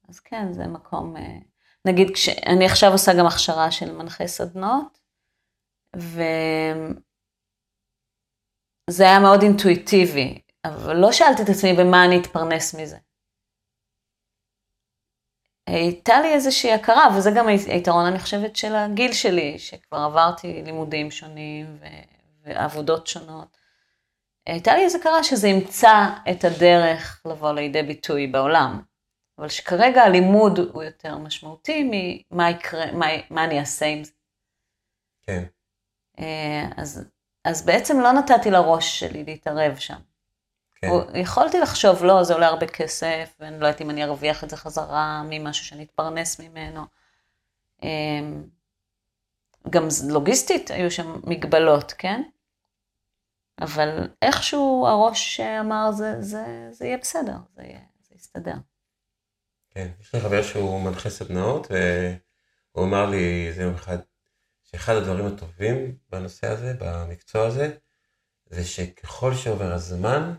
אז 0.09 0.21
כן, 0.21 0.53
זה 0.53 0.67
מקום... 0.67 1.17
אה, 1.17 1.39
נגיד, 1.85 2.11
כשאני 2.15 2.67
עכשיו 2.67 2.93
עושה 2.93 3.13
גם 3.19 3.27
הכשרה 3.27 3.71
של 3.71 3.93
מנחי 3.93 4.29
סדנות, 4.29 4.99
וזה 5.97 6.25
היה 9.05 9.21
מאוד 9.21 9.43
אינטואיטיבי, 9.43 10.41
אבל 10.65 10.97
לא 10.97 11.13
שאלתי 11.13 11.43
את 11.43 11.49
עצמי 11.49 11.73
במה 11.73 12.05
אני 12.05 12.21
אתפרנס 12.21 12.75
מזה. 12.75 12.99
הייתה 15.67 16.21
לי 16.21 16.35
איזושהי 16.35 16.73
הכרה, 16.73 17.09
וזה 17.17 17.31
גם 17.37 17.49
היתרון, 17.49 18.07
אני 18.07 18.19
חושבת, 18.19 18.57
של 18.57 18.75
הגיל 18.75 19.13
שלי, 19.13 19.59
שכבר 19.59 19.99
עברתי 19.99 20.63
לימודים 20.63 21.11
שונים 21.11 21.77
ו- 21.81 21.87
ועבודות 22.45 23.07
שונות. 23.07 23.57
הייתה 24.47 24.75
לי 24.75 24.83
איזו 24.85 24.99
הכרה 24.99 25.25
שזה 25.25 25.49
ימצא 25.49 26.09
את 26.31 26.45
הדרך 26.45 27.23
לבוא 27.27 27.53
לידי 27.53 27.83
ביטוי 27.83 28.27
בעולם. 28.27 28.81
אבל 29.39 29.49
שכרגע 29.49 30.03
הלימוד 30.03 30.59
הוא 30.59 30.83
יותר 30.83 31.19
משמעותי 31.19 31.91
ממה 32.31 32.51
יקרה, 32.51 32.93
מה, 32.93 33.07
מה 33.31 33.45
אני 33.45 33.61
אעשה 33.61 33.87
עם 33.87 34.05
זה. 34.05 34.13
כן. 35.23 35.45
אה, 36.19 36.69
אז, 36.77 37.05
אז 37.45 37.67
בעצם 37.67 38.01
לא 38.01 38.13
נתתי 38.13 38.51
לראש 38.51 39.01
שלי 39.01 39.25
להתערב 39.25 39.77
שם. 39.77 39.99
כן. 40.75 40.89
יכולתי 41.15 41.61
לחשוב, 41.61 42.05
לא, 42.05 42.23
זה 42.23 42.35
עולה 42.35 42.47
הרבה 42.47 42.67
כסף, 42.67 43.37
ואני 43.41 43.61
לא 43.61 43.67
יודעת 43.67 43.81
אם 43.81 43.91
אני 43.91 44.05
ארוויח 44.05 44.45
את 44.45 44.51
זה 44.51 44.57
חזרה 44.57 45.23
ממשהו 45.29 45.65
שאני 45.65 45.83
אתפרנס 45.83 46.41
ממנו. 46.41 46.85
אה, 47.83 47.89
גם 49.71 49.89
לוגיסטית 50.09 50.71
היו 50.71 50.91
שם 50.91 51.21
מגבלות, 51.25 51.93
כן? 51.99 52.23
אבל 53.61 54.09
איכשהו 54.23 54.87
הראש 54.87 55.41
אמר, 55.41 55.93
זה, 55.93 56.23
זה, 56.23 56.69
זה 56.71 56.87
יהיה 56.87 56.99
בסדר, 56.99 57.37
זה, 57.55 57.63
יהיה, 57.63 57.81
זה 58.09 58.15
יסתדר. 58.15 58.55
כן, 59.71 59.89
יש 60.01 60.15
לי 60.15 60.21
חבר 60.21 60.43
שהוא 60.43 60.81
מנחה 60.81 61.11
סדנאות, 61.11 61.67
והוא 62.75 62.87
אמר 62.87 63.11
לי 63.11 63.47
איזה 63.49 63.63
יום 63.63 63.75
אחד, 63.75 63.99
שאחד 64.65 64.95
הדברים 64.95 65.27
הטובים 65.27 65.97
בנושא 66.11 66.47
הזה, 66.47 66.75
במקצוע 66.79 67.47
הזה, 67.47 67.71
זה 68.51 68.65
שככל 68.65 69.35
שעובר 69.35 69.73
הזמן, 69.73 70.35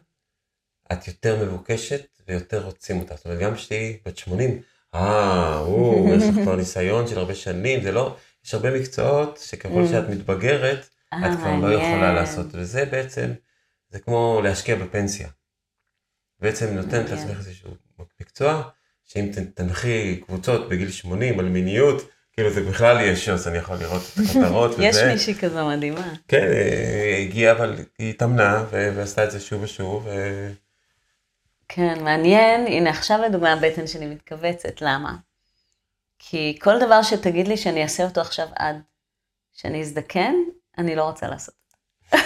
את 0.92 1.08
יותר 1.08 1.46
מבוקשת 1.46 2.22
ויותר 2.28 2.64
רוצים 2.66 3.00
אותה. 3.00 3.16
זאת 3.16 3.26
אומרת, 3.26 3.40
גם 3.40 3.56
כשתהיי 3.56 4.00
בת 4.06 4.18
80, 4.18 4.62
אה, 4.94 5.58
הוא, 5.58 6.10
יש 6.16 6.24
לך 6.24 6.36
כבר 6.44 6.56
ניסיון 6.56 7.08
של 7.08 7.20
הרבה 7.20 7.36
שנים, 7.36 7.84
זה 7.84 7.92
לא, 7.92 8.18
יש 8.46 8.54
הרבה 8.54 8.80
מקצועות 8.80 9.38
שככל 9.38 9.84
mm. 9.84 9.88
שאת 9.92 10.10
מתבגרת, 10.10 10.90
את 11.08 11.38
כבר 11.40 11.56
לא 11.56 11.74
יכולה 11.74 12.14
לעשות, 12.14 12.46
וזה 12.52 12.86
בעצם, 12.86 13.32
זה 13.90 14.00
כמו 14.00 14.42
להשקיע 14.44 14.76
בפנסיה. 14.76 15.30
בעצם 16.40 16.76
נותנת 16.76 17.10
לעצמך 17.10 17.38
איזשהו 17.38 17.72
מקצוע, 18.22 18.70
שאם 19.14 19.32
תנחי 19.53 20.22
קבוצות 20.26 20.70
בגיל 20.70 20.91
80 20.91 21.39
על 21.39 21.45
מיניות, 21.45 22.10
כאילו 22.34 22.49
זה 22.49 22.62
בכלל 22.62 22.99
יהיה 22.99 23.16
שוס, 23.16 23.47
אני 23.47 23.57
יכול 23.57 23.76
לראות 23.76 24.01
את 24.01 24.20
הכותרות 24.30 24.72
וזה. 24.74 24.86
יש 24.86 24.97
מישהי 24.97 25.36
כזו 25.36 25.68
מדהימה. 25.68 26.14
כן, 26.28 26.47
הגיעה, 27.22 27.51
אבל 27.51 27.76
היא 27.99 28.10
התאמנה 28.10 28.66
ועשתה 28.72 29.24
את 29.24 29.32
זה 29.32 29.39
שוב 29.39 29.64
ושוב. 29.64 30.07
ו... 30.07 30.51
כן, 31.68 32.03
מעניין. 32.03 32.68
הנה, 32.68 32.89
עכשיו 32.89 33.20
לדוגמה 33.22 33.53
הבטן 33.53 33.88
שלי 33.88 34.05
מתכווצת, 34.05 34.82
למה? 34.82 35.16
כי 36.20 36.57
כל 36.62 36.80
דבר 36.80 37.01
שתגיד 37.03 37.47
לי 37.47 37.57
שאני 37.57 37.84
אעשה 37.84 38.03
אותו 38.03 38.22
עכשיו 38.22 38.47
עד 38.55 38.76
שאני 39.53 39.82
אזדקן, 39.82 40.34
אני 40.78 40.95
לא 40.95 41.03
רוצה 41.03 41.28
לעשות. 41.28 41.55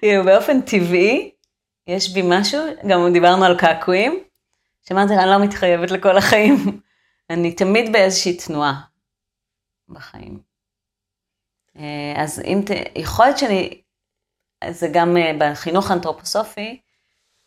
כאילו, 0.00 0.24
באופן 0.24 0.60
טבעי, 0.60 1.30
יש 1.86 2.12
בי 2.12 2.22
משהו, 2.24 2.60
גם 2.86 3.12
דיברנו 3.12 3.44
על 3.44 3.58
קעקועים, 3.58 4.24
שאמרתי 4.88 5.14
לה, 5.14 5.22
אני 5.22 5.30
לא 5.30 5.44
מתחייבת 5.44 5.90
לכל 5.90 6.16
החיים. 6.16 6.80
אני 7.30 7.54
תמיד 7.54 7.92
באיזושהי 7.92 8.36
תנועה 8.36 8.80
בחיים. 9.88 10.40
אה, 11.76 12.14
אז 12.16 12.42
אם, 12.44 12.60
ת... 12.66 12.70
יכול 12.96 13.24
להיות 13.24 13.38
שאני, 13.38 13.82
זה 14.70 14.88
גם 14.92 15.16
אה, 15.16 15.32
בחינוך 15.38 15.90
האנתרופוסופי, 15.90 16.80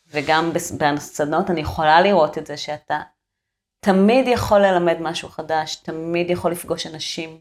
וגם 0.07 0.53
בסדנות 0.53 1.49
אני 1.49 1.61
יכולה 1.61 2.01
לראות 2.01 2.37
את 2.37 2.45
זה 2.45 2.57
שאתה 2.57 3.01
תמיד 3.79 4.27
יכול 4.27 4.59
ללמד 4.59 4.97
משהו 4.99 5.29
חדש, 5.29 5.75
תמיד 5.75 6.29
יכול 6.29 6.51
לפגוש 6.51 6.87
אנשים. 6.87 7.39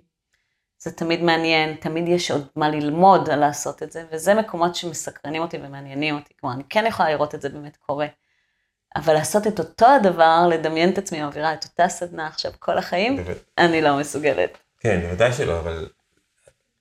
זה 0.78 0.92
תמיד 0.92 1.22
מעניין, 1.22 1.76
תמיד 1.76 2.08
יש 2.08 2.30
עוד 2.30 2.48
מה 2.56 2.68
ללמוד 2.68 3.30
על 3.30 3.40
לעשות 3.40 3.82
את 3.82 3.92
זה, 3.92 4.04
וזה 4.10 4.34
מקומות 4.34 4.74
שמסקרנים 4.74 5.42
אותי 5.42 5.56
ומעניינים 5.62 6.14
אותי. 6.14 6.34
כלומר, 6.40 6.54
אני 6.54 6.64
כן 6.68 6.84
יכולה 6.86 7.10
לראות 7.10 7.34
את 7.34 7.42
זה 7.42 7.48
באמת 7.48 7.76
קורה. 7.76 8.06
אבל 8.96 9.14
לעשות 9.14 9.46
את 9.46 9.58
אותו 9.58 9.86
הדבר, 9.86 10.48
לדמיין 10.50 10.92
את 10.92 10.98
עצמי 10.98 11.22
מעבירה 11.22 11.54
את 11.54 11.64
אותה 11.64 11.88
סדנה 11.88 12.26
עכשיו 12.26 12.52
כל 12.58 12.78
החיים, 12.78 13.24
אני 13.58 13.82
לא 13.82 13.98
מסוגלת. 13.98 14.58
כן, 14.80 15.00
בוודאי 15.00 15.32
שלא, 15.32 15.58
אבל 15.58 15.88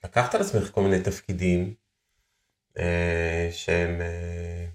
לקחת 0.04 0.36
על 0.36 0.42
עצמך 0.42 0.72
כל 0.72 0.82
מיני 0.82 1.00
תפקידים 1.00 1.74
אה, 2.80 3.50
שהם, 3.52 4.02
אה, 4.02 4.66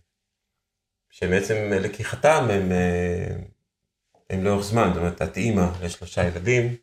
שהם 1.11 1.31
בעצם 1.31 1.55
לקיחתם 1.73 2.47
הם, 2.51 2.73
אה, 2.73 3.37
הם 4.31 4.45
לאורך 4.45 4.65
זמן, 4.65 4.89
זאת 4.89 4.97
אומרת, 4.97 5.23
את 5.23 5.37
אימא 5.37 5.67
לשלושה 5.83 6.25
ילדים. 6.25 6.77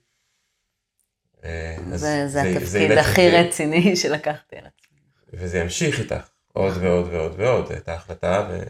אה, 1.43 1.78
זה, 1.93 2.28
זה 2.28 2.41
התפקיד 2.41 2.68
זה 2.68 2.99
הכי 2.99 3.30
רציני 3.30 3.95
שלקחתי 4.01 4.56
על 4.56 4.66
עצמי. 4.66 4.99
וזה 5.34 5.60
ימשיך 5.60 5.99
איתך 5.99 6.30
עוד 6.53 6.74
ועוד 6.78 7.14
ועוד 7.14 7.34
ועוד, 7.38 7.72
את 7.72 7.89
ההחלטה. 7.89 8.47
ו... 8.49 8.64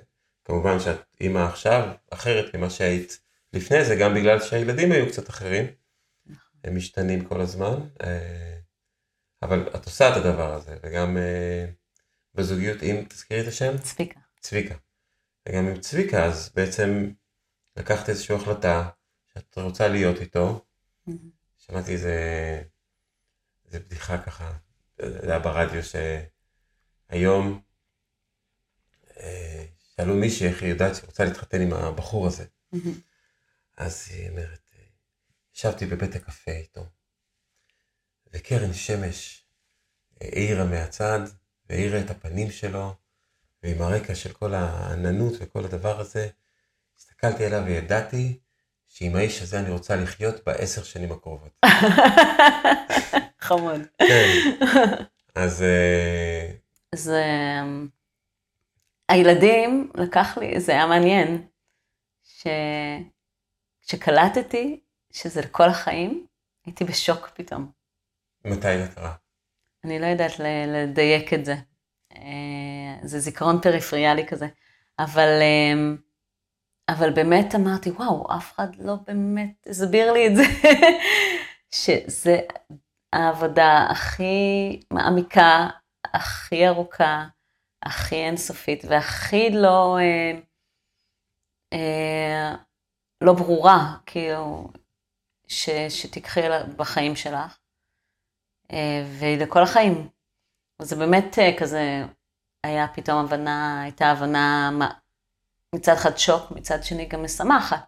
כמובן 0.46 0.80
שאת 0.80 1.00
אימא 1.22 1.40
עכשיו 1.40 1.94
אחרת 2.10 2.56
ממה 2.56 2.70
שהיית 2.70 3.20
לפני 3.54 3.86
זה, 3.86 3.96
גם 3.96 4.14
בגלל 4.14 4.42
שהילדים 4.42 4.92
היו 4.92 5.08
קצת 5.08 5.30
אחרים. 5.30 5.66
הם 6.64 6.76
משתנים 6.76 7.26
כל 7.26 7.42
הזמן. 7.42 7.76
אה, 8.04 8.58
אבל 9.42 9.70
את 9.76 9.86
עושה 9.86 10.12
את 10.12 10.18
הדבר 10.18 10.54
הזה, 10.54 10.78
וגם 10.84 11.18
אה, 11.18 11.66
בזוגיות 12.36 12.78
עם, 12.82 13.06
תזכירי 13.06 13.42
את 13.42 13.48
השם? 13.48 13.78
צביקה. 13.78 14.20
צביקה. 14.40 14.76
וגם 15.50 15.68
עם 15.68 15.80
צביקה, 15.80 16.26
אז 16.26 16.52
בעצם 16.56 17.12
לקחת 17.78 18.10
איזושהי 18.10 18.36
החלטה 18.36 18.90
שאת 19.34 19.58
רוצה 19.58 19.88
להיות 19.88 20.22
איתו. 20.22 20.66
שמעתי 21.58 21.92
איזה, 21.92 22.18
איזה 23.66 23.80
בדיחה 23.80 24.18
ככה, 24.18 24.54
זה 24.98 25.32
היה 25.32 25.40
ברדיו 25.40 25.82
שהיום, 27.12 27.62
אה, 29.18 29.66
שאלו 29.98 30.16
מישהי 30.16 30.48
איך 30.48 30.62
היא 30.62 30.70
יודעת 30.70 30.96
שהיא 30.96 31.06
רוצה 31.08 31.26
להתחתן 31.26 31.62
עם 31.62 31.74
הבחור 31.74 32.28
הזה. 32.28 32.46
אז 33.78 34.08
היא 34.12 34.30
אומרת, 34.30 34.72
ישבתי 35.56 35.86
בבית 35.86 36.16
הקפה 36.16 36.52
איתו, 36.52 36.86
וקרן 38.34 38.74
שמש 38.74 39.46
האירה 40.22 40.66
מהצד, 40.66 41.20
והאירה 41.70 42.02
את 42.02 42.10
הפנים 42.10 42.52
שלו, 42.52 42.96
ועם 43.64 43.82
הרקע 43.82 44.16
של 44.16 44.34
כל 44.34 44.54
העננות 44.54 45.34
וכל 45.40 45.66
הדבר 45.66 46.00
הזה, 46.00 46.28
הסתכלתי 46.98 47.46
עליו 47.46 47.64
וידעתי 47.66 48.40
שעם 48.88 49.16
האיש 49.16 49.42
הזה 49.42 49.60
אני 49.60 49.70
רוצה 49.70 49.96
לחיות 49.96 50.36
בעשר 50.46 50.84
שנים 50.84 51.12
הקרובות. 51.12 51.60
חמוד. 53.48 53.82
כן. 53.98 54.32
אז... 55.36 55.62
אה, 55.62 56.52
זה... 56.96 57.24
הילדים, 59.10 59.92
לקח 59.96 60.38
לי, 60.38 60.60
זה 60.60 60.72
היה 60.72 60.88
מעניין, 60.88 61.48
שכשקלטתי 63.84 64.80
שזה 65.14 65.42
לכל 65.42 65.70
החיים, 65.70 66.26
הייתי 66.66 66.84
בשוק 66.84 67.30
פתאום. 67.34 67.72
מתי 68.46 68.78
זה 68.78 68.88
קרה? 68.96 69.16
אני 69.84 70.00
לא 70.00 70.06
יודעת 70.06 70.32
לדייק 70.68 71.34
את 71.34 71.46
זה. 71.46 71.56
אה, 72.16 72.98
זה 73.04 73.20
זיכרון 73.20 73.62
פריפריאלי 73.62 74.28
כזה. 74.28 74.48
אבל, 75.00 75.30
אה, 75.42 75.74
אבל 76.90 77.14
באמת 77.14 77.56
אמרתי, 77.56 77.90
וואו, 77.90 78.28
אף 78.38 78.54
אחד 78.54 78.76
לא 78.76 78.96
באמת 79.08 79.68
הסביר 79.70 80.12
לי 80.12 80.28
את 80.28 80.36
זה, 80.36 80.44
שזה 81.82 82.40
העבודה 83.14 83.88
הכי 83.90 84.80
מעמיקה, 84.92 85.68
הכי 86.14 86.68
ארוכה, 86.68 87.26
הכי 87.86 88.16
אינסופית 88.16 88.86
והכי 88.88 89.50
לא, 89.50 89.98
אה, 89.98 90.40
אה, 91.74 92.56
לא 93.22 93.34
ברורה, 93.34 93.98
כאילו, 94.06 94.68
ש, 95.48 95.70
שתיקחי 95.90 96.42
בחיים 96.76 97.16
שלך, 97.16 97.58
אה, 98.72 99.06
והיא 99.20 99.38
לכל 99.38 99.64
החיים. 99.64 100.08
זה 100.82 100.96
באמת 100.96 101.40
אה, 101.40 101.58
כזה, 101.58 102.06
היה 102.64 102.88
פתאום 102.88 103.26
הבנה, 103.26 103.82
הייתה 103.82 104.12
הבנה, 104.12 104.72
מצד 105.76 105.94
אחד 105.94 106.18
שוק, 106.18 106.52
מצד 106.52 106.84
שני 106.84 107.06
גם 107.06 107.24
משמחת. 107.24 107.86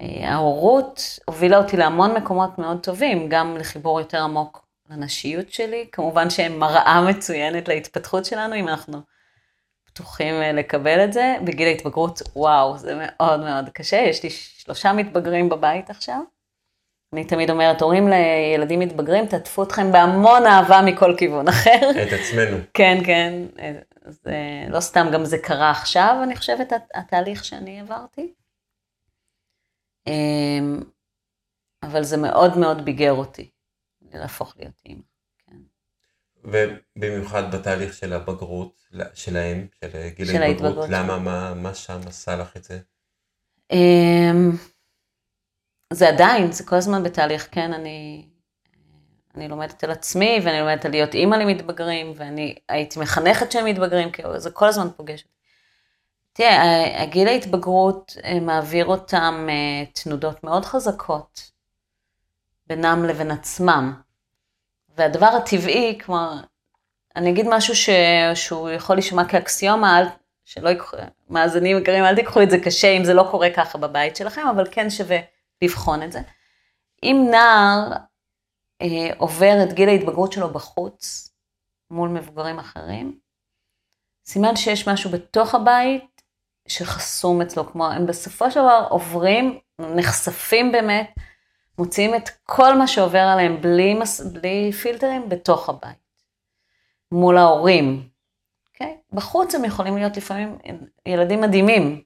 אה, 0.00 0.32
ההורות 0.32 1.00
הובילה 1.24 1.58
אותי 1.58 1.76
להמון 1.76 2.16
מקומות 2.16 2.58
מאוד 2.58 2.82
טובים, 2.82 3.28
גם 3.28 3.56
לחיבור 3.56 4.00
יותר 4.00 4.22
עמוק 4.22 4.65
לנשיות 4.90 5.52
שלי, 5.52 5.88
כמובן 5.92 6.30
שהם 6.30 6.58
מראה 6.58 7.02
מצוינת 7.08 7.68
להתפתחות 7.68 8.24
שלנו, 8.24 8.54
אם 8.54 8.68
אנחנו 8.68 9.00
פתוחים 9.84 10.34
אה, 10.34 10.52
לקבל 10.52 11.04
את 11.04 11.12
זה. 11.12 11.36
בגיל 11.44 11.68
ההתבגרות, 11.68 12.22
וואו, 12.36 12.78
זה 12.78 12.94
מאוד 12.96 13.40
מאוד 13.40 13.68
קשה, 13.68 13.96
יש 13.96 14.22
לי 14.22 14.30
שלושה 14.30 14.92
מתבגרים 14.92 15.48
בבית 15.48 15.90
עכשיו. 15.90 16.20
אני 17.12 17.24
תמיד 17.24 17.50
אומרת, 17.50 17.82
הורים 17.82 18.08
לילדים 18.08 18.80
מתבגרים, 18.80 19.26
תעטפו 19.26 19.62
אתכם 19.62 19.92
בהמון 19.92 20.46
אהבה 20.46 20.80
מכל 20.82 21.14
כיוון 21.18 21.48
אחר. 21.48 21.90
את 21.90 22.12
עצמנו. 22.12 22.56
כן, 22.74 22.98
כן. 23.06 23.32
זה 24.06 24.34
לא 24.68 24.80
סתם, 24.80 25.06
גם 25.12 25.24
זה 25.24 25.38
קרה 25.38 25.70
עכשיו, 25.70 26.20
אני 26.22 26.36
חושבת, 26.36 26.72
התהליך 26.94 27.44
שאני 27.44 27.80
עברתי. 27.80 28.32
אמ, 30.06 30.80
אבל 31.82 32.02
זה 32.02 32.16
מאוד 32.16 32.58
מאוד 32.58 32.84
ביגר 32.84 33.12
אותי, 33.12 33.50
להפוך 34.18 34.54
להיות 34.58 34.80
אימא. 34.86 35.02
כן. 35.46 35.56
ובמיוחד 36.44 37.54
בתהליך 37.54 37.94
של 37.94 38.12
הבגרות 38.12 38.80
שלהם, 39.14 39.66
של 39.80 40.08
גיל 40.16 40.26
של 40.26 40.42
ההתבגרות, 40.42 40.88
למה, 40.90 41.18
מה, 41.18 41.54
מה 41.54 41.74
שם 41.74 42.00
עשה 42.06 42.36
לך 42.36 42.56
את 42.56 42.64
זה? 42.64 42.78
אמ, 43.72 44.50
זה 45.92 46.08
עדיין, 46.08 46.52
זה 46.52 46.64
כל 46.64 46.76
הזמן 46.76 47.02
בתהליך, 47.02 47.48
כן, 47.50 47.72
אני, 47.72 48.28
אני 49.34 49.48
לומדת 49.48 49.84
על 49.84 49.90
עצמי, 49.90 50.40
ואני 50.44 50.60
לומדת 50.60 50.84
על 50.84 50.90
להיות 50.90 51.14
אימא 51.14 51.36
למתבגרים, 51.36 52.12
ואני 52.16 52.54
הייתי 52.68 53.00
מחנכת 53.00 53.52
שהם 53.52 53.64
מתבגרים, 53.64 54.10
כי 54.10 54.22
זה 54.36 54.50
כל 54.50 54.68
הזמן 54.68 54.88
פוגש 54.96 55.22
אותי. 55.22 55.36
תראה, 56.32 57.02
הגיל 57.02 57.28
ההתבגרות 57.28 58.16
אה, 58.24 58.40
מעביר 58.40 58.86
אותם 58.86 59.46
אה, 59.48 59.84
תנודות 59.92 60.44
מאוד 60.44 60.64
חזקות 60.64 61.50
בינם 62.66 63.04
לבין 63.04 63.30
עצמם. 63.30 64.05
והדבר 64.96 65.26
הטבעי, 65.26 65.98
כלומר, 66.04 66.32
אני 67.16 67.30
אגיד 67.30 67.46
משהו 67.48 67.76
ש... 67.76 67.90
שהוא 68.34 68.70
יכול 68.70 68.96
להישמע 68.96 69.28
כאקסיומה, 69.28 69.98
אל... 69.98 70.04
שלא 70.44 70.68
יקחו, 70.68 70.96
מאזינים 71.30 71.78
יקרים, 71.78 72.04
אל 72.04 72.14
תיקחו 72.14 72.42
את 72.42 72.50
זה 72.50 72.58
קשה 72.64 72.88
אם 72.88 73.04
זה 73.04 73.14
לא 73.14 73.28
קורה 73.30 73.48
ככה 73.56 73.78
בבית 73.78 74.16
שלכם, 74.16 74.46
אבל 74.48 74.64
כן 74.70 74.90
שווה 74.90 75.18
לבחון 75.62 76.02
את 76.02 76.12
זה. 76.12 76.20
אם 77.02 77.26
נער 77.30 77.92
אה, 78.82 79.10
עובר 79.18 79.62
את 79.62 79.72
גיל 79.72 79.88
ההתבגרות 79.88 80.32
שלו 80.32 80.52
בחוץ, 80.52 81.30
מול 81.90 82.08
מבוגרים 82.08 82.58
אחרים, 82.58 83.18
סימן 84.26 84.56
שיש 84.56 84.88
משהו 84.88 85.10
בתוך 85.10 85.54
הבית 85.54 86.22
שחסום 86.68 87.42
אצלו, 87.42 87.72
כמו 87.72 87.86
הם 87.86 88.06
בסופו 88.06 88.50
של 88.50 88.60
דבר 88.60 88.86
עוברים, 88.90 89.58
נחשפים 89.78 90.72
באמת, 90.72 91.10
מוציאים 91.78 92.14
את 92.14 92.28
כל 92.42 92.78
מה 92.78 92.86
שעובר 92.86 93.18
עליהם 93.18 93.60
בלי, 93.60 93.98
בלי 94.32 94.72
פילטרים 94.72 95.28
בתוך 95.28 95.68
הבית, 95.68 96.22
מול 97.12 97.36
ההורים. 97.38 98.02
Okay? 98.02 98.72
אוקיי? 98.72 98.96
בחוץ 99.12 99.54
הם 99.54 99.64
יכולים 99.64 99.96
להיות 99.96 100.16
לפעמים 100.16 100.58
ילדים 101.06 101.40
מדהימים, 101.40 102.02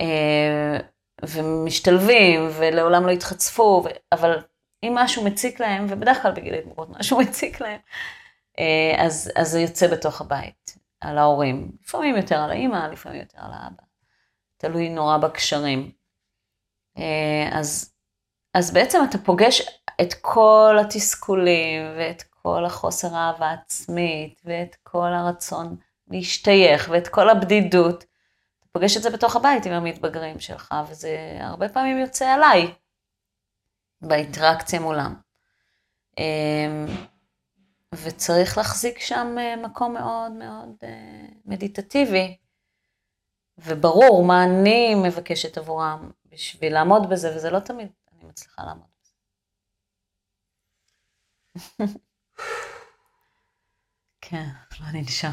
אה, 0.00 0.78
ומשתלבים, 1.22 2.48
ולעולם 2.58 3.06
לא 3.06 3.10
יתחצפו, 3.10 3.82
ו... 3.84 3.88
אבל 4.12 4.38
אם 4.82 4.92
משהו 4.94 5.24
מציק 5.24 5.60
להם, 5.60 5.86
ובדרך 5.88 6.22
כלל 6.22 6.32
בגיל 6.32 6.54
ההתמכרות 6.54 6.88
משהו 6.98 7.18
מציק 7.22 7.60
להם, 7.60 7.80
אה, 8.58 9.04
אז, 9.06 9.32
אז 9.36 9.48
זה 9.50 9.60
יוצא 9.60 9.86
בתוך 9.88 10.20
הבית. 10.20 10.86
על 11.00 11.18
ההורים. 11.18 11.70
לפעמים 11.84 12.16
יותר 12.16 12.36
על 12.36 12.50
האימא, 12.50 12.88
לפעמים 12.92 13.20
יותר 13.20 13.38
על 13.40 13.50
האבא. 13.52 13.82
תלוי 14.56 14.88
נורא 14.88 15.18
בקשרים. 15.18 15.90
אה, 16.98 17.48
אז, 17.52 17.94
אז 18.56 18.72
בעצם 18.72 18.98
אתה 19.10 19.18
פוגש 19.18 19.62
את 20.00 20.14
כל 20.20 20.76
התסכולים 20.80 21.82
ואת 21.98 22.22
כל 22.22 22.64
החוסר 22.64 23.16
האהבה 23.16 23.52
עצמית 23.52 24.40
ואת 24.44 24.76
כל 24.82 25.12
הרצון 25.12 25.76
להשתייך 26.08 26.88
ואת 26.92 27.08
כל 27.08 27.28
הבדידות. 27.28 28.04
אתה 28.58 28.66
פוגש 28.72 28.96
את 28.96 29.02
זה 29.02 29.10
בתוך 29.10 29.36
הבית 29.36 29.66
עם 29.66 29.72
המתבגרים 29.72 30.40
שלך, 30.40 30.74
וזה 30.90 31.38
הרבה 31.40 31.68
פעמים 31.68 31.98
יוצא 31.98 32.26
עליי 32.26 32.74
באינטראקציה 34.00 34.80
מולם. 34.80 35.14
אה, 36.18 36.84
וצריך 37.94 38.58
להחזיק 38.58 39.00
שם 39.00 39.36
אה, 39.38 39.56
מקום 39.56 39.94
מאוד 39.94 40.32
מאוד 40.32 40.70
אה, 40.82 41.26
מדיטטיבי, 41.44 42.36
וברור 43.58 44.24
מה 44.24 44.44
אני 44.44 44.94
מבקשת 44.94 45.58
עבורם 45.58 46.10
בשביל 46.26 46.72
לעמוד 46.72 47.10
בזה, 47.10 47.36
וזה 47.36 47.50
לא 47.50 47.58
תמיד 47.58 47.88
מצליחה 48.38 48.62
לעמוד 48.64 48.88
בזה. 51.54 51.84
כן, 54.20 54.46
לא 54.80 54.86
ננשם. 54.92 55.28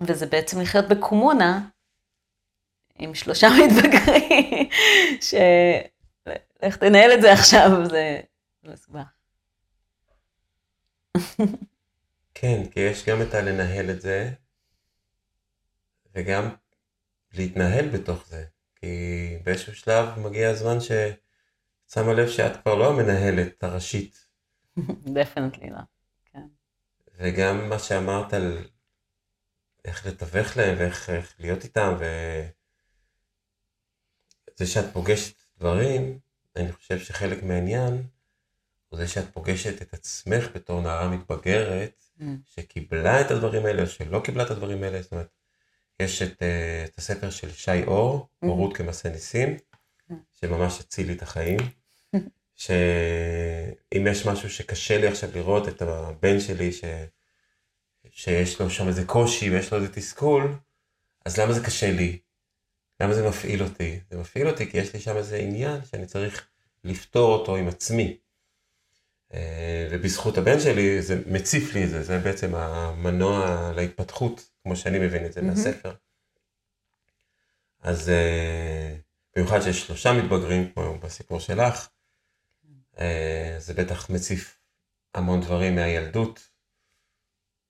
וזה 0.00 0.26
בעצם 0.26 0.60
לחיות 0.60 0.84
בקומונה 0.90 1.68
עם 2.94 3.14
שלושה 3.14 3.46
מתבגרים, 3.60 4.68
ש... 5.20 5.34
איך 6.62 6.76
תנהל 6.76 7.10
את 7.14 7.22
זה 7.22 7.32
עכשיו, 7.32 7.70
זה 7.90 8.20
מסובך. 8.62 9.06
כן, 12.34 12.70
כי 12.70 12.80
יש 12.80 13.08
גם 13.08 13.22
את 13.22 13.34
הלנהל 13.34 13.90
את 13.90 14.00
זה, 14.00 14.30
וגם 16.14 16.48
להתנהל 17.32 17.88
בתוך 17.88 18.26
זה. 18.26 18.44
כי 18.82 19.38
באיזשהו 19.44 19.74
שלב 19.74 20.18
מגיע 20.18 20.50
הזמן 20.50 20.76
ששמה 20.80 22.12
לב 22.12 22.28
שאת 22.28 22.62
כבר 22.62 22.74
לא 22.74 22.90
המנהלת 22.90 23.64
הראשית. 23.64 24.26
דפנטלי 25.14 25.70
לא, 25.70 25.80
כן. 26.24 26.46
וגם 27.18 27.68
מה 27.68 27.78
שאמרת 27.78 28.34
על 28.34 28.58
איך 29.84 30.06
לתווך 30.06 30.56
להם 30.56 30.76
ואיך 30.78 31.10
להיות 31.38 31.64
איתם, 31.64 31.96
וזה 34.50 34.66
שאת 34.66 34.92
פוגשת 34.92 35.36
דברים, 35.58 36.18
אני 36.56 36.72
חושב 36.72 36.98
שחלק 36.98 37.42
מהעניין 37.42 38.06
הוא 38.88 38.98
זה 38.98 39.08
שאת 39.08 39.32
פוגשת 39.32 39.82
את 39.82 39.94
עצמך 39.94 40.48
בתור 40.54 40.80
נערה 40.80 41.08
מתבגרת, 41.08 42.04
mm. 42.18 42.22
שקיבלה 42.44 43.20
את 43.20 43.30
הדברים 43.30 43.66
האלה 43.66 43.82
או 43.82 43.86
שלא 43.86 44.20
קיבלה 44.24 44.42
את 44.42 44.50
הדברים 44.50 44.82
האלה, 44.82 45.02
זאת 45.02 45.12
אומרת, 45.12 45.28
יש 46.04 46.22
את, 46.22 46.32
uh, 46.32 46.88
את 46.88 46.98
הספר 46.98 47.30
של 47.30 47.52
שי 47.52 47.84
אור. 47.86 48.28
הורות 48.40 48.76
כמעשה 48.76 49.08
ניסים. 49.08 49.56
שממש 50.40 50.80
הציל 50.80 51.06
לי 51.06 51.12
את 51.12 51.22
החיים, 51.22 51.58
שאם 52.56 54.06
יש 54.10 54.26
משהו 54.26 54.50
שקשה 54.50 54.98
לי 54.98 55.06
עכשיו 55.06 55.30
לראות 55.34 55.68
את 55.68 55.82
הבן 55.82 56.40
שלי, 56.40 56.72
ש... 56.72 56.84
שיש 58.10 58.60
לו 58.60 58.70
שם 58.70 58.88
איזה 58.88 59.04
קושי 59.04 59.50
ויש 59.50 59.72
לו 59.72 59.78
איזה 59.78 59.92
תסכול, 59.92 60.54
אז 61.24 61.38
למה 61.38 61.52
זה 61.52 61.64
קשה 61.64 61.92
לי? 61.92 62.18
למה 63.00 63.14
זה 63.14 63.28
מפעיל 63.28 63.62
אותי? 63.62 64.00
זה 64.10 64.18
מפעיל 64.18 64.48
אותי 64.48 64.70
כי 64.70 64.78
יש 64.78 64.94
לי 64.94 65.00
שם 65.00 65.16
איזה 65.16 65.36
עניין 65.36 65.80
שאני 65.90 66.06
צריך 66.06 66.46
לפתור 66.84 67.32
אותו 67.32 67.56
עם 67.56 67.68
עצמי. 67.68 68.16
אה, 69.34 69.88
ובזכות 69.90 70.38
הבן 70.38 70.60
שלי 70.60 71.02
זה 71.02 71.22
מציף 71.26 71.74
לי 71.74 71.84
את 71.84 71.88
זה, 71.90 72.02
זה 72.02 72.18
בעצם 72.18 72.54
המנוע 72.54 73.72
להתפתחות, 73.76 74.50
כמו 74.62 74.76
שאני 74.76 74.98
מבין 74.98 75.26
את 75.26 75.32
זה 75.32 75.40
mm-hmm. 75.40 75.44
מהספר. 75.44 75.94
אז 77.80 78.08
אה, 78.08 78.96
במיוחד 79.36 79.60
שיש 79.60 79.86
שלושה 79.86 80.12
מתבגרים, 80.12 80.72
כמו 80.72 80.98
בסיפור 80.98 81.40
שלך, 81.40 81.88
אה, 82.98 83.54
זה 83.58 83.74
בטח 83.74 84.10
מציף 84.10 84.58
המון 85.14 85.40
דברים 85.40 85.74
מהילדות, 85.74 86.48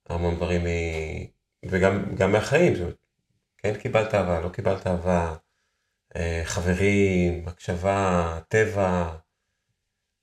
המון 0.09 0.35
דברים 0.35 0.61
מ... 0.63 0.67
וגם 1.65 2.31
מהחיים, 2.31 2.75
זאת 2.75 2.81
אומרת, 2.81 2.97
כן 3.57 3.79
קיבלת 3.79 4.13
אהבה, 4.13 4.39
לא 4.39 4.49
קיבלת 4.49 4.87
אהבה, 4.87 5.35
חברים, 6.43 7.47
הקשבה, 7.47 8.39
טבע, 8.47 9.15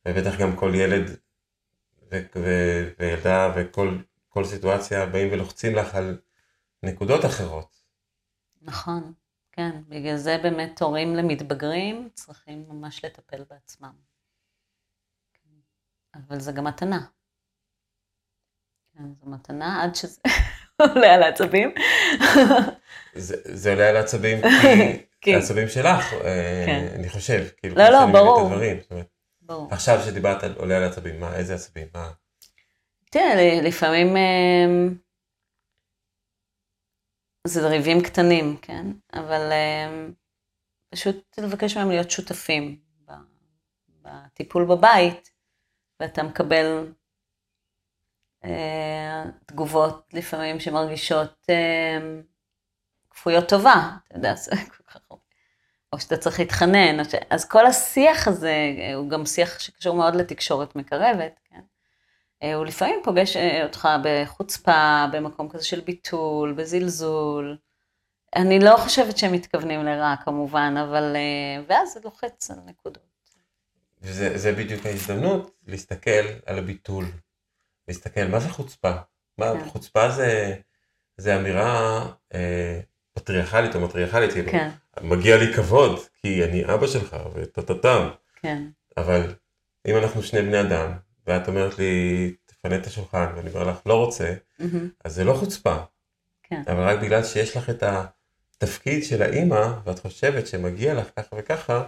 ובטח 0.08 0.38
גם 0.38 0.56
כל 0.56 0.72
ילד 0.74 1.16
וילדה 2.98 3.52
וכל 3.56 4.44
סיטואציה 4.44 5.06
באים 5.06 5.28
ולוחצים 5.32 5.74
לך 5.74 5.94
על 5.94 6.18
נקודות 6.82 7.24
אחרות. 7.24 7.76
נכון, 8.62 9.12
כן. 9.52 9.82
בגלל 9.88 10.16
זה 10.16 10.38
באמת 10.42 10.82
הורים 10.82 11.14
למתבגרים 11.16 12.08
צריכים 12.14 12.64
ממש 12.68 13.04
לטפל 13.04 13.44
בעצמם. 13.50 13.92
אבל 16.14 16.40
זה 16.40 16.52
גם 16.52 16.64
מתנה. 16.64 17.06
כן, 18.94 19.14
זו 19.14 19.26
מתנה 19.26 19.82
עד 19.82 19.94
שזה 19.94 20.20
עולה 20.80 21.14
על 21.14 21.22
העצבים. 21.22 21.74
זה, 23.14 23.36
זה 23.44 23.70
עולה 23.70 23.88
על 23.88 23.96
העצבים 23.96 24.38
כי... 25.20 25.34
העצבים 25.34 25.68
שלך, 25.68 26.12
אה, 26.12 26.62
כן. 26.66 26.86
אני 26.94 27.08
חושב. 27.08 27.46
כאילו, 27.56 27.76
לא, 27.76 27.88
לא, 27.88 28.06
ברור. 28.12 28.50
ברור. 29.42 29.68
עכשיו 29.70 30.00
שדיברת 30.04 30.42
על 30.42 30.54
עולה 30.56 30.76
על 30.76 30.84
עצבים, 30.84 31.20
מה, 31.20 31.36
איזה 31.36 31.54
עצבים, 31.54 31.86
מה? 31.94 32.10
תראה, 33.10 33.60
לפעמים 33.62 34.16
אה, 34.16 34.66
זה 37.46 37.68
ריבים 37.68 38.02
קטנים, 38.02 38.56
כן? 38.62 38.86
אבל 39.12 39.52
אה, 39.52 40.06
פשוט 40.90 41.38
לבקש 41.38 41.76
מהם 41.76 41.88
להיות 41.88 42.10
שותפים 42.10 42.80
בטיפול 44.02 44.64
בבית, 44.64 45.30
ואתה 46.00 46.22
מקבל 46.22 46.92
אה, 48.44 49.24
תגובות 49.46 50.08
לפעמים 50.12 50.60
שמרגישות 50.60 51.46
כפויות 53.10 53.48
טובה, 53.48 53.90
אתה 54.06 54.16
יודע, 54.16 54.34
זה 54.34 54.50
כל 54.76 54.82
כך 54.82 54.96
הרבה. 54.96 55.22
או 55.92 56.00
שאתה 56.00 56.16
צריך 56.16 56.40
להתחנן. 56.40 57.00
אז 57.30 57.48
כל 57.48 57.66
השיח 57.66 58.28
הזה 58.28 58.54
הוא 58.94 59.10
גם 59.10 59.26
שיח 59.26 59.58
שקשור 59.58 59.96
מאוד 59.96 60.14
לתקשורת 60.14 60.76
מקרבת, 60.76 61.40
כן? 61.44 61.60
אה, 62.42 62.54
הוא 62.54 62.66
לפעמים 62.66 63.00
פוגש 63.04 63.36
אה, 63.36 63.64
אותך 63.64 63.88
בחוצפה, 64.04 65.06
במקום 65.12 65.48
כזה 65.48 65.64
של 65.64 65.80
ביטול, 65.80 66.52
בזלזול. 66.52 67.56
אני 68.36 68.58
לא 68.58 68.76
חושבת 68.76 69.18
שהם 69.18 69.32
מתכוונים 69.32 69.84
לרע 69.84 70.14
כמובן, 70.24 70.74
אבל... 70.82 71.16
אה, 71.16 71.62
ואז 71.68 71.92
זה 71.92 72.00
לוחץ 72.04 72.50
על 72.50 72.56
נקודות. 72.66 73.10
וזה 74.02 74.52
בדיוק 74.52 74.86
ההזדמנות 74.86 75.50
להסתכל 75.66 76.26
על 76.46 76.58
הביטול. 76.58 77.04
להסתכל, 77.88 78.24
מה 78.24 78.40
זה 78.40 78.48
חוצפה? 78.48 78.92
מה, 79.38 79.52
כן. 79.52 79.68
חוצפה 79.68 80.10
זה, 80.10 80.56
זה 81.16 81.36
אמירה 81.36 82.06
אה, 82.34 82.80
פטריארכלית 83.12 83.74
או 83.74 83.80
מטריארכלית, 83.80 84.32
כאילו, 84.32 84.50
כן. 84.50 84.68
מגיע 85.00 85.36
לי 85.36 85.54
כבוד, 85.54 86.00
כי 86.14 86.44
אני 86.44 86.64
אבא 86.74 86.86
שלך, 86.86 87.16
וטטטם. 87.34 88.08
כן. 88.36 88.62
אבל 88.96 89.34
אם 89.86 89.96
אנחנו 89.96 90.22
שני 90.22 90.42
בני 90.42 90.60
אדם, 90.60 90.92
ואת 91.30 91.48
אומרת 91.48 91.78
לי, 91.78 92.34
תפנה 92.46 92.76
את 92.76 92.86
השולחן, 92.86 93.32
ואני 93.36 93.50
אומר 93.50 93.64
לך, 93.64 93.78
לא 93.86 93.94
רוצה, 93.94 94.34
mm-hmm. 94.60 94.64
אז 95.04 95.14
זה 95.14 95.24
לא 95.24 95.34
חוצפה. 95.34 95.76
כן. 96.42 96.62
אבל 96.66 96.88
רק 96.88 96.98
בגלל 96.98 97.24
שיש 97.24 97.56
לך 97.56 97.70
את 97.70 97.82
התפקיד 97.82 99.04
של 99.04 99.22
האימא, 99.22 99.66
ואת 99.84 99.98
חושבת 99.98 100.46
שמגיע 100.46 100.94
לך 100.94 101.06
ככה 101.16 101.36
וככה, 101.38 101.82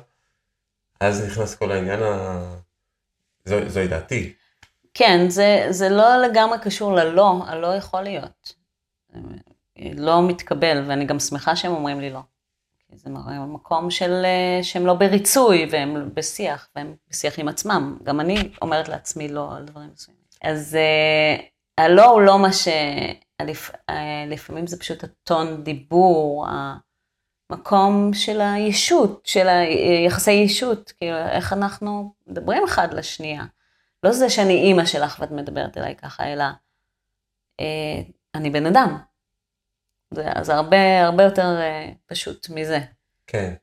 אז 1.01 1.25
נכנס 1.25 1.55
כל 1.55 1.73
העניין 1.73 2.03
ה... 2.03 2.41
זו, 3.45 3.69
זוהי 3.69 3.89
דעתי. 3.89 4.33
כן, 4.95 5.29
זה, 5.29 5.67
זה 5.71 5.89
לא 5.89 6.17
לגמרי 6.17 6.59
קשור 6.63 6.93
ללא, 6.93 7.43
הלא 7.47 7.75
יכול 7.75 8.03
להיות. 8.03 8.55
לא 9.77 10.29
מתקבל, 10.29 10.85
ואני 10.89 11.05
גם 11.05 11.19
שמחה 11.19 11.57
שהם 11.57 11.73
אומרים 11.73 12.01
לי 12.01 12.11
לא. 12.11 12.21
זה 12.95 13.11
מקום 13.47 13.91
של, 13.91 14.23
אה, 14.25 14.63
שהם 14.63 14.87
לא 14.87 14.95
בריצוי 14.95 15.67
והם 15.71 16.11
בשיח, 16.15 16.69
והם 16.77 16.95
בשיח 17.11 17.39
עם 17.39 17.49
עצמם. 17.49 17.99
גם 18.03 18.21
אני 18.21 18.51
אומרת 18.63 18.89
לעצמי 18.89 19.29
לא 19.29 19.57
על 19.57 19.65
דברים 19.65 19.91
מסוימים. 19.95 20.23
אז 20.43 20.79
uh, 20.79 21.43
הלא 21.79 22.11
הוא 22.11 22.21
לא 22.21 22.39
מה 22.39 22.53
ש... 22.53 22.69
לפ... 23.43 23.71
uh, 23.71 23.93
לפעמים 24.27 24.67
זה 24.67 24.79
פשוט 24.79 25.05
הטון 25.05 25.65
דיבור, 25.65 26.47
המקום 27.51 28.11
של 28.15 28.41
הישות, 28.41 29.21
של 29.25 29.49
היחסי 29.49 30.33
ישות, 30.33 30.93
כאילו 30.99 31.17
איך 31.17 31.53
אנחנו 31.53 32.13
מדברים 32.27 32.65
אחד 32.65 32.95
לשנייה. 32.95 33.45
לא 34.03 34.13
זה 34.13 34.31
שאני 34.31 34.55
אימא 34.55 34.85
שלך 34.85 35.17
ואת 35.21 35.31
מדברת 35.31 35.79
אליי 35.79 35.97
ככה, 35.97 36.33
אלא 36.33 36.45
uh, 37.61 37.65
אני 38.35 38.51
בן 38.51 38.67
אדם. 38.67 38.99
זה, 40.15 40.29
זה 40.43 40.55
הרבה, 40.55 41.05
הרבה 41.05 41.23
יותר 41.25 41.43
uh, 41.43 41.95
פשוט 42.07 42.51
מזה. 42.51 42.79
כן. 43.27 43.55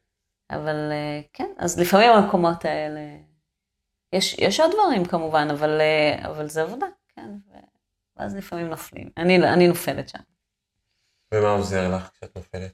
אבל 0.50 0.92
uh, 0.92 1.28
כן, 1.34 1.52
אז 1.58 1.80
לפעמים 1.80 2.12
המקומות 2.12 2.66
האלה, 2.66 3.02
יש, 4.14 4.40
יש 4.40 4.60
עוד 4.60 4.72
דברים 4.74 5.06
כמובן, 5.06 5.48
אבל, 5.52 5.82
uh, 5.82 6.28
אבל 6.28 6.48
זה 6.48 6.62
עבודה, 6.62 6.86
כן, 7.16 7.30
ואז 8.18 8.36
לפעמים 8.36 8.68
נופלים. 8.68 9.10
אני, 9.18 9.54
אני 9.54 9.68
נופלת 9.68 10.10
שם. 10.10 10.20
ומה 11.34 11.52
עוזר 11.52 11.96
לך 11.96 12.10
כשאת 12.14 12.36
נופלת? 12.36 12.74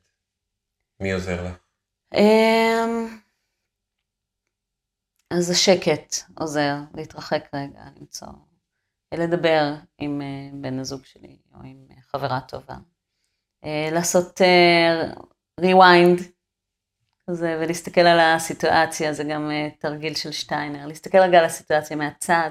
מי 1.00 1.12
עוזר 1.12 1.44
לך? 1.44 1.56
Um, 2.14 2.18
אז 5.30 5.50
השקט 5.50 6.16
עוזר, 6.38 6.76
להתרחק 6.94 7.50
רגע, 7.54 7.82
למצוא, 8.00 8.28
לדבר 9.14 9.74
עם 9.98 10.22
בן 10.62 10.80
הזוג 10.80 11.06
שלי 11.06 11.38
או 11.54 11.60
עם 11.64 11.88
חברה 12.02 12.42
טובה. 12.42 12.76
אה, 13.66 13.90
לעשות 13.92 14.42
אה, 14.42 15.14
כזה 17.30 17.60
ולהסתכל 17.62 18.02
על 18.02 18.20
הסיטואציה, 18.20 19.14
זה 19.14 19.24
גם 19.24 19.52
אה, 19.52 19.70
תרגיל 19.80 20.16
של 20.16 20.32
שטיינר, 20.32 20.88
להסתכל 20.88 21.18
רגע 21.18 21.40
על 21.40 21.46
הסיטואציה 21.46 21.98
מהצד, 21.98 22.50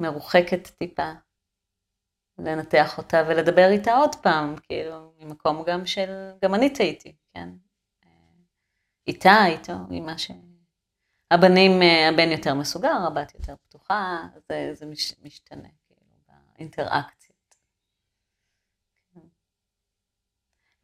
מרוחקת 0.00 0.68
טיפה, 0.78 1.12
לנתח 2.38 2.98
אותה 2.98 3.22
ולדבר 3.28 3.68
איתה 3.70 3.92
עוד 3.92 4.14
פעם, 4.14 4.54
כאילו, 4.62 5.12
ממקום 5.18 5.62
גם 5.66 5.86
של, 5.86 6.30
גם 6.44 6.54
אני 6.54 6.74
טעיתי, 6.74 7.16
כן? 7.34 7.48
איתה, 9.06 9.46
איתו, 9.46 9.72
עם 9.90 10.06
מה 10.06 10.18
ש... 10.18 10.30
הבנים, 11.30 11.72
הבן 12.12 12.30
יותר 12.30 12.54
מסוגר, 12.54 12.92
הבת 13.06 13.34
יותר 13.34 13.54
פתוחה, 13.56 14.22
זה, 14.48 14.70
זה 14.74 14.86
מש, 14.86 15.14
משתנה, 15.22 15.68
כאילו, 15.86 16.00
באינטראקציה. 16.56 17.19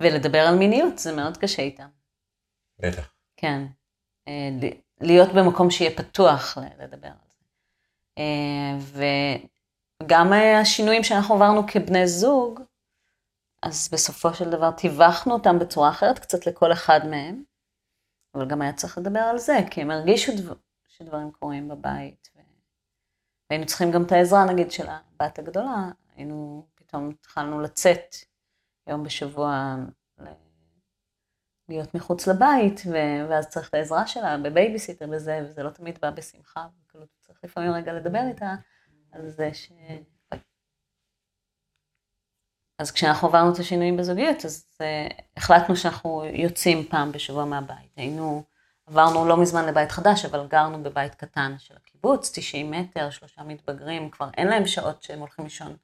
ולדבר 0.02 0.38
על 0.38 0.58
מיניות 0.58 0.98
זה 0.98 1.16
מאוד 1.16 1.36
קשה 1.36 1.62
איתם. 1.62 1.88
בטח. 2.78 3.12
כן. 3.36 3.62
אה, 4.28 4.48
להיות 5.00 5.28
במקום 5.34 5.70
שיהיה 5.70 5.96
פתוח 5.96 6.58
לדבר 6.78 7.08
על 7.08 7.28
זה. 7.28 7.44
אה, 8.18 9.02
וגם 10.02 10.32
השינויים 10.32 11.04
שאנחנו 11.04 11.34
עברנו 11.34 11.66
כבני 11.66 12.06
זוג, 12.08 12.60
אז 13.62 13.88
בסופו 13.92 14.34
של 14.34 14.50
דבר 14.50 14.70
טיווחנו 14.70 15.34
אותם 15.34 15.58
בצורה 15.58 15.90
אחרת 15.90 16.18
קצת 16.18 16.46
לכל 16.46 16.72
אחד 16.72 17.00
מהם, 17.10 17.42
אבל 18.34 18.48
גם 18.48 18.62
היה 18.62 18.72
צריך 18.72 18.98
לדבר 18.98 19.20
על 19.20 19.38
זה, 19.38 19.58
כי 19.70 19.80
הם 19.82 19.90
הרגישו 19.90 20.32
דבר, 20.36 20.54
שדברים 20.88 21.30
קורים 21.30 21.68
בבית, 21.68 22.30
ו... 22.36 22.40
והיינו 23.50 23.66
צריכים 23.66 23.90
גם 23.90 24.02
את 24.02 24.12
העזרה 24.12 24.44
נגיד 24.44 24.70
של 24.70 24.86
הבת 24.88 25.38
הגדולה, 25.38 25.90
היינו, 26.16 26.66
פתאום 26.74 27.10
התחלנו 27.10 27.60
לצאת 27.60 28.16
יום 28.86 29.04
בשבוע 29.04 29.76
להיות 31.68 31.94
מחוץ 31.94 32.26
לבית, 32.26 32.80
ו- 32.86 33.28
ואז 33.30 33.48
צריך 33.48 33.68
את 33.68 33.74
העזרה 33.74 34.06
שלה 34.06 34.38
בבייביסיטר 34.38 35.06
וזה, 35.10 35.40
וזה 35.44 35.62
לא 35.62 35.70
תמיד 35.70 35.98
בא 36.02 36.10
בשמחה, 36.10 36.66
וכאילו 36.84 37.06
צריך 37.20 37.38
לפעמים 37.44 37.72
רגע 37.72 37.92
לדבר 37.92 38.22
איתה 38.28 38.54
על 39.12 39.28
זה 39.28 39.54
ש... 39.54 39.72
אז 42.78 42.90
כשאנחנו 42.90 43.28
עברנו 43.28 43.52
את 43.52 43.58
השינויים 43.58 43.96
בזוגיות, 43.96 44.44
אז 44.44 44.66
uh, 44.74 45.22
החלטנו 45.36 45.76
שאנחנו 45.76 46.24
יוצאים 46.24 46.88
פעם 46.88 47.12
בשבוע 47.12 47.44
מהבית. 47.44 47.92
היינו, 47.96 48.44
עברנו 48.86 49.28
לא 49.28 49.36
מזמן 49.36 49.66
לבית 49.66 49.92
חדש, 49.92 50.24
אבל 50.24 50.46
גרנו 50.46 50.82
בבית 50.82 51.14
קטן 51.14 51.54
של 51.58 51.76
הקיבוץ, 51.76 52.38
90 52.38 52.70
מטר, 52.70 53.10
שלושה 53.10 53.42
מתבגרים, 53.42 54.10
כבר 54.10 54.30
אין 54.36 54.48
להם 54.48 54.66
שעות 54.66 55.02
שהם 55.02 55.18
הולכים 55.18 55.44
לישון, 55.44 55.76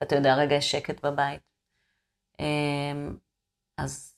ואתה 0.00 0.16
יודע, 0.16 0.34
רגע 0.34 0.54
יש 0.54 0.70
שקט 0.70 1.04
בבית. 1.04 1.49
אמ, 2.40 3.16
אז, 3.76 4.14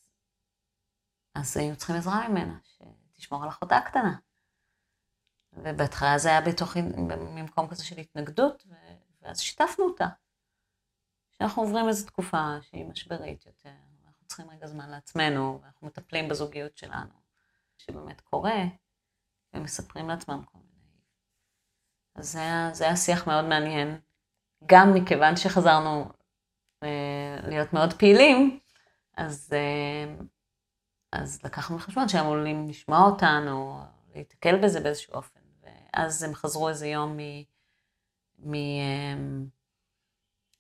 אז 1.35 1.57
היינו 1.57 1.77
צריכים 1.77 1.97
עזרה 1.97 2.29
ממנה, 2.29 2.59
שתשמור 2.63 3.43
על 3.43 3.49
אחותה 3.49 3.77
הקטנה. 3.77 4.17
ובהתחלה 5.53 6.19
זה 6.19 6.29
היה 6.29 6.41
בתוך, 6.41 6.77
ממקום 7.19 7.69
כזה 7.69 7.85
של 7.85 7.99
התנגדות, 7.99 8.67
ואז 9.23 9.41
שיתפנו 9.41 9.85
אותה. 9.85 10.09
שאנחנו 11.33 11.63
עוברים 11.63 11.89
איזו 11.89 12.07
תקופה 12.07 12.57
שהיא 12.63 12.85
משברית 12.85 13.47
יותר, 13.47 13.75
אנחנו 14.07 14.27
צריכים 14.27 14.51
רגע 14.51 14.67
זמן 14.67 14.91
לעצמנו, 14.91 15.61
ואנחנו 15.63 15.87
מטפלים 15.87 16.29
בזוגיות 16.29 16.77
שלנו, 16.77 17.15
שבאמת 17.79 18.21
קורה, 18.21 18.63
ומספרים 19.55 20.09
לעצמם 20.09 20.43
כל 20.45 20.59
מיני. 20.59 20.73
אז 22.15 22.33
זה 22.33 22.39
היה, 22.39 22.71
זה 22.75 22.85
היה 22.85 22.97
שיח 22.97 23.27
מאוד 23.27 23.45
מעניין, 23.45 24.01
גם 24.67 24.95
מכיוון 24.95 25.37
שחזרנו 25.37 26.13
להיות 27.49 27.73
מאוד 27.73 27.93
פעילים, 27.93 28.59
אז, 29.17 29.51
אה, 29.53 30.15
אז 31.13 31.41
לקחנו 31.45 31.77
בחשבון 31.77 32.09
שהם 32.09 32.27
עלולים 32.27 32.69
לשמוע 32.69 33.01
אותנו, 33.01 33.81
להתקל 34.15 34.57
בזה 34.57 34.81
באיזשהו 34.81 35.15
אופן. 35.15 35.41
ואז 35.63 36.23
הם 36.23 36.35
חזרו 36.35 36.69
איזה 36.69 36.87
יום 36.87 37.17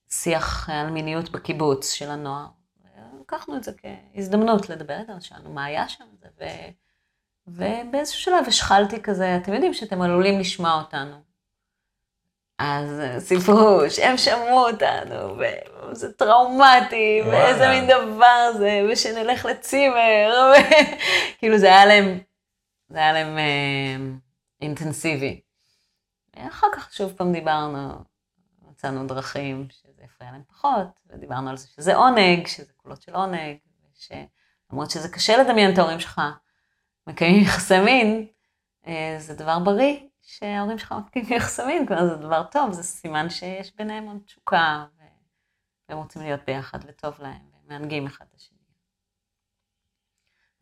משיח 0.08 0.70
אה, 0.70 0.80
על 0.80 0.90
מיניות 0.90 1.30
בקיבוץ 1.30 1.92
של 1.92 2.10
הנוער. 2.10 2.46
לקחנו 3.20 3.56
את 3.56 3.64
זה 3.64 3.72
כהזדמנות 3.76 4.68
לדבר 4.68 4.98
איתם, 5.00 5.20
שאלנו 5.20 5.52
מה 5.52 5.64
היה 5.64 5.88
שם, 5.88 6.04
ו... 6.38 6.44
ובאיזשהו 7.46 8.20
שלב 8.20 8.44
השחלתי 8.46 9.02
כזה, 9.02 9.36
אתם 9.36 9.52
יודעים 9.52 9.74
שאתם 9.74 10.02
עלולים 10.02 10.40
לשמוע 10.40 10.82
אותנו. 10.82 11.31
אז 12.64 13.02
סיפרו 13.18 13.80
שהם 13.90 14.16
שמעו 14.16 14.68
אותנו, 14.68 15.36
וזה 15.90 16.12
טראומטי, 16.12 17.22
ואיזה 17.26 17.68
מין 17.68 17.86
דבר 17.86 18.52
זה, 18.58 18.88
ושנלך 18.92 19.44
לצימר, 19.44 20.52
כאילו 21.38 21.58
זה 21.58 21.66
היה 21.66 21.86
להם, 21.86 22.18
זה 22.88 22.98
היה 22.98 23.12
להם 23.12 23.38
אה, 23.38 23.96
אינטנסיבי. 24.60 25.40
אחר 26.36 26.66
כך 26.74 26.92
שוב 26.94 27.12
פעם 27.12 27.32
דיברנו, 27.32 27.92
מצאנו 28.70 29.06
דרכים 29.06 29.66
שזה 29.70 30.02
יפריע 30.04 30.30
להם 30.30 30.42
פחות, 30.48 31.00
ודיברנו 31.06 31.50
על 31.50 31.56
זה 31.56 31.68
שזה 31.68 31.96
עונג, 31.96 32.46
שזה 32.46 32.72
קולות 32.76 33.02
של 33.02 33.14
עונג, 33.14 33.56
שלמרות 33.94 34.90
שזה 34.90 35.08
קשה 35.08 35.36
לדמיין 35.36 35.72
את 35.72 35.78
ההורים 35.78 36.00
שלך 36.00 36.20
מקיימים 37.06 37.42
יחסי 37.42 37.80
מין, 37.80 38.26
אה, 38.86 39.16
זה 39.18 39.34
דבר 39.34 39.58
בריא 39.58 39.98
שההורים 40.22 40.78
שלך 40.78 40.94
יחסי 41.30 41.62
מין, 41.66 41.86
כלומר 41.86 42.06
זה 42.08 42.16
דבר 42.16 42.42
טוב, 42.50 42.72
זה 42.72 42.82
סימן 42.82 43.30
שיש 43.30 43.76
ביניהם 43.76 44.04
עוד 44.04 44.18
תשוקה, 44.26 44.84
והם 45.88 45.98
רוצים 45.98 46.22
להיות 46.22 46.40
ביחד 46.46 46.78
וטוב 46.86 47.20
להם, 47.20 47.50
ומענגים 47.64 48.06
אחד 48.06 48.24
את 48.30 48.34
השני. 48.34 48.58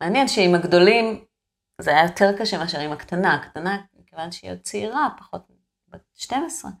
מעניין 0.01 0.27
שעם 0.27 0.55
הגדולים 0.55 1.25
זה 1.81 1.91
היה 1.91 2.03
יותר 2.03 2.37
קשה 2.39 2.57
מאשר 2.57 2.79
עם 2.79 2.91
הקטנה, 2.91 3.35
הקטנה, 3.35 3.81
מכיוון 3.93 4.31
שהיא 4.31 4.51
עוד 4.51 4.59
צעירה, 4.59 5.09
פחות 5.17 5.47
בת 5.87 6.01
12, 6.15 6.71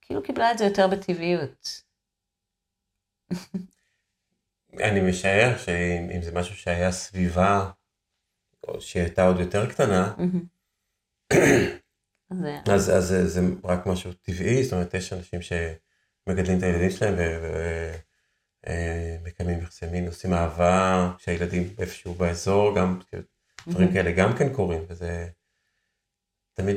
כאילו 0.00 0.22
קיבלה 0.22 0.52
את 0.52 0.58
זה 0.58 0.64
יותר 0.64 0.88
בטבעיות. 0.88 1.82
אני 4.90 5.10
משער 5.10 5.58
שאם 5.58 6.22
זה 6.22 6.32
משהו 6.32 6.56
שהיה 6.56 6.92
סביבה, 6.92 7.70
או 8.68 8.80
שהיא 8.80 9.02
הייתה 9.02 9.26
עוד 9.26 9.40
יותר 9.40 9.70
קטנה, 9.70 10.14
אז, 12.66 12.90
אז 12.90 13.04
זה, 13.04 13.28
זה 13.28 13.40
רק 13.64 13.86
משהו 13.86 14.12
טבעי, 14.12 14.64
זאת 14.64 14.72
אומרת, 14.72 14.94
יש 14.94 15.12
אנשים 15.12 15.40
שמגדלים 15.42 16.58
את 16.58 16.62
הילדים 16.62 16.90
שלהם 16.90 17.14
ומקיימים 18.64 19.58
אה, 19.58 19.62
יחסי 19.62 19.86
מין, 19.86 20.06
עושים 20.06 20.32
אהבה, 20.32 21.12
כשהילדים 21.18 21.74
איפשהו 21.78 22.14
באזור, 22.14 22.76
גם 22.76 22.98
דברים 23.68 23.92
כאלה 23.92 24.12
גם 24.12 24.36
כן 24.38 24.54
קורים, 24.54 24.84
וזה 24.88 25.28
תמיד, 26.52 26.76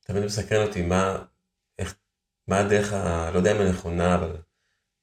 תמיד 0.00 0.24
מסקרן 0.24 0.66
אותי 0.66 0.82
מה, 0.82 1.24
איך, 1.78 1.94
מה 2.48 2.58
הדרך, 2.58 2.92
ה, 2.92 3.30
לא 3.30 3.38
יודע 3.38 3.52
אם 3.56 3.60
הנכונה, 3.60 4.14
אבל 4.14 4.36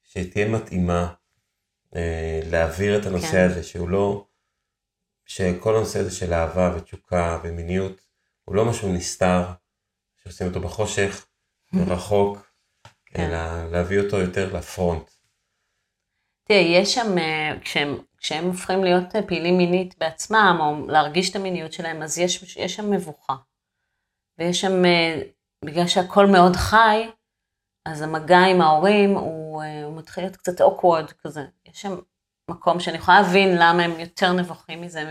שתהיה 0.02 0.48
מתאימה 0.48 1.14
אה, 1.96 2.40
להעביר 2.44 3.00
את 3.00 3.06
הנושא 3.06 3.32
כן. 3.32 3.46
הזה, 3.50 3.62
שהוא 3.62 3.88
לא, 3.88 4.26
שכל 5.24 5.76
הנושא 5.76 5.98
הזה 5.98 6.10
של 6.10 6.32
אהבה 6.32 6.74
ותשוקה 6.76 7.40
ומיניות, 7.44 8.09
הוא 8.50 8.56
לא 8.56 8.64
משהו 8.64 8.92
נסתר, 8.92 9.42
שעושים 10.22 10.46
אותו 10.46 10.60
בחושך, 10.60 11.26
ורחוק, 11.74 12.38
כן. 13.06 13.20
אלא 13.20 13.70
להביא 13.70 14.00
אותו 14.00 14.16
יותר 14.16 14.56
לפרונט. 14.56 15.10
תראה, 16.44 16.58
יש 16.60 16.94
שם, 16.94 17.18
אה, 17.18 17.52
כשהם, 17.60 17.98
כשהם 18.18 18.44
הופכים 18.44 18.84
להיות 18.84 19.16
אה, 19.16 19.22
פעילים 19.22 19.58
מינית 19.58 19.98
בעצמם, 19.98 20.56
או 20.60 20.86
להרגיש 20.86 21.30
את 21.30 21.36
המיניות 21.36 21.72
שלהם, 21.72 22.02
אז 22.02 22.18
יש, 22.18 22.56
יש 22.56 22.74
שם 22.74 22.90
מבוכה. 22.90 23.36
ויש 24.38 24.60
שם, 24.60 24.84
אה, 24.84 25.22
בגלל 25.64 25.86
שהכל 25.86 26.26
מאוד 26.26 26.56
חי, 26.56 27.10
אז 27.84 28.02
המגע 28.02 28.38
עם 28.38 28.60
ההורים 28.60 29.10
הוא, 29.10 29.62
הוא 29.84 29.96
מתחיל 29.96 30.24
להיות 30.24 30.36
קצת 30.36 30.60
awkward 30.60 31.12
כזה. 31.22 31.46
יש 31.64 31.82
שם 31.82 31.98
מקום 32.50 32.80
שאני 32.80 32.96
יכולה 32.98 33.20
להבין 33.20 33.56
למה 33.58 33.82
הם 33.82 34.00
יותר 34.00 34.32
נבוכים 34.32 34.80
מזה 34.80 35.04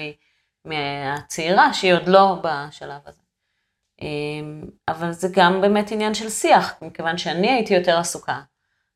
מהצעירה, 0.66 1.74
שהיא 1.74 1.94
עוד 1.94 2.08
לא 2.08 2.42
בשלב 2.44 3.02
הזה. 3.06 3.19
אמ, 4.02 4.64
אבל 4.88 5.12
זה 5.12 5.28
גם 5.32 5.62
באמת 5.62 5.92
עניין 5.92 6.14
של 6.14 6.30
שיח, 6.30 6.74
מכיוון 6.82 7.18
שאני 7.18 7.52
הייתי 7.52 7.74
יותר 7.74 7.98
עסוקה 8.00 8.42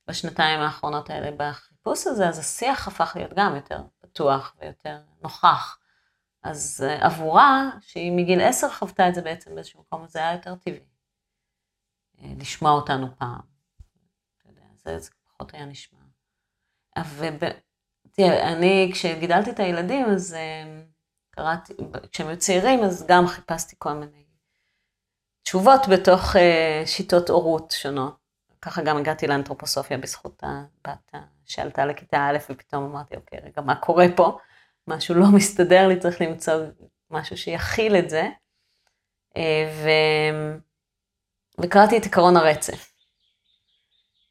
בשנתיים 0.07 0.59
האחרונות 0.59 1.09
האלה 1.09 1.31
בחיפוש 1.37 2.07
הזה, 2.07 2.29
אז 2.29 2.39
השיח 2.39 2.87
הפך 2.87 3.13
להיות 3.15 3.31
גם 3.35 3.55
יותר 3.55 3.81
פתוח 4.01 4.55
ויותר 4.61 4.99
נוכח. 5.21 5.79
אז 6.43 6.85
אה, 6.87 7.05
עבורה, 7.05 7.69
שהיא 7.81 8.11
מגיל 8.11 8.41
עשר 8.41 8.69
חוותה 8.69 9.09
את 9.09 9.15
זה 9.15 9.21
בעצם 9.21 9.55
באיזשהו 9.55 9.81
מקום, 9.81 10.07
זה 10.07 10.19
היה 10.19 10.33
יותר 10.33 10.55
טבעי. 10.55 10.79
אה, 12.19 12.33
לשמוע 12.37 12.71
אותנו 12.71 13.07
פעם. 13.17 13.53
זה, 14.75 14.99
זה 14.99 15.09
פחות 15.27 15.53
היה 15.53 15.65
נשמע. 15.65 15.99
אבל 16.97 17.37
תראה, 18.11 18.53
אני, 18.53 18.89
כשגידלתי 18.93 19.49
את 19.49 19.59
הילדים, 19.59 20.05
אז 20.05 20.33
אה, 20.33 20.81
קראתי, 21.29 21.73
כשהם 22.11 22.27
היו 22.27 22.37
צעירים, 22.37 22.83
אז 22.83 23.05
גם 23.07 23.27
חיפשתי 23.27 23.75
כל 23.79 23.93
מיני 23.93 24.22
תשובות 25.43 25.87
בתוך 25.87 26.35
uh, 26.35 26.39
שיטות 26.85 27.29
הורות 27.29 27.71
שונות. 27.71 28.15
ככה 28.61 28.81
גם 28.81 28.97
הגעתי 28.97 29.27
לאנתרופוסופיה 29.27 29.97
בזכות 29.97 30.43
הבת 30.43 31.21
שעלתה 31.45 31.85
לכיתה 31.85 32.17
א', 32.17 32.37
ופתאום 32.49 32.83
אמרתי, 32.83 33.15
אוקיי, 33.15 33.39
רגע, 33.39 33.61
מה 33.61 33.75
קורה 33.75 34.05
פה? 34.15 34.37
משהו 34.87 35.15
לא 35.15 35.25
מסתדר 35.35 35.87
לי, 35.87 35.99
צריך 35.99 36.21
למצוא 36.21 36.53
משהו 37.11 37.37
שיכיל 37.37 37.95
את 37.95 38.09
זה. 38.09 38.29
Uh, 39.33 39.39
ו... 39.83 39.89
וקראתי 41.61 41.97
את 41.97 42.05
עקרון 42.05 42.37
הרצף. 42.37 42.93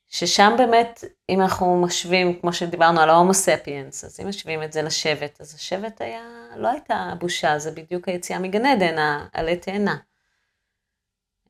ששם 0.09 0.55
באמת, 0.59 1.05
אם 1.29 1.41
אנחנו 1.41 1.83
משווים, 1.83 2.41
כמו 2.41 2.53
שדיברנו 2.53 3.01
על 3.01 3.11
ההומו 3.11 3.35
ספיאנס, 3.35 4.05
אז 4.05 4.21
אם 4.21 4.29
משווים 4.29 4.63
את 4.63 4.73
זה 4.73 4.83
לשבט, 4.83 5.41
אז 5.41 5.55
השבט 5.55 6.01
היה, 6.01 6.23
לא 6.57 6.69
הייתה 6.69 7.13
בושה, 7.19 7.59
זה 7.59 7.71
בדיוק 7.71 8.09
היציאה 8.09 8.39
מגן 8.39 8.67
עדן, 8.67 8.99
העלה 9.33 9.57
תאנה. 9.57 9.97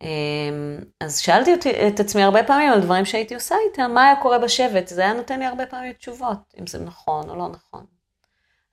אמ, 0.03 0.79
אז 1.01 1.19
שאלתי 1.19 1.53
אותי, 1.53 1.89
את 1.89 2.01
עצמי 2.01 2.23
הרבה 2.23 2.45
פעמים 2.45 2.73
על 2.73 2.81
דברים 2.81 3.05
שהייתי 3.05 3.35
עושה 3.35 3.55
איתם, 3.69 3.91
מה 3.95 4.05
היה 4.05 4.23
קורה 4.23 4.39
בשבט, 4.39 4.89
זה 4.89 5.03
היה 5.03 5.13
נותן 5.13 5.39
לי 5.39 5.47
הרבה 5.47 5.67
פעמים 5.67 5.93
תשובות, 5.93 6.39
אם 6.61 6.67
זה 6.67 6.79
נכון 6.79 7.31
או 7.31 7.37
לא 7.37 7.49
נכון. 7.49 7.87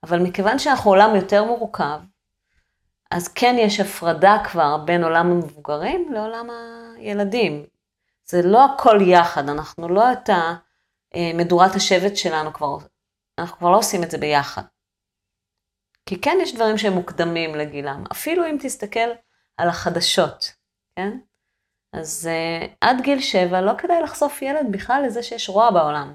אבל 0.02 0.18
מכיוון 0.18 0.58
שאנחנו 0.58 0.90
עולם 0.90 1.16
יותר 1.16 1.44
מורכב, 1.44 2.00
אז 3.10 3.28
כן 3.28 3.56
יש 3.58 3.80
הפרדה 3.80 4.36
כבר 4.44 4.76
בין 4.84 5.04
עולם 5.04 5.30
המבוגרים 5.30 6.12
לעולם 6.12 6.48
הילדים. 6.96 7.64
זה 8.24 8.42
לא 8.42 8.64
הכל 8.64 8.98
יחד, 9.06 9.48
אנחנו 9.48 9.88
לא 9.88 10.12
את 10.12 10.30
מדורת 11.34 11.74
השבט 11.74 12.16
שלנו 12.16 12.52
כבר, 12.52 12.78
אנחנו 13.38 13.58
כבר 13.58 13.70
לא 13.70 13.78
עושים 13.78 14.02
את 14.02 14.10
זה 14.10 14.18
ביחד. 14.18 14.62
כי 16.06 16.20
כן 16.20 16.38
יש 16.42 16.54
דברים 16.54 16.78
שהם 16.78 16.92
מוקדמים 16.92 17.54
לגילם, 17.54 18.04
אפילו 18.12 18.46
אם 18.46 18.56
תסתכל 18.60 19.10
על 19.56 19.68
החדשות. 19.68 20.59
כן? 21.00 21.18
אז 21.92 22.28
uh, 22.30 22.68
עד 22.80 22.96
גיל 23.02 23.20
שבע 23.20 23.60
לא 23.60 23.72
כדאי 23.78 24.02
לחשוף 24.02 24.42
ילד 24.42 24.66
בכלל 24.70 25.02
לזה 25.06 25.22
שיש 25.22 25.48
רוע 25.48 25.70
בעולם. 25.70 26.14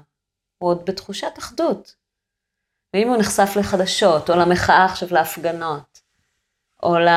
הוא 0.58 0.70
עוד 0.70 0.84
בתחושת 0.86 1.38
אחדות. 1.38 1.94
ואם 2.94 3.08
הוא 3.08 3.16
נחשף 3.16 3.56
לחדשות, 3.58 4.30
או 4.30 4.36
למחאה 4.36 4.84
עכשיו 4.84 5.08
להפגנות, 5.12 6.00
או 6.82 6.98
ל... 6.98 7.08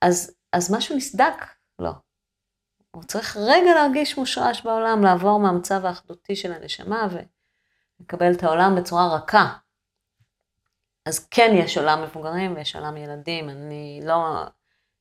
אז, 0.00 0.34
אז 0.52 0.74
משהו 0.74 0.96
נסדק 0.96 1.34
לו. 1.78 1.86
לא. 1.86 1.92
הוא 2.90 3.02
צריך 3.02 3.36
רגע 3.36 3.74
להרגיש 3.74 4.18
מושרש 4.18 4.62
בעולם, 4.62 5.04
לעבור 5.04 5.40
מהמצב 5.40 5.84
האחדותי 5.84 6.36
של 6.36 6.52
הנשמה 6.52 7.08
ולקבל 8.00 8.32
את 8.32 8.42
העולם 8.42 8.76
בצורה 8.76 9.14
רכה. 9.16 9.56
אז 11.06 11.26
כן 11.30 11.50
יש 11.54 11.78
עולם 11.78 12.02
מבוגרים 12.02 12.54
ויש 12.56 12.76
עולם 12.76 12.96
ילדים, 12.96 13.48
אני 13.48 14.00
לא, 14.04 14.44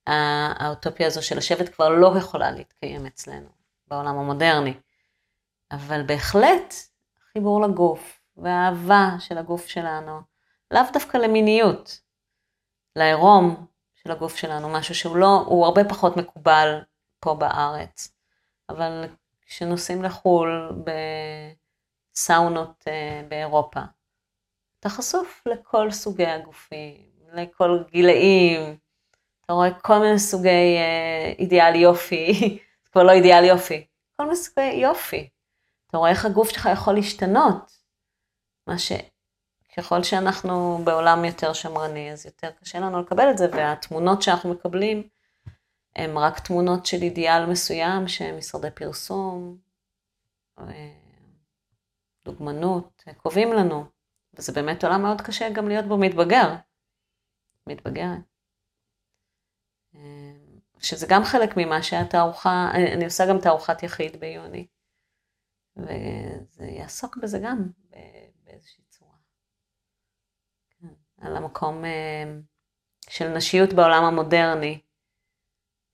האוטופיה 0.08 1.08
הזו 1.08 1.24
של 1.24 1.38
השבט 1.38 1.74
כבר 1.74 1.90
לא 1.90 2.14
יכולה 2.18 2.52
להתקיים 2.52 3.06
אצלנו 3.06 3.50
בעולם 3.88 4.18
המודרני. 4.18 4.74
אבל 5.72 6.04
בהחלט 6.04 6.74
חיבור 7.34 7.62
לגוף 7.62 8.20
והאהבה 8.38 9.10
של 9.20 9.38
הגוף 9.38 9.68
שלנו, 9.68 10.22
לאו 10.72 10.82
דווקא 10.94 11.18
למיניות, 11.18 12.00
לעירום 12.96 13.66
של 13.96 14.12
הגוף 14.12 14.36
שלנו, 14.36 14.70
משהו 14.70 14.96
שהוא 14.96 15.18
לא, 15.18 15.44
הוא 15.48 15.66
הרבה 15.66 15.84
פחות 15.84 16.18
מקובל 16.18 16.82
פה 17.20 17.34
בארץ. 17.34 18.14
אבל 18.70 19.06
כשנוסעים 19.46 20.04
לחו"ל 20.04 20.72
בסאונות 22.14 22.84
אה, 22.88 23.22
באירופה, 23.28 23.80
אתה 24.80 24.90
חשוף 24.90 25.44
לכל 25.46 25.92
סוגי 25.92 26.26
הגופים, 26.26 27.10
לכל 27.34 27.84
גילאים, 27.92 28.78
אתה 29.48 29.54
רואה 29.54 29.80
כל 29.80 30.00
מיני 30.00 30.20
סוגי 30.20 30.78
אה, 30.78 31.34
אידיאל 31.40 31.76
יופי, 31.76 32.58
כבר 32.92 33.04
לא 33.04 33.12
אידיאל 33.12 33.44
יופי, 33.44 33.88
כל 34.16 34.24
מיני 34.24 34.36
סוגי 34.36 34.62
יופי. 34.62 35.30
אתה 35.90 35.98
רואה 35.98 36.10
איך 36.10 36.26
הגוף 36.26 36.50
שלך 36.50 36.70
יכול 36.74 36.94
להשתנות. 36.94 37.72
מה 38.68 38.80
ש... 38.80 38.92
ככל 39.78 40.04
שאנחנו 40.04 40.80
בעולם 40.84 41.26
יותר 41.26 41.54
שמרני, 41.54 42.12
אז 42.12 42.26
יותר 42.26 42.52
קשה 42.52 42.80
לנו 42.80 43.02
לקבל 43.02 43.32
את 43.32 43.38
זה, 43.38 43.48
והתמונות 43.52 44.22
שאנחנו 44.22 44.54
מקבלים 44.54 45.08
הן 45.96 46.18
רק 46.18 46.40
תמונות 46.40 46.86
של 46.86 46.98
אידיאל 47.02 47.46
מסוים, 47.46 48.08
שמשרדי 48.08 48.72
פרסום, 48.72 49.58
אה, 50.60 50.94
דוגמנות, 52.26 53.04
קובעים 53.18 53.54
לנו. 53.54 53.86
וזה 54.34 54.52
באמת 54.52 54.84
עולם 54.84 55.02
מאוד 55.02 55.22
קשה 55.22 55.50
גם 55.50 55.68
להיות 55.68 55.86
בו 55.86 55.98
מתבגר. 55.98 56.56
מתבגרת. 57.68 58.37
שזה 60.80 61.08
גם 61.10 61.24
חלק 61.24 61.50
ממה 61.58 61.84
שהתערוכה, 61.84 62.72
אני 62.94 63.06
עושה 63.06 63.24
גם 63.30 63.40
תערוכת 63.40 63.84
יחיד 63.84 64.20
ביוני. 64.20 64.68
וזה 65.78 66.66
יעסוק 66.66 67.18
בזה 67.18 67.40
גם 67.44 67.70
באיזושהי 68.44 68.84
צורה. 68.90 69.16
כן, 70.70 70.88
על 71.22 71.38
המקום 71.38 71.86
אה, 71.86 72.24
של 73.10 73.28
נשיות 73.28 73.74
בעולם 73.74 74.04
המודרני, 74.04 74.82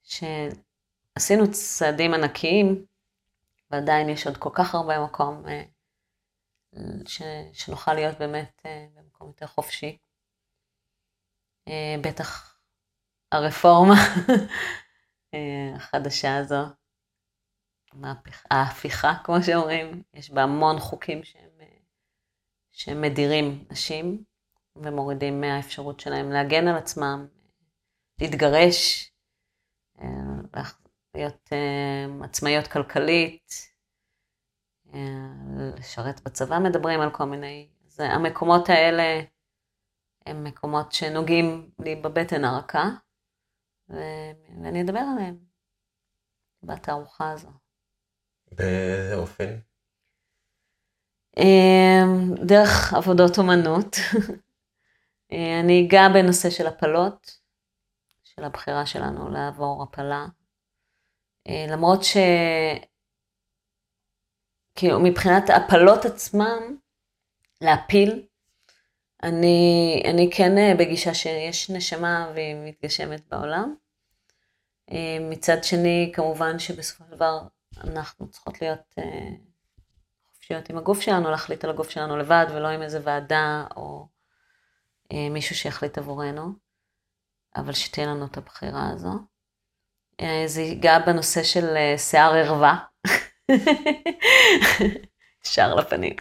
שעשינו 0.03 1.51
צעדים 1.51 2.13
ענקיים, 2.13 2.85
ועדיין 3.71 4.09
יש 4.09 4.27
עוד 4.27 4.37
כל 4.37 4.49
כך 4.53 4.75
הרבה 4.75 5.05
מקום 5.05 5.43
אה, 5.47 5.63
ש, 7.05 7.21
שנוכל 7.53 7.93
להיות 7.93 8.17
באמת 8.17 8.61
אה, 8.65 8.87
במקום 8.95 9.27
יותר 9.27 9.47
חופשי. 9.47 9.97
בטח 12.01 12.52
הרפורמה 13.33 13.93
החדשה 15.75 16.37
הזו, 16.37 16.63
ההפיכה, 18.51 19.13
כמו 19.23 19.35
שאומרים, 19.43 20.03
יש 20.13 20.31
בה 20.31 20.43
המון 20.43 20.79
חוקים 20.79 21.23
שהם, 21.23 21.49
שהם 22.71 23.01
מדירים 23.01 23.65
נשים 23.71 24.23
ומורידים 24.75 25.41
מהאפשרות 25.41 25.99
שלהם 25.99 26.31
להגן 26.31 26.67
על 26.67 26.75
עצמם, 26.75 27.27
להתגרש, 28.21 29.11
להיות 31.15 31.49
עצמאיות 32.23 32.67
כלכלית, 32.67 33.73
לשרת 35.79 36.21
בצבא 36.23 36.59
מדברים 36.59 37.01
על 37.01 37.09
כל 37.11 37.25
מיני, 37.25 37.69
זה, 37.87 38.05
המקומות 38.05 38.69
האלה 38.69 39.21
הם 40.25 40.43
מקומות 40.43 40.91
שנוגעים 40.91 41.69
לי 41.79 41.95
בבטן 41.95 42.45
הרכה. 42.45 42.89
ואני 43.89 44.81
אדבר 44.81 44.99
עליהם 44.99 45.37
בתערוכה 46.63 47.31
הזו. 47.31 47.49
באיזה 48.51 49.15
אופן? 49.15 49.59
אמ, 51.37 52.35
דרך 52.47 52.93
עבודות 52.93 53.37
אומנות. 53.37 53.95
אני 55.63 55.87
אגע 55.87 56.01
בנושא 56.13 56.49
של 56.49 56.67
הפלות, 56.67 57.39
של 58.23 58.43
הבחירה 58.43 58.85
שלנו 58.85 59.29
לעבור 59.29 59.83
הפלה. 59.83 60.25
אה, 61.47 61.65
למרות 61.69 62.03
ש... 62.03 62.17
כאילו 64.75 64.99
מבחינת 65.03 65.43
הפלות 65.49 66.05
עצמם, 66.05 66.77
להפיל, 67.61 68.27
אני, 69.23 70.03
אני 70.05 70.29
כן 70.33 70.57
אה, 70.57 70.73
בגישה 70.79 71.13
שיש 71.13 71.69
נשמה 71.69 72.31
והיא 72.35 72.55
מתגשמת 72.65 73.21
בעולם. 73.31 73.75
אה, 74.91 75.17
מצד 75.21 75.63
שני, 75.63 76.11
כמובן 76.15 76.59
שבסופו 76.59 77.03
של 77.09 77.15
דבר 77.15 77.41
אנחנו 77.83 78.29
צריכות 78.29 78.61
להיות 78.61 78.95
אה, 78.97 79.29
חופשיות 80.33 80.69
עם 80.69 80.77
הגוף 80.77 81.01
שלנו, 81.01 81.31
להחליט 81.31 81.63
על 81.63 81.69
הגוף 81.69 81.89
שלנו 81.89 82.17
לבד, 82.17 82.45
ולא 82.49 82.67
עם 82.67 82.81
איזה 82.81 82.99
ועדה 83.03 83.65
או 83.75 84.07
מישהו 85.13 85.55
שיחליט 85.55 85.97
עבורנו, 85.97 86.53
אבל 87.55 87.73
שתהיה 87.73 88.07
לנו 88.07 88.25
את 88.25 88.37
הבחירה 88.37 88.89
הזו. 88.89 89.11
זה 90.45 90.61
ייגע 90.61 90.99
בנושא 90.99 91.43
של 91.43 91.75
שיער 91.97 92.33
ערווה. 92.33 92.77
ישר 95.45 95.75
לפנים. 95.75 96.15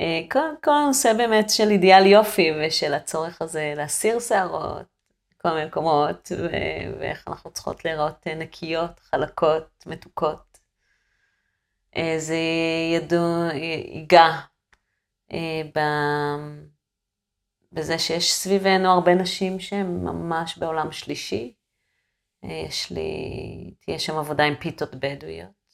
אה, 0.00 0.20
כל, 0.30 0.38
כל 0.64 0.70
הנושא 0.70 1.12
באמת 1.12 1.50
של 1.50 1.70
אידיאל 1.70 2.06
יופי 2.06 2.50
ושל 2.60 2.94
הצורך 2.94 3.42
הזה 3.42 3.74
להסיר 3.76 4.20
שערות, 4.20 4.86
כל 5.38 5.50
מיני 5.50 5.66
מקומות, 5.66 6.32
ו- 6.38 6.98
ואיך 7.00 7.28
אנחנו 7.28 7.50
צריכות 7.50 7.84
להיראות 7.84 8.26
נקיות, 8.26 9.00
חלקות, 9.00 9.84
מתוקות. 9.86 10.58
אה, 11.96 12.14
זה 12.18 12.38
ידוע, 12.94 13.48
ייגע 13.54 14.30
אה, 15.32 15.62
בזה 17.72 17.98
שיש 17.98 18.32
סביבנו 18.32 18.90
הרבה 18.90 19.14
נשים 19.14 19.60
שהן 19.60 19.86
ממש 19.86 20.58
בעולם 20.58 20.92
שלישי. 20.92 21.54
יש 22.42 22.90
לי, 22.90 23.74
תהיה 23.80 23.98
שם 23.98 24.16
עבודה 24.16 24.44
עם 24.44 24.54
פיתות 24.54 24.94
בדואיות. 24.94 25.65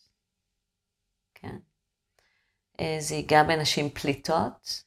אה, 2.82 2.96
זה 3.00 3.14
ייגע 3.14 3.42
בנשים 3.42 3.90
פליטות, 3.90 4.84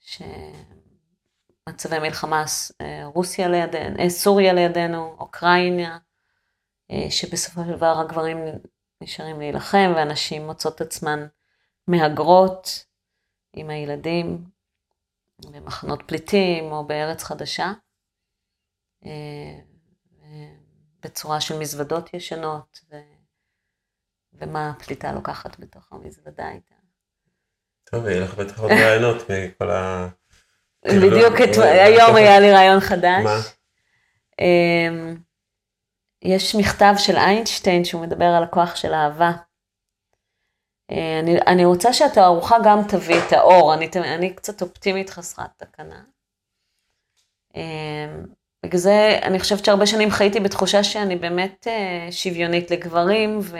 שמצבי 0.00 1.98
מלחמה, 1.98 2.44
אה, 2.80 3.06
רוסיה 3.06 3.48
לידינו, 3.48 3.98
אה, 3.98 4.10
סוריה 4.10 4.52
לידינו, 4.52 5.16
אוקראינה, 5.18 5.98
שבסופו 7.10 7.60
של 7.64 7.76
דבר 7.76 7.98
הגברים 8.00 8.38
נשארים 9.00 9.38
להילחם 9.40 9.92
והנשים 9.96 10.46
מוצאות 10.46 10.80
עצמן 10.80 11.26
מהגרות 11.86 12.84
עם 13.52 13.70
הילדים 13.70 14.44
במחנות 15.50 16.02
פליטים 16.06 16.72
או 16.72 16.86
בארץ 16.86 17.22
חדשה, 17.22 17.72
בצורה 21.02 21.40
של 21.40 21.58
מזוודות 21.58 22.14
ישנות. 22.14 22.80
ומה 24.32 24.70
הפליטה 24.70 25.12
לוקחת 25.12 25.58
בתוך 25.58 25.92
המזוודה 25.92 26.50
איתה. 26.50 26.74
טוב, 27.90 28.06
יהיה 28.06 28.20
לך 28.20 28.34
בטח 28.34 28.60
עוד 28.60 28.70
רעיונות 28.70 29.30
מכל 29.30 29.70
ה... 29.70 30.08
בדיוק 30.86 31.34
היום 31.62 32.16
היה 32.16 32.40
לי 32.40 32.52
רעיון 32.52 32.80
חדש. 32.80 33.24
מה? 33.24 33.40
אמ, 34.40 35.16
יש 36.22 36.54
מכתב 36.54 36.94
של 36.98 37.16
איינשטיין 37.16 37.84
שהוא 37.84 38.02
מדבר 38.02 38.24
על 38.24 38.42
הכוח 38.42 38.76
של 38.76 38.94
אהבה. 38.94 39.32
אה, 40.90 41.20
אני, 41.20 41.38
אני 41.46 41.64
רוצה 41.64 41.92
שהתערוכה 41.92 42.56
גם 42.64 42.78
תביא 42.88 43.18
את 43.26 43.32
האור, 43.32 43.74
אני, 43.74 43.90
אני 43.96 44.34
קצת 44.34 44.62
אופטימית 44.62 45.10
חסרת 45.10 45.50
תקנה. 45.56 46.02
אמ, 47.56 48.24
בגלל 48.62 48.80
זה 48.80 49.18
אני 49.22 49.40
חושבת 49.40 49.64
שהרבה 49.64 49.86
שנים 49.86 50.10
חייתי 50.10 50.40
בתחושה 50.40 50.84
שאני 50.84 51.16
באמת 51.16 51.66
אה, 51.66 52.12
שוויונית 52.12 52.70
לגברים, 52.70 53.38
ו... 53.42 53.58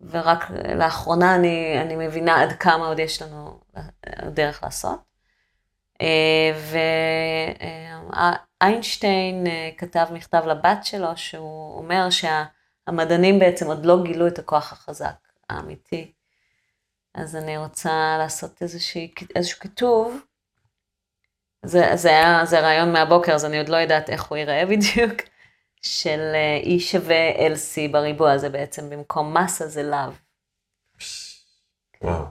ורק 0.00 0.50
לאחרונה 0.76 1.34
אני, 1.34 1.80
אני 1.80 1.96
מבינה 1.96 2.42
עד 2.42 2.52
כמה 2.52 2.86
עוד 2.86 2.98
יש 2.98 3.22
לנו 3.22 3.60
דרך 4.34 4.62
לעשות. 4.62 5.10
אה, 6.00 6.52
ואיינשטיין 8.60 9.46
אה, 9.46 9.70
כתב 9.78 10.06
מכתב 10.12 10.42
לבת 10.46 10.84
שלו, 10.84 11.16
שהוא 11.16 11.78
אומר 11.78 12.08
שהמדענים 12.10 13.38
בעצם 13.38 13.66
עוד 13.66 13.86
לא 13.86 14.02
גילו 14.02 14.26
את 14.26 14.38
הכוח 14.38 14.72
החזק, 14.72 15.28
האמיתי. 15.50 16.12
אז 17.14 17.36
אני 17.36 17.56
רוצה 17.56 18.16
לעשות 18.18 18.62
איזושהי, 18.62 19.14
איזשהו 19.36 19.60
כיתוב. 19.60 20.20
זה, 21.64 21.90
זה 21.94 22.08
היה, 22.08 22.44
זה 22.44 22.60
רעיון 22.60 22.92
מהבוקר, 22.92 23.32
אז 23.32 23.44
אני 23.44 23.58
עוד 23.58 23.68
לא 23.68 23.76
יודעת 23.76 24.10
איך 24.10 24.24
הוא 24.24 24.38
ייראה 24.38 24.66
בדיוק. 24.66 25.29
של 25.82 26.32
E 26.64 26.80
שווה 26.80 27.48
LC 27.54 27.92
בריבוע, 27.92 28.38
זה 28.38 28.48
בעצם 28.48 28.90
במקום 28.90 29.36
מסה 29.36 29.68
זה 29.68 29.82
לאו. 29.82 30.12
וואו. 32.02 32.24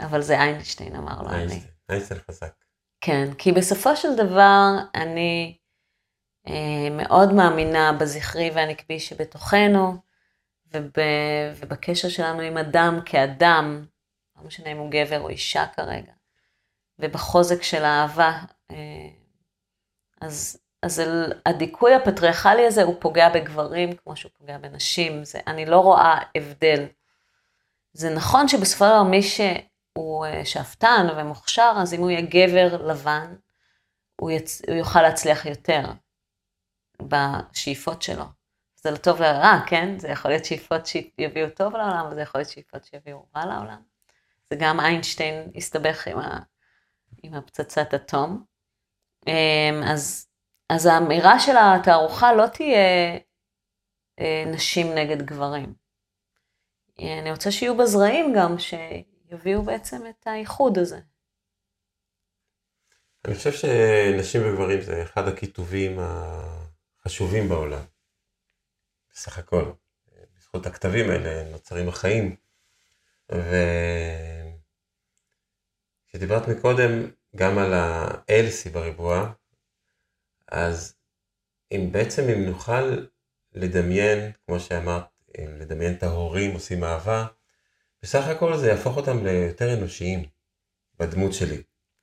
אבל 0.00 0.22
זה 0.22 0.40
איינשטיין 0.40 0.96
אמר 0.96 1.22
לו, 1.22 1.28
אני. 1.28 1.60
איינשטיין 1.88 2.20
חזק. 2.30 2.52
כן, 3.00 3.34
כי 3.38 3.52
בסופו 3.52 3.96
של 3.96 4.16
דבר 4.16 4.64
אני 4.94 5.58
אה, 6.48 6.90
מאוד 6.90 7.32
מאמינה 7.32 7.92
בזכרי 8.00 8.50
והנקבי 8.54 9.00
שבתוכנו, 9.00 9.94
וב, 10.72 10.92
ובקשר 11.56 12.08
שלנו 12.08 12.40
עם 12.40 12.56
אדם 12.56 12.98
כאדם, 13.06 13.86
לא 14.36 14.42
משנה 14.46 14.72
אם 14.72 14.76
הוא 14.76 14.90
גבר 14.90 15.20
או 15.20 15.28
אישה 15.28 15.66
כרגע, 15.76 16.12
ובחוזק 16.98 17.62
של 17.62 17.84
האהבה. 17.84 18.32
אה, 18.70 19.08
אז 20.20 20.58
אז 20.82 21.02
הדיכוי 21.46 21.94
הפטריארכלי 21.94 22.66
הזה 22.66 22.82
הוא 22.82 22.96
פוגע 23.00 23.28
בגברים 23.28 23.96
כמו 23.96 24.16
שהוא 24.16 24.32
פוגע 24.38 24.58
בנשים, 24.58 25.24
זה, 25.24 25.40
אני 25.46 25.66
לא 25.66 25.80
רואה 25.80 26.18
הבדל. 26.34 26.86
זה 27.92 28.10
נכון 28.14 28.48
שבסופו 28.48 28.84
של 28.84 28.90
דבר 28.90 29.02
מי 29.02 29.22
שהוא 29.22 30.26
אה, 30.26 30.44
שאפתן 30.44 31.06
ומוכשר, 31.16 31.72
אז 31.76 31.94
אם 31.94 32.00
הוא 32.00 32.10
יהיה 32.10 32.20
גבר 32.20 32.86
לבן, 32.86 33.34
הוא, 34.20 34.30
יצ... 34.30 34.62
הוא 34.68 34.76
יוכל 34.76 35.02
להצליח 35.02 35.46
יותר 35.46 35.82
בשאיפות 37.02 38.02
שלו. 38.02 38.24
זה 38.76 38.90
לטוב 38.90 39.22
לרע, 39.22 39.60
כן? 39.66 39.98
זה 39.98 40.08
יכול 40.08 40.30
להיות 40.30 40.44
שאיפות 40.44 40.86
שיביאו 40.86 41.50
טוב 41.50 41.76
לעולם, 41.76 42.06
וזה 42.10 42.20
יכול 42.20 42.40
להיות 42.40 42.50
שאיפות 42.50 42.84
שיביאו 42.84 43.26
רע 43.36 43.46
לעולם. 43.46 43.82
זה 44.50 44.56
גם 44.58 44.80
איינשטיין 44.80 45.50
הסתבך 45.56 46.08
עם, 46.08 46.18
ה... 46.18 46.38
עם 47.22 47.34
הפצצת 47.34 47.94
אטום. 47.94 48.44
אמ, 49.26 49.82
אז 49.86 50.27
אז 50.68 50.86
האמירה 50.86 51.40
של 51.40 51.52
התערוכה 51.56 52.32
לא 52.32 52.46
תהיה 52.46 53.18
אה, 54.20 54.44
נשים 54.46 54.94
נגד 54.94 55.22
גברים. 55.22 55.74
אני 56.98 57.30
רוצה 57.30 57.50
שיהיו 57.50 57.76
בזרעים 57.76 58.32
גם, 58.36 58.56
שיביאו 58.58 59.62
בעצם 59.62 60.06
את 60.06 60.26
האיחוד 60.26 60.78
הזה. 60.78 61.00
אני 63.24 63.34
חושב 63.34 63.52
שנשים 63.52 64.40
וגברים 64.44 64.80
זה 64.80 65.02
אחד 65.02 65.28
הכיתובים 65.28 65.98
החשובים 66.00 67.48
בעולם. 67.48 67.84
בסך 69.12 69.38
הכל. 69.38 69.72
בזכות 70.36 70.66
הכתבים 70.66 71.10
האלה 71.10 71.50
נוצרים 71.50 71.88
החיים. 71.88 72.36
וכשדיברת 76.06 76.48
מקודם 76.48 77.10
גם 77.36 77.58
על 77.58 77.74
ה-LC 77.74 78.70
בריבוע, 78.72 79.32
אז 80.52 80.94
אם 81.72 81.88
בעצם 81.92 82.28
אם 82.28 82.46
נוכל 82.46 82.98
לדמיין, 83.54 84.30
כמו 84.46 84.60
שאמרת, 84.60 85.04
לדמיין 85.38 85.94
את 85.94 86.02
ההורים 86.02 86.54
עושים 86.54 86.84
אהבה, 86.84 87.26
בסך 88.02 88.26
הכל 88.26 88.56
זה 88.56 88.68
יהפוך 88.68 88.96
אותם 88.96 89.26
ליותר 89.26 89.74
אנושיים 89.74 90.24
בדמות 90.98 91.32
שלי. 91.32 91.62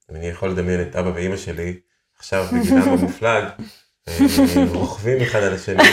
אני 0.10 0.28
יכול 0.28 0.50
לדמיין 0.50 0.82
את 0.82 0.96
אבא 0.96 1.10
ואימא 1.10 1.38
שלי, 1.38 1.80
עכשיו 2.18 2.46
בגילם 2.54 2.82
המופלג, 2.82 3.44
אה, 4.08 4.18
רוכבים 4.74 5.22
אחד 5.22 5.40
על 5.44 5.54
השני, 5.54 5.84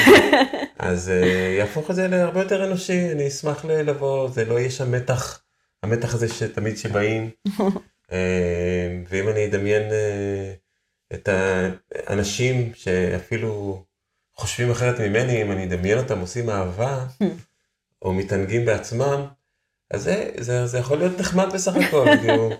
אז 0.78 1.09
אה, 1.09 1.55
יהפוך 1.59 1.90
את 1.90 1.94
זה 1.94 2.09
להרבה 2.09 2.42
יותר 2.42 2.64
אנושי, 2.66 3.12
אני 3.12 3.28
אשמח 3.28 3.64
לבוא, 3.64 4.30
זה 4.30 4.44
לא 4.44 4.59
יהיה 4.59 4.70
שם 4.70 4.92
מתח, 4.92 5.42
המתח 5.82 6.14
הזה 6.14 6.28
שתמיד 6.28 6.76
שבאים, 6.76 7.30
אה, 8.12 8.98
ואם 9.09 9.28
אני 9.28 9.46
אדמיין 9.46 9.82
את 11.15 11.29
האנשים 11.29 12.75
שאפילו 12.75 13.85
חושבים 14.35 14.71
אחרת 14.71 15.01
ממני, 15.01 15.43
אם 15.43 15.53
אני 15.53 15.65
אדמיין 15.65 15.99
אותם 15.99 16.19
עושים 16.19 16.51
אהבה, 16.51 17.07
או 18.03 18.13
מתענגים 18.13 18.65
בעצמם, 18.65 19.27
אז 19.91 20.03
זה, 20.03 20.31
זה, 20.39 20.67
זה 20.67 20.79
יכול 20.79 20.99
להיות 20.99 21.21
נחמד 21.21 21.53
בסך 21.55 21.73
הכל, 21.75 22.07
כאילו, 22.21 22.51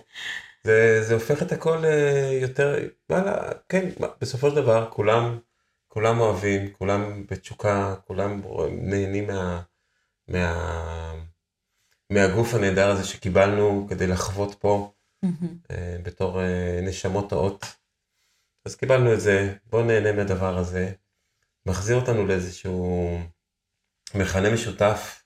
זה, 0.63 1.03
זה 1.03 1.13
הופך 1.13 1.41
את 1.41 1.51
הכל 1.51 1.85
אה, 1.85 2.39
יותר, 2.41 2.75
וואלה, 3.09 3.51
כן, 3.69 3.89
בסופו 4.21 4.49
של 4.49 4.55
דבר 4.55 4.89
כולם, 4.89 5.39
כולם 5.87 6.19
אוהבים, 6.19 6.73
כולם 6.73 7.25
בתשוקה, 7.31 7.95
כולם 8.07 8.41
נהנים 8.71 9.27
מה, 9.27 9.61
מה, 10.27 11.13
מהגוף 12.09 12.53
הנהדר 12.53 12.89
הזה 12.89 13.03
שקיבלנו 13.03 13.87
כדי 13.89 14.07
לחוות 14.07 14.55
פה 14.59 14.91
אה, 15.71 15.97
בתור 16.03 16.41
אה, 16.41 16.79
נשמות 16.83 17.29
טעות. 17.29 17.65
אז 18.65 18.75
קיבלנו 18.75 19.13
את 19.13 19.21
זה, 19.21 19.55
בואו 19.65 19.83
נהנה 19.83 20.11
מהדבר 20.11 20.57
הזה, 20.57 20.93
מחזיר 21.65 21.95
אותנו 21.95 22.25
לאיזשהו 22.25 23.17
מכנה 24.15 24.53
משותף 24.53 25.23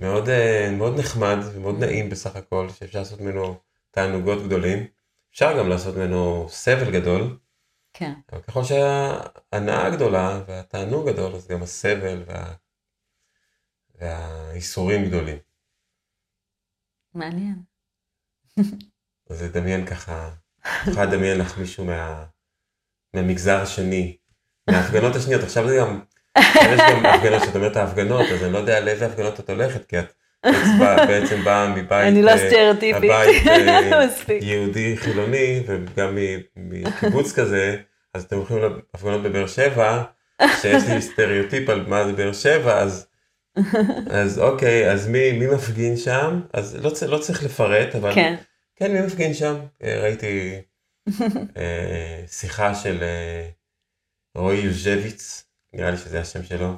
מאוד, 0.00 0.28
מאוד 0.78 0.98
נחמד 0.98 1.36
ומאוד 1.54 1.84
נעים 1.84 2.10
בסך 2.10 2.36
הכל, 2.36 2.68
שאפשר 2.68 2.98
לעשות 2.98 3.20
ממנו 3.20 3.60
תענוגות 3.90 4.46
גדולים. 4.46 4.86
אפשר 5.30 5.58
גם 5.58 5.68
לעשות 5.68 5.96
ממנו 5.96 6.46
סבל 6.48 6.92
גדול. 6.92 7.38
כן. 7.92 8.12
אבל 8.32 8.42
ככל 8.42 8.60
שההנאה 8.64 9.90
גדולה 9.96 10.42
והתענוג 10.46 11.08
גדול, 11.08 11.34
אז 11.34 11.48
גם 11.48 11.62
הסבל 11.62 12.24
וה... 12.26 12.54
והאיסורים 13.94 15.04
גדולים. 15.08 15.38
מעניין. 17.14 17.62
אז 19.30 19.42
לדמיין 19.42 19.86
ככה, 19.86 20.34
יכולה 20.88 21.04
לדמיין 21.04 21.38
לך 21.38 21.58
מישהו 21.58 21.84
מה... 21.84 22.26
מהמגזר 23.14 23.60
השני, 23.60 24.16
מההפגנות 24.70 25.16
השניות, 25.16 25.42
עכשיו 25.42 25.68
זה 25.68 25.76
גם, 25.76 26.00
יש 26.38 26.80
גם 26.90 27.06
הפגנות, 27.06 27.42
כשאת 27.42 27.56
אומרת 27.56 27.76
ההפגנות, 27.76 28.26
אז 28.32 28.44
אני 28.44 28.52
לא 28.52 28.58
יודע 28.58 28.80
לאיזה 28.80 29.06
הפגנות 29.06 29.40
את 29.40 29.50
הולכת, 29.50 29.86
כי 29.86 29.98
את 29.98 30.12
בעצם 31.08 31.44
באה 31.44 31.68
מבית, 31.68 31.92
אני 31.92 32.22
לא 32.22 32.30
אה, 32.30 32.38
סטריאוטיפית, 32.38 33.10
הבית 33.10 33.46
אה, 33.46 34.04
יהודי 34.48 34.96
חילוני 34.96 35.62
וגם 35.66 36.18
מקיבוץ 36.56 37.32
כזה, 37.32 37.76
אז 38.14 38.24
אתם 38.24 38.36
הולכים 38.36 38.56
להפגנות 38.58 39.22
בבאר 39.22 39.46
שבע, 39.46 40.02
שיש 40.60 40.82
לי 40.88 41.02
סטריאוטיפ 41.02 41.68
על 41.68 41.84
מה 41.88 42.04
זה 42.04 42.12
באר 42.12 42.32
שבע, 42.32 42.78
אז, 42.78 43.06
אז 44.10 44.38
אוקיי, 44.38 44.90
אז 44.90 45.08
מי, 45.08 45.32
מי 45.32 45.46
מפגין 45.46 45.96
שם? 45.96 46.40
אז 46.52 46.76
לא, 46.76 46.90
לא 47.08 47.18
צריך 47.18 47.44
לפרט, 47.44 47.94
אבל 47.94 48.14
כן, 48.14 48.34
כן 48.76 48.92
מי 48.92 49.00
מפגין 49.00 49.34
שם? 49.34 49.54
אה, 49.82 50.00
ראיתי 50.02 50.60
שיחה 52.38 52.74
של 52.74 53.02
אה, 53.02 53.48
רועי 54.34 54.58
יוז'ביץ, 54.58 55.44
נראה 55.72 55.90
לי 55.90 55.96
שזה 55.96 56.20
השם 56.20 56.44
שלו, 56.44 56.76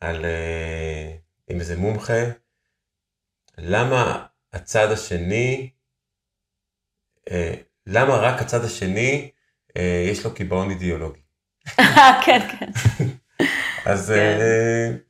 על, 0.00 0.24
אה, 0.24 1.16
עם 1.48 1.60
איזה 1.60 1.76
מומחה. 1.76 2.22
למה 3.58 4.26
הצד 4.52 4.92
השני, 4.92 5.70
אה, 7.30 7.54
למה 7.86 8.16
רק 8.16 8.42
הצד 8.42 8.64
השני 8.64 9.30
אה, 9.76 10.06
יש 10.10 10.24
לו 10.24 10.34
קיבעון 10.34 10.70
אידיאולוגי. 10.70 11.20
כן, 12.24 12.40
כן. 12.58 12.70
אז 13.86 14.12
כן. 14.14 14.38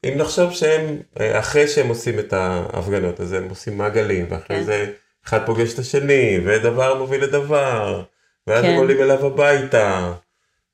אם 0.05 0.18
נחשוב 0.18 0.53
שהם, 0.53 1.03
אחרי 1.38 1.68
שהם 1.68 1.88
עושים 1.88 2.18
את 2.18 2.32
ההפגנות, 2.32 3.20
אז 3.20 3.32
הם 3.32 3.48
עושים 3.48 3.78
מעגלים, 3.78 4.26
ואחרי 4.30 4.57
כן. 4.57 4.62
זה 4.62 4.92
אחד 5.26 5.46
פוגש 5.46 5.74
את 5.74 5.78
השני, 5.78 6.38
ודבר 6.46 6.98
מוביל 6.98 7.24
לדבר, 7.24 8.05
ואז 8.47 8.64
כן. 8.64 8.70
הם 8.70 8.76
עולים 8.76 9.01
אליו 9.01 9.26
הביתה, 9.26 10.12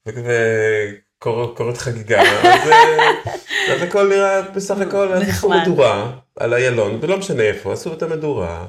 וקורית 0.07 1.79
חגיגה, 1.79 2.21
אז, 2.21 2.71
אז 3.73 3.83
הכל 3.83 4.09
נראה 4.09 4.43
בסך 4.43 4.79
הכל, 4.79 5.12
אז 5.12 5.29
עשו 5.29 5.51
מדורה 5.51 6.12
על 6.37 6.55
איילון, 6.55 6.99
ולא 7.01 7.19
משנה 7.19 7.43
איפה, 7.43 7.73
עשו 7.73 7.93
את 7.93 8.03
המדורה, 8.03 8.67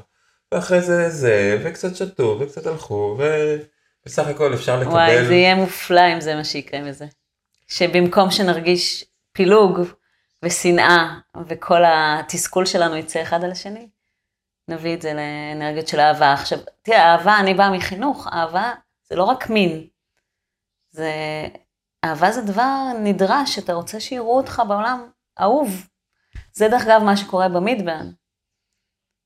ואחרי 0.51 0.81
זה 0.81 1.09
זה, 1.09 1.61
וקצת 1.63 1.95
שתו, 1.95 2.37
וקצת 2.39 2.65
הלכו, 2.65 3.17
ובסך 4.03 4.27
הכל 4.27 4.53
אפשר 4.53 4.79
לקבל... 4.79 4.91
וואי, 4.91 5.25
זה 5.25 5.33
יהיה 5.33 5.55
מופלא 5.55 6.13
אם 6.13 6.21
זה 6.21 6.35
מה 6.35 6.43
שיקרה 6.43 6.81
מזה. 6.81 7.05
שבמקום 7.67 8.31
שנרגיש 8.31 9.05
פילוג 9.31 9.79
ושנאה, 10.43 11.13
וכל 11.47 11.81
התסכול 11.85 12.65
שלנו 12.65 12.95
יצא 12.95 13.21
אחד 13.21 13.43
על 13.43 13.51
השני, 13.51 13.87
נביא 14.67 14.93
את 14.93 15.01
זה 15.01 15.13
לאנרגיות 15.13 15.87
של 15.87 15.99
אהבה. 15.99 16.33
עכשיו, 16.33 16.59
תראה, 16.81 17.11
אהבה, 17.11 17.39
אני 17.39 17.53
באה 17.53 17.71
מחינוך, 17.71 18.27
אהבה 18.33 18.73
זה 19.09 19.15
לא 19.15 19.23
רק 19.23 19.49
מין. 19.49 19.87
זה... 20.89 21.11
אהבה 22.05 22.31
זה 22.31 22.41
דבר 22.41 22.83
נדרש, 23.03 23.59
אתה 23.59 23.73
רוצה 23.73 23.99
שיראו 23.99 24.37
אותך 24.37 24.61
בעולם 24.67 25.09
אהוב. 25.39 25.87
זה 26.53 26.67
דרך 26.67 26.83
אגב 26.87 27.01
מה 27.03 27.17
שקורה 27.17 27.49
במידברן. 27.49 28.11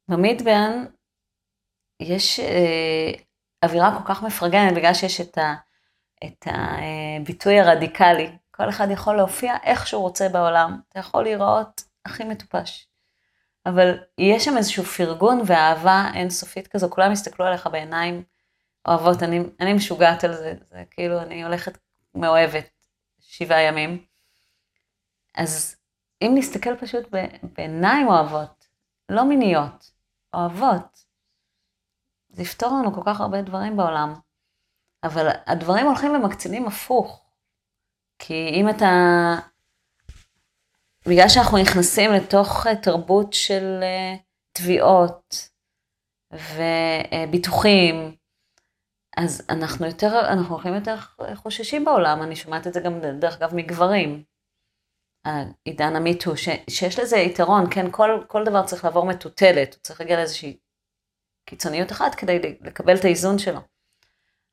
במידברן 0.07 0.85
יש 1.99 2.39
אה, 2.39 3.11
אווירה 3.65 3.99
כל 3.99 4.13
כך 4.13 4.23
מפרגנת, 4.23 4.75
בגלל 4.75 4.93
שיש 4.93 5.21
את, 5.21 5.37
ה, 5.37 5.55
את 6.25 6.47
הביטוי 6.47 7.59
הרדיקלי. 7.59 8.37
כל 8.51 8.69
אחד 8.69 8.87
יכול 8.91 9.15
להופיע 9.15 9.55
איך 9.63 9.87
שהוא 9.87 10.01
רוצה 10.01 10.29
בעולם. 10.29 10.79
אתה 10.89 10.99
יכול 10.99 11.23
להיראות 11.23 11.83
הכי 12.05 12.23
מטופש. 12.23 12.87
אבל 13.65 13.97
יש 14.17 14.45
שם 14.45 14.57
איזשהו 14.57 14.83
פרגון 14.83 15.41
ואהבה 15.45 16.11
אינסופית 16.15 16.67
כזו, 16.67 16.89
כולם 16.89 17.11
יסתכלו 17.11 17.45
עליך 17.45 17.67
בעיניים 17.67 18.23
אוהבות, 18.87 19.23
אני, 19.23 19.39
אני 19.59 19.73
משוגעת 19.73 20.23
על 20.23 20.33
זה, 20.33 20.53
זה 20.69 20.83
כאילו, 20.91 21.21
אני 21.21 21.43
הולכת 21.43 21.77
מאוהבת 22.15 22.69
שבעה 23.19 23.61
ימים. 23.61 24.05
אז 25.35 25.75
אם 26.21 26.31
נסתכל 26.35 26.75
פשוט 26.75 27.07
בעיניים 27.57 28.07
אוהבות, 28.07 28.67
לא 29.09 29.25
מיניות, 29.25 29.91
אוהבות, 30.33 31.05
זה 32.29 32.41
יפתור 32.41 32.69
לנו 32.69 32.93
כל 32.93 33.01
כך 33.05 33.21
הרבה 33.21 33.41
דברים 33.41 33.77
בעולם. 33.77 34.13
אבל 35.03 35.27
הדברים 35.47 35.85
הולכים 35.85 36.11
ומקצינים 36.11 36.67
הפוך. 36.67 37.25
כי 38.19 38.49
אם 38.53 38.69
אתה... 38.69 38.85
בגלל 41.05 41.29
שאנחנו 41.29 41.57
נכנסים 41.57 42.11
לתוך 42.11 42.67
תרבות 42.81 43.33
של 43.33 43.79
אה, 43.83 44.15
תביעות 44.51 45.49
וביטוחים, 46.31 48.15
אז 49.23 49.41
אנחנו 49.49 49.85
יותר, 49.85 50.19
אנחנו 50.19 50.55
הולכים 50.55 50.73
יותר 50.73 50.95
חוששים 51.35 51.85
בעולם, 51.85 52.23
אני 52.23 52.35
שומעת 52.35 52.67
את 52.67 52.73
זה 52.73 52.79
גם 52.79 52.99
דרך 53.19 53.35
אגב 53.35 53.55
מגברים. 53.55 54.23
עידן 55.65 55.95
המיטו, 55.95 56.31
שיש 56.69 56.99
לזה 56.99 57.17
יתרון, 57.17 57.65
כן, 57.71 57.85
כל, 57.91 58.23
כל 58.27 58.43
דבר 58.43 58.65
צריך 58.65 58.85
לעבור 58.85 59.05
מטוטלת, 59.05 59.73
הוא 59.73 59.81
צריך 59.81 60.01
להגיע 60.01 60.17
לאיזושהי 60.17 60.57
קיצוניות 61.45 61.91
אחת 61.91 62.15
כדי 62.15 62.39
לקבל 62.61 62.95
את 62.95 63.05
האיזון 63.05 63.39
שלו. 63.39 63.59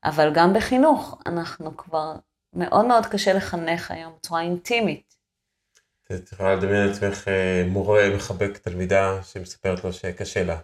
אבל 0.03 0.31
גם 0.33 0.53
בחינוך, 0.53 1.21
אנחנו 1.25 1.77
כבר, 1.77 2.15
מאוד 2.53 2.85
מאוד 2.85 3.05
קשה 3.05 3.33
לחנך 3.33 3.91
היום 3.91 4.13
בצורה 4.17 4.41
אינטימית. 4.41 5.15
את 6.13 6.31
יכולה 6.31 6.55
לדמיין 6.55 6.87
לעצמך 6.87 7.27
אה, 7.27 7.63
מורה 7.67 8.09
מחבק 8.15 8.57
תלמידה 8.57 9.23
שמספרת 9.23 9.83
לו 9.83 9.93
שקשה 9.93 10.43
לה. 10.43 10.59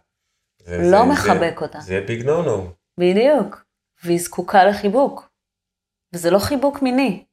לא 0.68 1.04
זה, 1.04 1.12
מחבק 1.12 1.60
זה, 1.60 1.66
אותה. 1.66 1.80
זה 1.80 2.04
ביג 2.08 2.26
נו 2.26 2.42
נו. 2.42 2.72
בדיוק. 3.00 3.65
והיא 4.04 4.20
זקוקה 4.20 4.66
לחיבוק. 4.66 5.30
וזה 6.14 6.32
לא 6.32 6.40
חיבוק 6.40 6.82
מיני. 6.82 7.26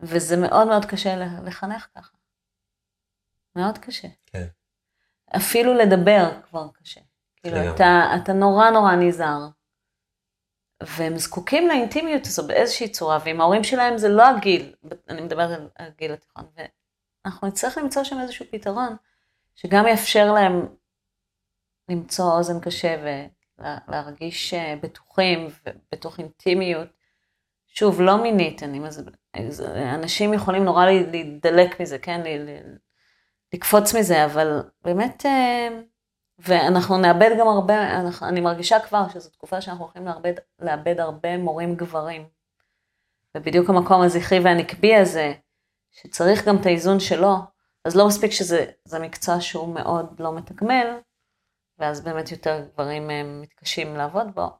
וזה 0.00 0.36
מאוד 0.36 0.68
מאוד 0.68 0.84
קשה 0.84 1.16
לחנך 1.44 1.86
ככה. 1.94 2.16
מאוד 3.56 3.78
קשה. 3.78 4.08
כן. 4.26 4.46
אפילו 5.36 5.74
לדבר 5.74 6.40
כבר 6.42 6.68
קשה. 6.72 7.00
כאילו, 7.36 7.56
אתה, 7.74 7.84
אתה 8.22 8.32
נורא 8.32 8.70
נורא 8.70 8.94
נזהר. 8.94 9.48
והם 10.82 11.18
זקוקים 11.18 11.68
לאינטימיות 11.68 12.26
הזו 12.26 12.46
באיזושהי 12.46 12.88
צורה, 12.92 13.18
ועם 13.24 13.40
ההורים 13.40 13.64
שלהם 13.64 13.98
זה 13.98 14.08
לא 14.08 14.28
הגיל, 14.28 14.74
אני 15.08 15.20
מדברת 15.20 15.58
על 15.58 15.86
הגיל 15.86 16.12
התיכון, 16.12 16.44
ואנחנו 17.24 17.48
נצטרך 17.48 17.78
למצוא 17.78 18.04
שם 18.04 18.20
איזשהו 18.20 18.46
פתרון, 18.50 18.96
שגם 19.54 19.86
יאפשר 19.86 20.32
להם 20.32 20.66
למצוא 21.88 22.32
אוזן 22.32 22.60
קשב 22.60 22.98
להרגיש 23.88 24.54
אה, 24.54 24.74
בטוחים 24.82 25.48
ובתוך 25.66 26.18
אינטימיות, 26.18 26.88
שוב, 27.66 28.00
לא 28.00 28.22
מינית, 28.22 28.62
אני 28.62 28.78
מז... 28.78 29.04
אנשים 29.94 30.34
יכולים 30.34 30.64
נורא 30.64 30.86
להידלק 30.86 31.80
מזה, 31.80 31.98
כן? 31.98 32.20
לקפוץ 33.54 33.94
מזה, 33.94 34.24
אבל 34.24 34.62
באמת, 34.84 35.26
אה, 35.26 35.68
ואנחנו 36.38 36.98
נאבד 36.98 37.30
גם 37.40 37.48
הרבה, 37.48 38.00
אני 38.22 38.40
מרגישה 38.40 38.80
כבר 38.80 39.08
שזו 39.08 39.30
תקופה 39.30 39.60
שאנחנו 39.60 39.84
הולכים 39.84 40.06
לאבד, 40.06 40.34
לאבד 40.58 41.00
הרבה 41.00 41.36
מורים 41.36 41.74
גברים. 41.74 42.28
ובדיוק 43.36 43.70
המקום 43.70 44.02
הזכרי 44.02 44.40
והנקבי 44.40 44.96
הזה, 44.96 45.32
שצריך 45.90 46.48
גם 46.48 46.56
את 46.56 46.66
האיזון 46.66 47.00
שלו, 47.00 47.34
אז 47.84 47.96
לא 47.96 48.06
מספיק 48.06 48.30
שזה 48.32 48.98
מקצוע 49.00 49.40
שהוא 49.40 49.74
מאוד 49.74 50.20
לא 50.20 50.32
מתגמל, 50.32 50.98
ואז 51.80 52.00
באמת 52.00 52.30
יותר 52.30 52.64
גברים 52.72 53.10
אה, 53.10 53.22
מתקשים 53.22 53.96
לעבוד 53.96 54.34
בו, 54.34 54.58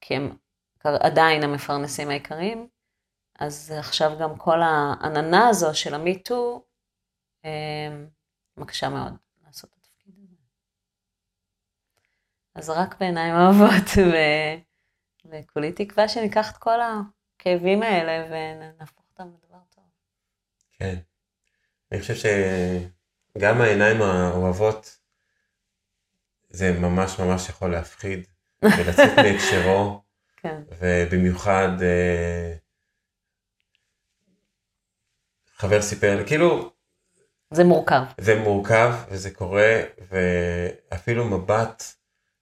כי 0.00 0.14
הם 0.14 0.36
עדיין 0.84 1.42
המפרנסים 1.42 2.10
העיקריים, 2.10 2.68
אז 3.38 3.74
עכשיו 3.78 4.18
גם 4.20 4.38
כל 4.38 4.62
העננה 4.62 5.48
הזו 5.48 5.74
של 5.74 5.94
המיטו 5.94 6.64
אה, 7.44 8.04
מקשה 8.56 8.88
מאוד 8.88 9.12
לעשות 9.46 9.70
את 9.70 9.76
התפקיד 9.76 10.14
הזה. 10.18 10.36
אז 12.54 12.70
רק 12.70 13.00
בעיניים 13.00 13.34
אוהבות, 13.34 13.90
ו... 14.12 14.16
וכולי 15.30 15.72
תקווה 15.72 16.08
שניקח 16.08 16.52
את 16.52 16.56
כל 16.56 16.78
הכאבים 16.80 17.82
האלה 17.82 18.26
ונהפוך 18.30 19.04
אותם 19.10 19.28
לדבר 19.28 19.58
טוב. 19.74 19.84
כן. 20.72 20.96
אני 21.92 22.00
חושב 22.00 22.14
שגם 23.34 23.60
העיניים 23.60 24.02
האוהבות, 24.02 24.98
זה 26.56 26.72
ממש 26.72 27.18
ממש 27.18 27.48
יכול 27.48 27.70
להפחיד 27.70 28.26
ולצאת 28.62 29.18
מהקשרו. 29.24 30.02
כן. 30.36 30.62
ובמיוחד 30.78 31.82
אה, 31.82 32.54
חבר 35.56 35.82
סיפר 35.82 36.16
לי, 36.16 36.26
כאילו... 36.26 36.72
זה 37.50 37.64
מורכב. 37.64 38.02
זה 38.20 38.40
מורכב 38.40 38.94
וזה 39.08 39.30
קורה, 39.30 39.80
ואפילו 40.10 41.24
מבט, 41.24 41.82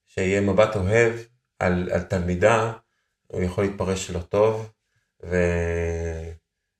שיהיה 0.06 0.40
מבט 0.40 0.76
אוהב 0.76 1.12
על, 1.58 1.88
על 1.92 2.02
תלמידה, 2.02 2.72
הוא 3.26 3.42
יכול 3.42 3.64
להתפרש 3.64 4.10
לא 4.10 4.20
טוב, 4.20 4.72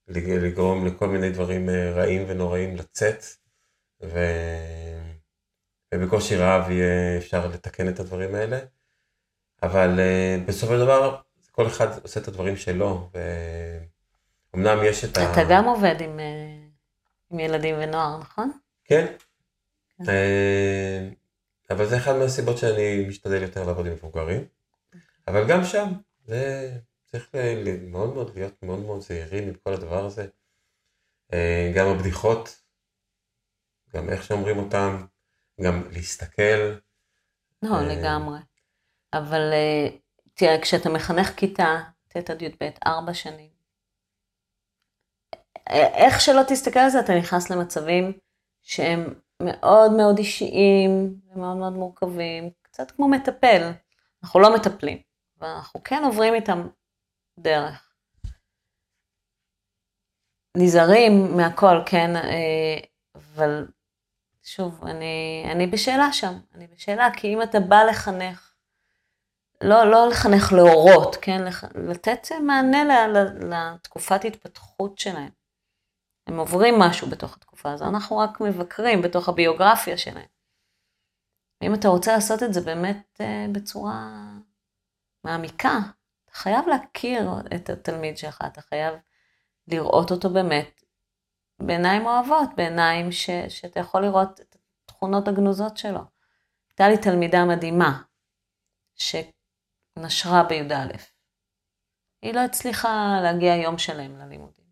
ולגרום 0.09 0.87
לכל 0.87 1.09
מיני 1.09 1.31
דברים 1.31 1.69
אה, 1.69 1.93
רעים 1.93 2.25
ונוראים 2.29 2.77
לצאת, 2.77 3.25
ו... 4.03 4.19
ובקושי 5.95 6.37
רב 6.37 6.71
יהיה 6.71 7.19
אפשר 7.19 7.47
לתקן 7.47 7.89
את 7.89 8.01
הדברים 8.01 8.35
האלה. 8.35 8.59
אבל 9.63 9.99
uh, 9.99 10.49
בסופו 10.49 10.73
של 10.73 10.81
דבר, 10.81 11.21
כל 11.51 11.67
אחד 11.67 12.03
עושה 12.03 12.21
את 12.21 12.29
הדברים 12.29 12.57
שלו, 12.57 13.11
ואומנם 14.53 14.79
יש 14.85 15.05
את 15.05 15.11
אתה 15.11 15.21
ה... 15.21 15.33
אתה 15.33 15.41
גם 15.51 15.65
עובד 15.65 15.95
עם, 16.01 16.19
uh, 16.19 16.23
עם 17.31 17.41
ילדים 17.41 17.75
ונוער, 17.79 18.19
נכון? 18.19 18.53
כן. 18.85 19.07
כן. 19.99 20.05
Uh, 20.05 21.15
אבל 21.71 21.87
זה 21.87 21.97
אחד 21.97 22.17
מהסיבות 22.17 22.59
שאני 22.59 23.05
משתדל 23.09 23.43
יותר 23.43 23.65
לעבוד 23.65 23.87
עם 23.87 23.93
מבוגרים. 23.93 24.45
אבל 25.29 25.49
גם 25.49 25.65
שם, 25.65 25.93
זה 26.25 26.73
צריך 27.05 27.31
מאוד 27.83 28.15
מאוד 28.15 28.35
להיות 28.35 28.63
מאוד 28.63 28.79
מאוד 28.79 29.01
זהירים 29.01 29.49
עם 29.49 29.55
כל 29.55 29.73
הדבר 29.73 30.05
הזה. 30.05 30.27
גם 31.75 31.87
הבדיחות, 31.87 32.63
גם 33.95 34.09
איך 34.09 34.23
שאומרים 34.23 34.59
אותם, 34.59 35.05
גם 35.61 35.83
להסתכל. 35.93 36.75
לא, 37.63 37.81
לגמרי. 37.81 38.39
אבל 39.13 39.53
אה, 39.53 39.97
תראה, 40.35 40.61
כשאתה 40.63 40.89
מחנך 40.89 41.31
כיתה 41.37 41.81
ט' 42.09 42.31
עד 42.31 42.43
י"ב, 42.43 42.71
ארבע 42.87 43.15
שנים, 43.15 43.51
איך 45.71 46.21
שלא 46.21 46.43
תסתכל 46.49 46.79
על 46.79 46.91
זה, 46.91 47.01
אתה 47.01 47.13
נכנס 47.19 47.51
למצבים 47.51 48.13
שהם 48.63 49.15
מאוד 49.43 49.93
מאוד 49.97 50.19
אישיים 50.19 51.21
ומאוד 51.29 51.57
מאוד 51.57 51.73
מורכבים, 51.73 52.51
קצת 52.63 52.91
כמו 52.91 53.09
מטפל. 53.09 53.71
אנחנו 54.25 54.41
לא 54.41 54.55
מטפלים, 54.55 54.99
אבל 55.39 55.49
אנחנו 55.49 55.83
כן 55.85 56.03
עוברים 56.05 56.35
איתם 56.35 56.69
דרך. 57.39 57.95
נזהרים 60.57 61.37
מהכל, 61.37 61.77
כן, 61.87 62.17
אה, 62.17 62.79
אבל 63.15 63.67
שוב, 64.45 64.85
אני, 64.85 65.45
אני 65.51 65.67
בשאלה 65.67 66.13
שם, 66.13 66.35
אני 66.55 66.67
בשאלה, 66.67 67.09
כי 67.17 67.35
אם 67.35 67.43
אתה 67.43 67.61
בא 67.61 67.83
לחנך 67.83 68.55
לא, 69.61 69.85
לא 69.91 70.09
לחנך 70.09 70.53
להורות, 70.53 71.17
כן? 71.23 71.43
לתת 71.75 72.27
מענה 72.43 73.07
לתקופת 73.41 74.25
התפתחות 74.25 74.99
שלהם. 74.99 75.31
הם 76.27 76.39
עוברים 76.39 76.79
משהו 76.79 77.11
בתוך 77.11 77.37
התקופה 77.37 77.73
הזו, 77.73 77.85
אנחנו 77.85 78.19
רק 78.19 78.41
מבקרים 78.41 79.03
בתוך 79.03 79.29
הביוגרפיה 79.29 79.99
שלהם. 79.99 80.27
ואם 81.61 81.75
אתה 81.75 81.89
רוצה 81.89 82.13
לעשות 82.13 82.43
את 82.43 82.55
זה 82.55 82.61
באמת 82.61 83.21
אה, 83.21 83.47
בצורה 83.53 84.11
מעמיקה, 85.25 85.79
אתה 86.25 86.35
חייב 86.35 86.69
להכיר 86.69 87.31
את 87.55 87.71
התלמיד 87.71 88.19
שלך, 88.19 88.43
אתה 88.47 88.61
חייב 88.61 88.95
לראות 89.69 90.11
אותו 90.11 90.31
באמת 90.31 90.84
בעיניים 91.63 92.07
אוהבות, 92.07 92.51
בעיניים 92.57 93.13
ש, 93.13 93.31
שאתה 93.49 93.81
יכול 93.81 94.03
לראות 94.03 94.41
את 94.41 94.57
התכונות 94.85 95.29
הגנוזות 95.29 95.77
שלו. 95.77 96.01
הייתה 96.71 96.89
לי 96.89 96.99
תלמידה 96.99 97.45
מדהימה, 97.45 98.03
ש... 98.95 99.15
נשרה 99.99 100.43
בי"א. 100.49 100.97
היא 102.23 102.35
לא 102.35 102.41
הצליחה 102.41 103.21
להגיע 103.23 103.55
יום 103.57 103.79
שלם 103.79 104.19
ללימודים. 104.19 104.65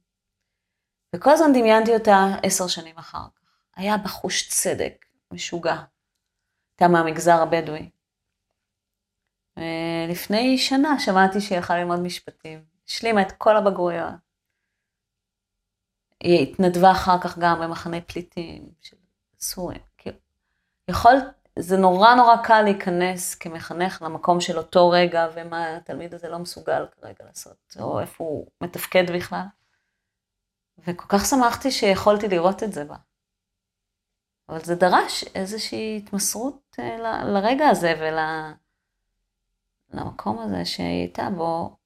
וכל 1.16 1.30
הזמן 1.30 1.52
דמיינתי 1.52 1.94
אותה 1.94 2.26
עשר 2.42 2.66
שנים 2.66 2.98
אחר 2.98 3.26
כך. 3.36 3.42
היה 3.76 3.96
בחוש 3.96 4.48
צדק, 4.48 5.06
משוגע. 5.30 5.76
הייתה 6.70 6.92
מהמגזר 6.92 7.42
הבדואי. 7.42 7.90
לפני 10.08 10.58
שנה 10.58 11.00
שמעתי 11.00 11.40
שהיא 11.40 11.58
הלכה 11.58 11.76
ללמוד 11.76 12.00
משפטים. 12.00 12.64
השלימה 12.88 13.22
את 13.22 13.32
כל 13.32 13.56
הבגרויות. 13.56 14.31
היא 16.22 16.42
התנדבה 16.42 16.90
אחר 16.90 17.20
כך 17.20 17.38
גם 17.38 17.60
במחנה 17.60 18.00
פליטים 18.00 18.68
של 18.80 18.96
סוריה. 19.38 19.78
כאילו, 19.98 20.16
יכול, 20.88 21.14
זה 21.58 21.76
נורא 21.76 22.14
נורא 22.14 22.36
קל 22.36 22.62
להיכנס 22.62 23.34
כמחנך 23.34 24.02
למקום 24.02 24.40
של 24.40 24.58
אותו 24.58 24.90
רגע, 24.90 25.28
ומה 25.34 25.76
התלמיד 25.76 26.14
הזה 26.14 26.28
לא 26.28 26.38
מסוגל 26.38 26.86
כרגע 27.00 27.24
לעשות, 27.24 27.76
או 27.80 28.00
איפה 28.00 28.24
הוא 28.24 28.46
מתפקד 28.60 29.10
בכלל. 29.14 29.44
וכל 30.78 31.06
כך 31.08 31.24
שמחתי 31.26 31.70
שיכולתי 31.70 32.28
לראות 32.28 32.62
את 32.62 32.72
זה 32.72 32.84
בה. 32.84 32.96
אבל 34.48 34.60
זה 34.64 34.74
דרש 34.74 35.24
איזושהי 35.34 35.96
התמסרות 35.96 36.76
אה, 36.78 36.96
ל, 36.96 37.24
לרגע 37.38 37.68
הזה 37.68 38.14
ולמקום 39.94 40.38
הזה 40.38 40.64
שהיא 40.64 40.86
הייתה 40.86 41.30
בו, 41.36 41.76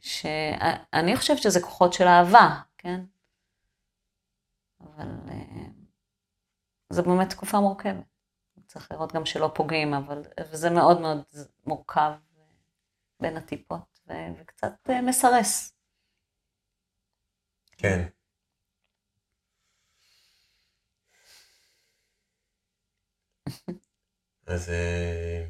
שאני 0.00 1.16
חושבת 1.16 1.38
שזה 1.38 1.60
כוחות 1.60 1.92
של 1.92 2.04
אהבה, 2.06 2.60
כן? 2.88 3.00
אבל 4.80 5.08
אה, 5.30 5.66
זו 6.90 7.02
באמת 7.02 7.30
תקופה 7.30 7.60
מורכבת. 7.60 8.04
צריך 8.66 8.92
לראות 8.92 9.12
גם 9.12 9.26
שלא 9.26 9.52
פוגעים, 9.54 9.94
אבל 9.94 10.22
זה 10.52 10.70
מאוד 10.70 11.00
מאוד 11.00 11.22
מורכב 11.66 12.12
בין 13.20 13.36
הטיפות, 13.36 14.00
וקצת 14.40 14.72
אה, 14.90 15.02
מסרס. 15.02 15.72
כן. 17.76 18.08
אז 24.46 24.70
אה, 24.70 25.46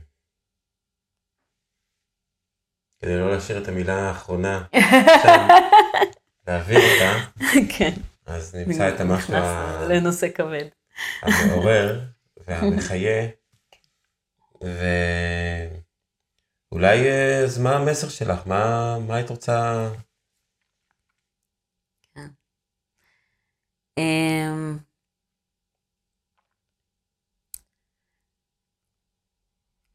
כדי 2.99 3.19
לא 3.19 3.31
להשאיר 3.31 3.63
את 3.63 3.69
המילה 3.69 4.09
האחרונה 4.09 4.67
שם, 5.23 5.49
להעביר 6.49 6.79
אותה, 6.79 7.13
כן. 7.79 7.95
אז 8.27 8.55
נמצא 8.55 8.95
את 8.95 9.01
המשהו 9.01 9.35
לנושא 9.89 10.29
כבד. 10.35 10.69
המעורר 11.23 12.01
והמחיה, 12.47 13.29
ואולי 16.73 17.11
אז 17.45 17.59
מה 17.59 17.77
המסר 17.77 18.09
שלך? 18.09 18.47
מה, 18.47 18.97
מה 18.99 19.15
היית 19.17 19.31
רוצה... 19.31 19.89
כן. 22.15 22.29
אמ, 23.99 24.79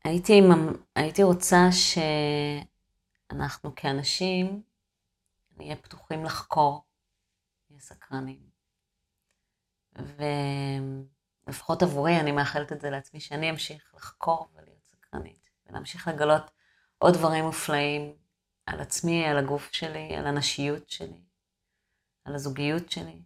הייתי, 0.03 0.41
הייתי 0.95 1.23
רוצה 1.23 1.69
שאנחנו 3.31 3.75
כאנשים 3.75 4.72
נהיה 5.57 5.75
פתוחים 5.75 6.25
לחקור, 6.25 6.85
נהיה 7.69 7.81
סקרנים. 7.81 8.49
ולפחות 11.47 11.83
עבורי, 11.83 12.19
אני 12.19 12.31
מאחלת 12.31 12.71
את 12.71 12.81
זה 12.81 12.89
לעצמי, 12.89 13.19
שאני 13.19 13.49
אמשיך 13.49 13.93
לחקור 13.95 14.47
ולהיות 14.53 14.83
סקרנית, 14.91 15.49
ולהמשיך 15.65 16.07
לגלות 16.07 16.51
עוד 16.97 17.13
דברים 17.13 17.45
מופלאים 17.45 18.15
על 18.65 18.81
עצמי, 18.81 19.25
על 19.25 19.37
הגוף 19.37 19.71
שלי, 19.71 20.15
על 20.15 20.27
הנשיות 20.27 20.89
שלי, 20.89 21.21
על 22.25 22.35
הזוגיות 22.35 22.91
שלי. 22.91 23.21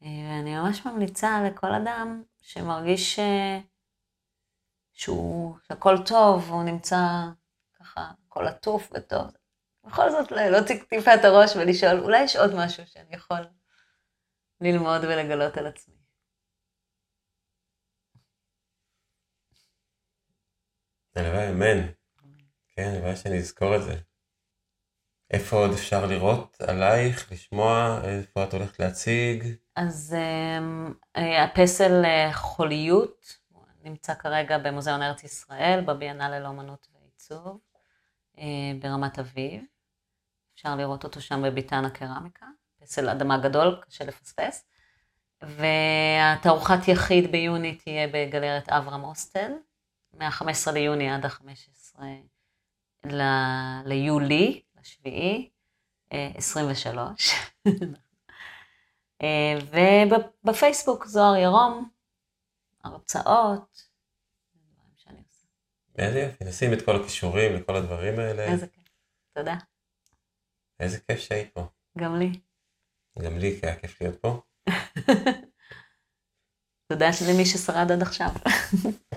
ואני 0.00 0.58
ממש 0.58 0.86
ממליצה 0.86 1.42
לכל 1.46 1.74
אדם 1.74 2.22
שמרגיש 2.40 3.18
שהוא, 4.92 5.58
שהכל 5.62 5.96
טוב, 6.06 6.48
הוא 6.48 6.62
נמצא 6.62 6.96
ככה, 7.78 8.10
הכל 8.26 8.46
עטוף 8.46 8.92
וטוב. 8.94 9.39
בכל 9.84 10.10
זאת 10.10 10.30
להוציא 10.32 10.82
טיפה 10.88 11.14
את 11.14 11.24
הראש 11.24 11.56
ולשאול, 11.56 12.00
אולי 12.00 12.22
יש 12.22 12.36
עוד 12.36 12.54
משהו 12.54 12.86
שאני 12.86 13.14
יכול 13.14 13.46
ללמוד 14.60 15.04
ולגלות 15.04 15.56
על 15.56 15.66
עצמי. 15.66 15.94
הלוואי, 21.16 21.50
אמן. 21.50 21.86
כן, 22.76 22.92
הלוואי 22.94 23.16
שאני 23.16 23.38
אזכור 23.38 23.76
את 23.76 23.82
זה. 23.82 23.94
איפה 25.30 25.56
עוד 25.56 25.70
אפשר 25.70 26.06
לראות 26.06 26.56
עלייך, 26.60 27.32
לשמוע, 27.32 28.00
איפה 28.04 28.44
את 28.44 28.54
הולכת 28.54 28.80
להציג? 28.80 29.44
אז 29.76 30.16
אמ, 30.18 30.94
אה, 31.16 31.44
הפסל 31.44 32.04
אה, 32.04 32.32
חוליות 32.32 33.38
נמצא 33.84 34.14
כרגע 34.14 34.58
במוזיאון 34.58 35.02
ארץ 35.02 35.24
ישראל, 35.24 35.84
בביאנל 35.86 36.38
לאומנות 36.38 36.86
ועיצוב, 36.94 37.58
ברמת 38.80 39.18
אביב. 39.18 39.64
אפשר 40.54 40.76
לראות 40.76 41.04
אותו 41.04 41.20
שם 41.20 41.42
בביתן 41.44 41.84
הקרמיקה, 41.84 42.46
פסל 42.80 43.08
אדמה 43.08 43.38
גדול, 43.38 43.80
קשה 43.86 44.04
לפספס. 44.04 44.66
והתערוכת 45.42 46.88
יחיד 46.88 47.32
ביוני 47.32 47.76
תהיה 47.76 48.08
בגלרת 48.08 48.68
אברהם 48.68 49.04
אוסטל, 49.04 49.52
מה-15 50.12 50.72
ליוני 50.72 51.10
עד 51.10 51.26
ה-15 51.26 52.02
ל- 53.04 53.88
ליולי, 53.88 54.62
לשביעי, 54.80 55.50
23. 56.10 57.34
ובפייסבוק 60.42 61.06
זוהר 61.06 61.36
ירום, 61.36 61.90
הרצאות. 62.84 63.89
יופי, 66.04 66.44
נשים 66.44 66.72
את 66.72 66.84
כל 66.84 66.96
הכישורים 66.96 67.54
לכל 67.54 67.76
הדברים 67.76 68.18
האלה. 68.18 68.44
איזה 68.44 68.66
כיף, 68.66 68.88
תודה. 69.38 69.56
איזה 70.80 71.00
כיף 71.00 71.20
שהיית 71.20 71.54
פה. 71.54 71.66
גם 71.98 72.16
לי. 72.16 72.40
גם 73.18 73.38
לי, 73.38 73.60
כי 73.60 73.66
היה 73.66 73.76
כיף 73.76 74.00
להיות 74.00 74.16
פה. 74.20 74.42
תודה 76.92 77.10
למי 77.28 77.46
ששרד 77.46 77.92
עד 77.92 78.02
עכשיו. 78.02 78.28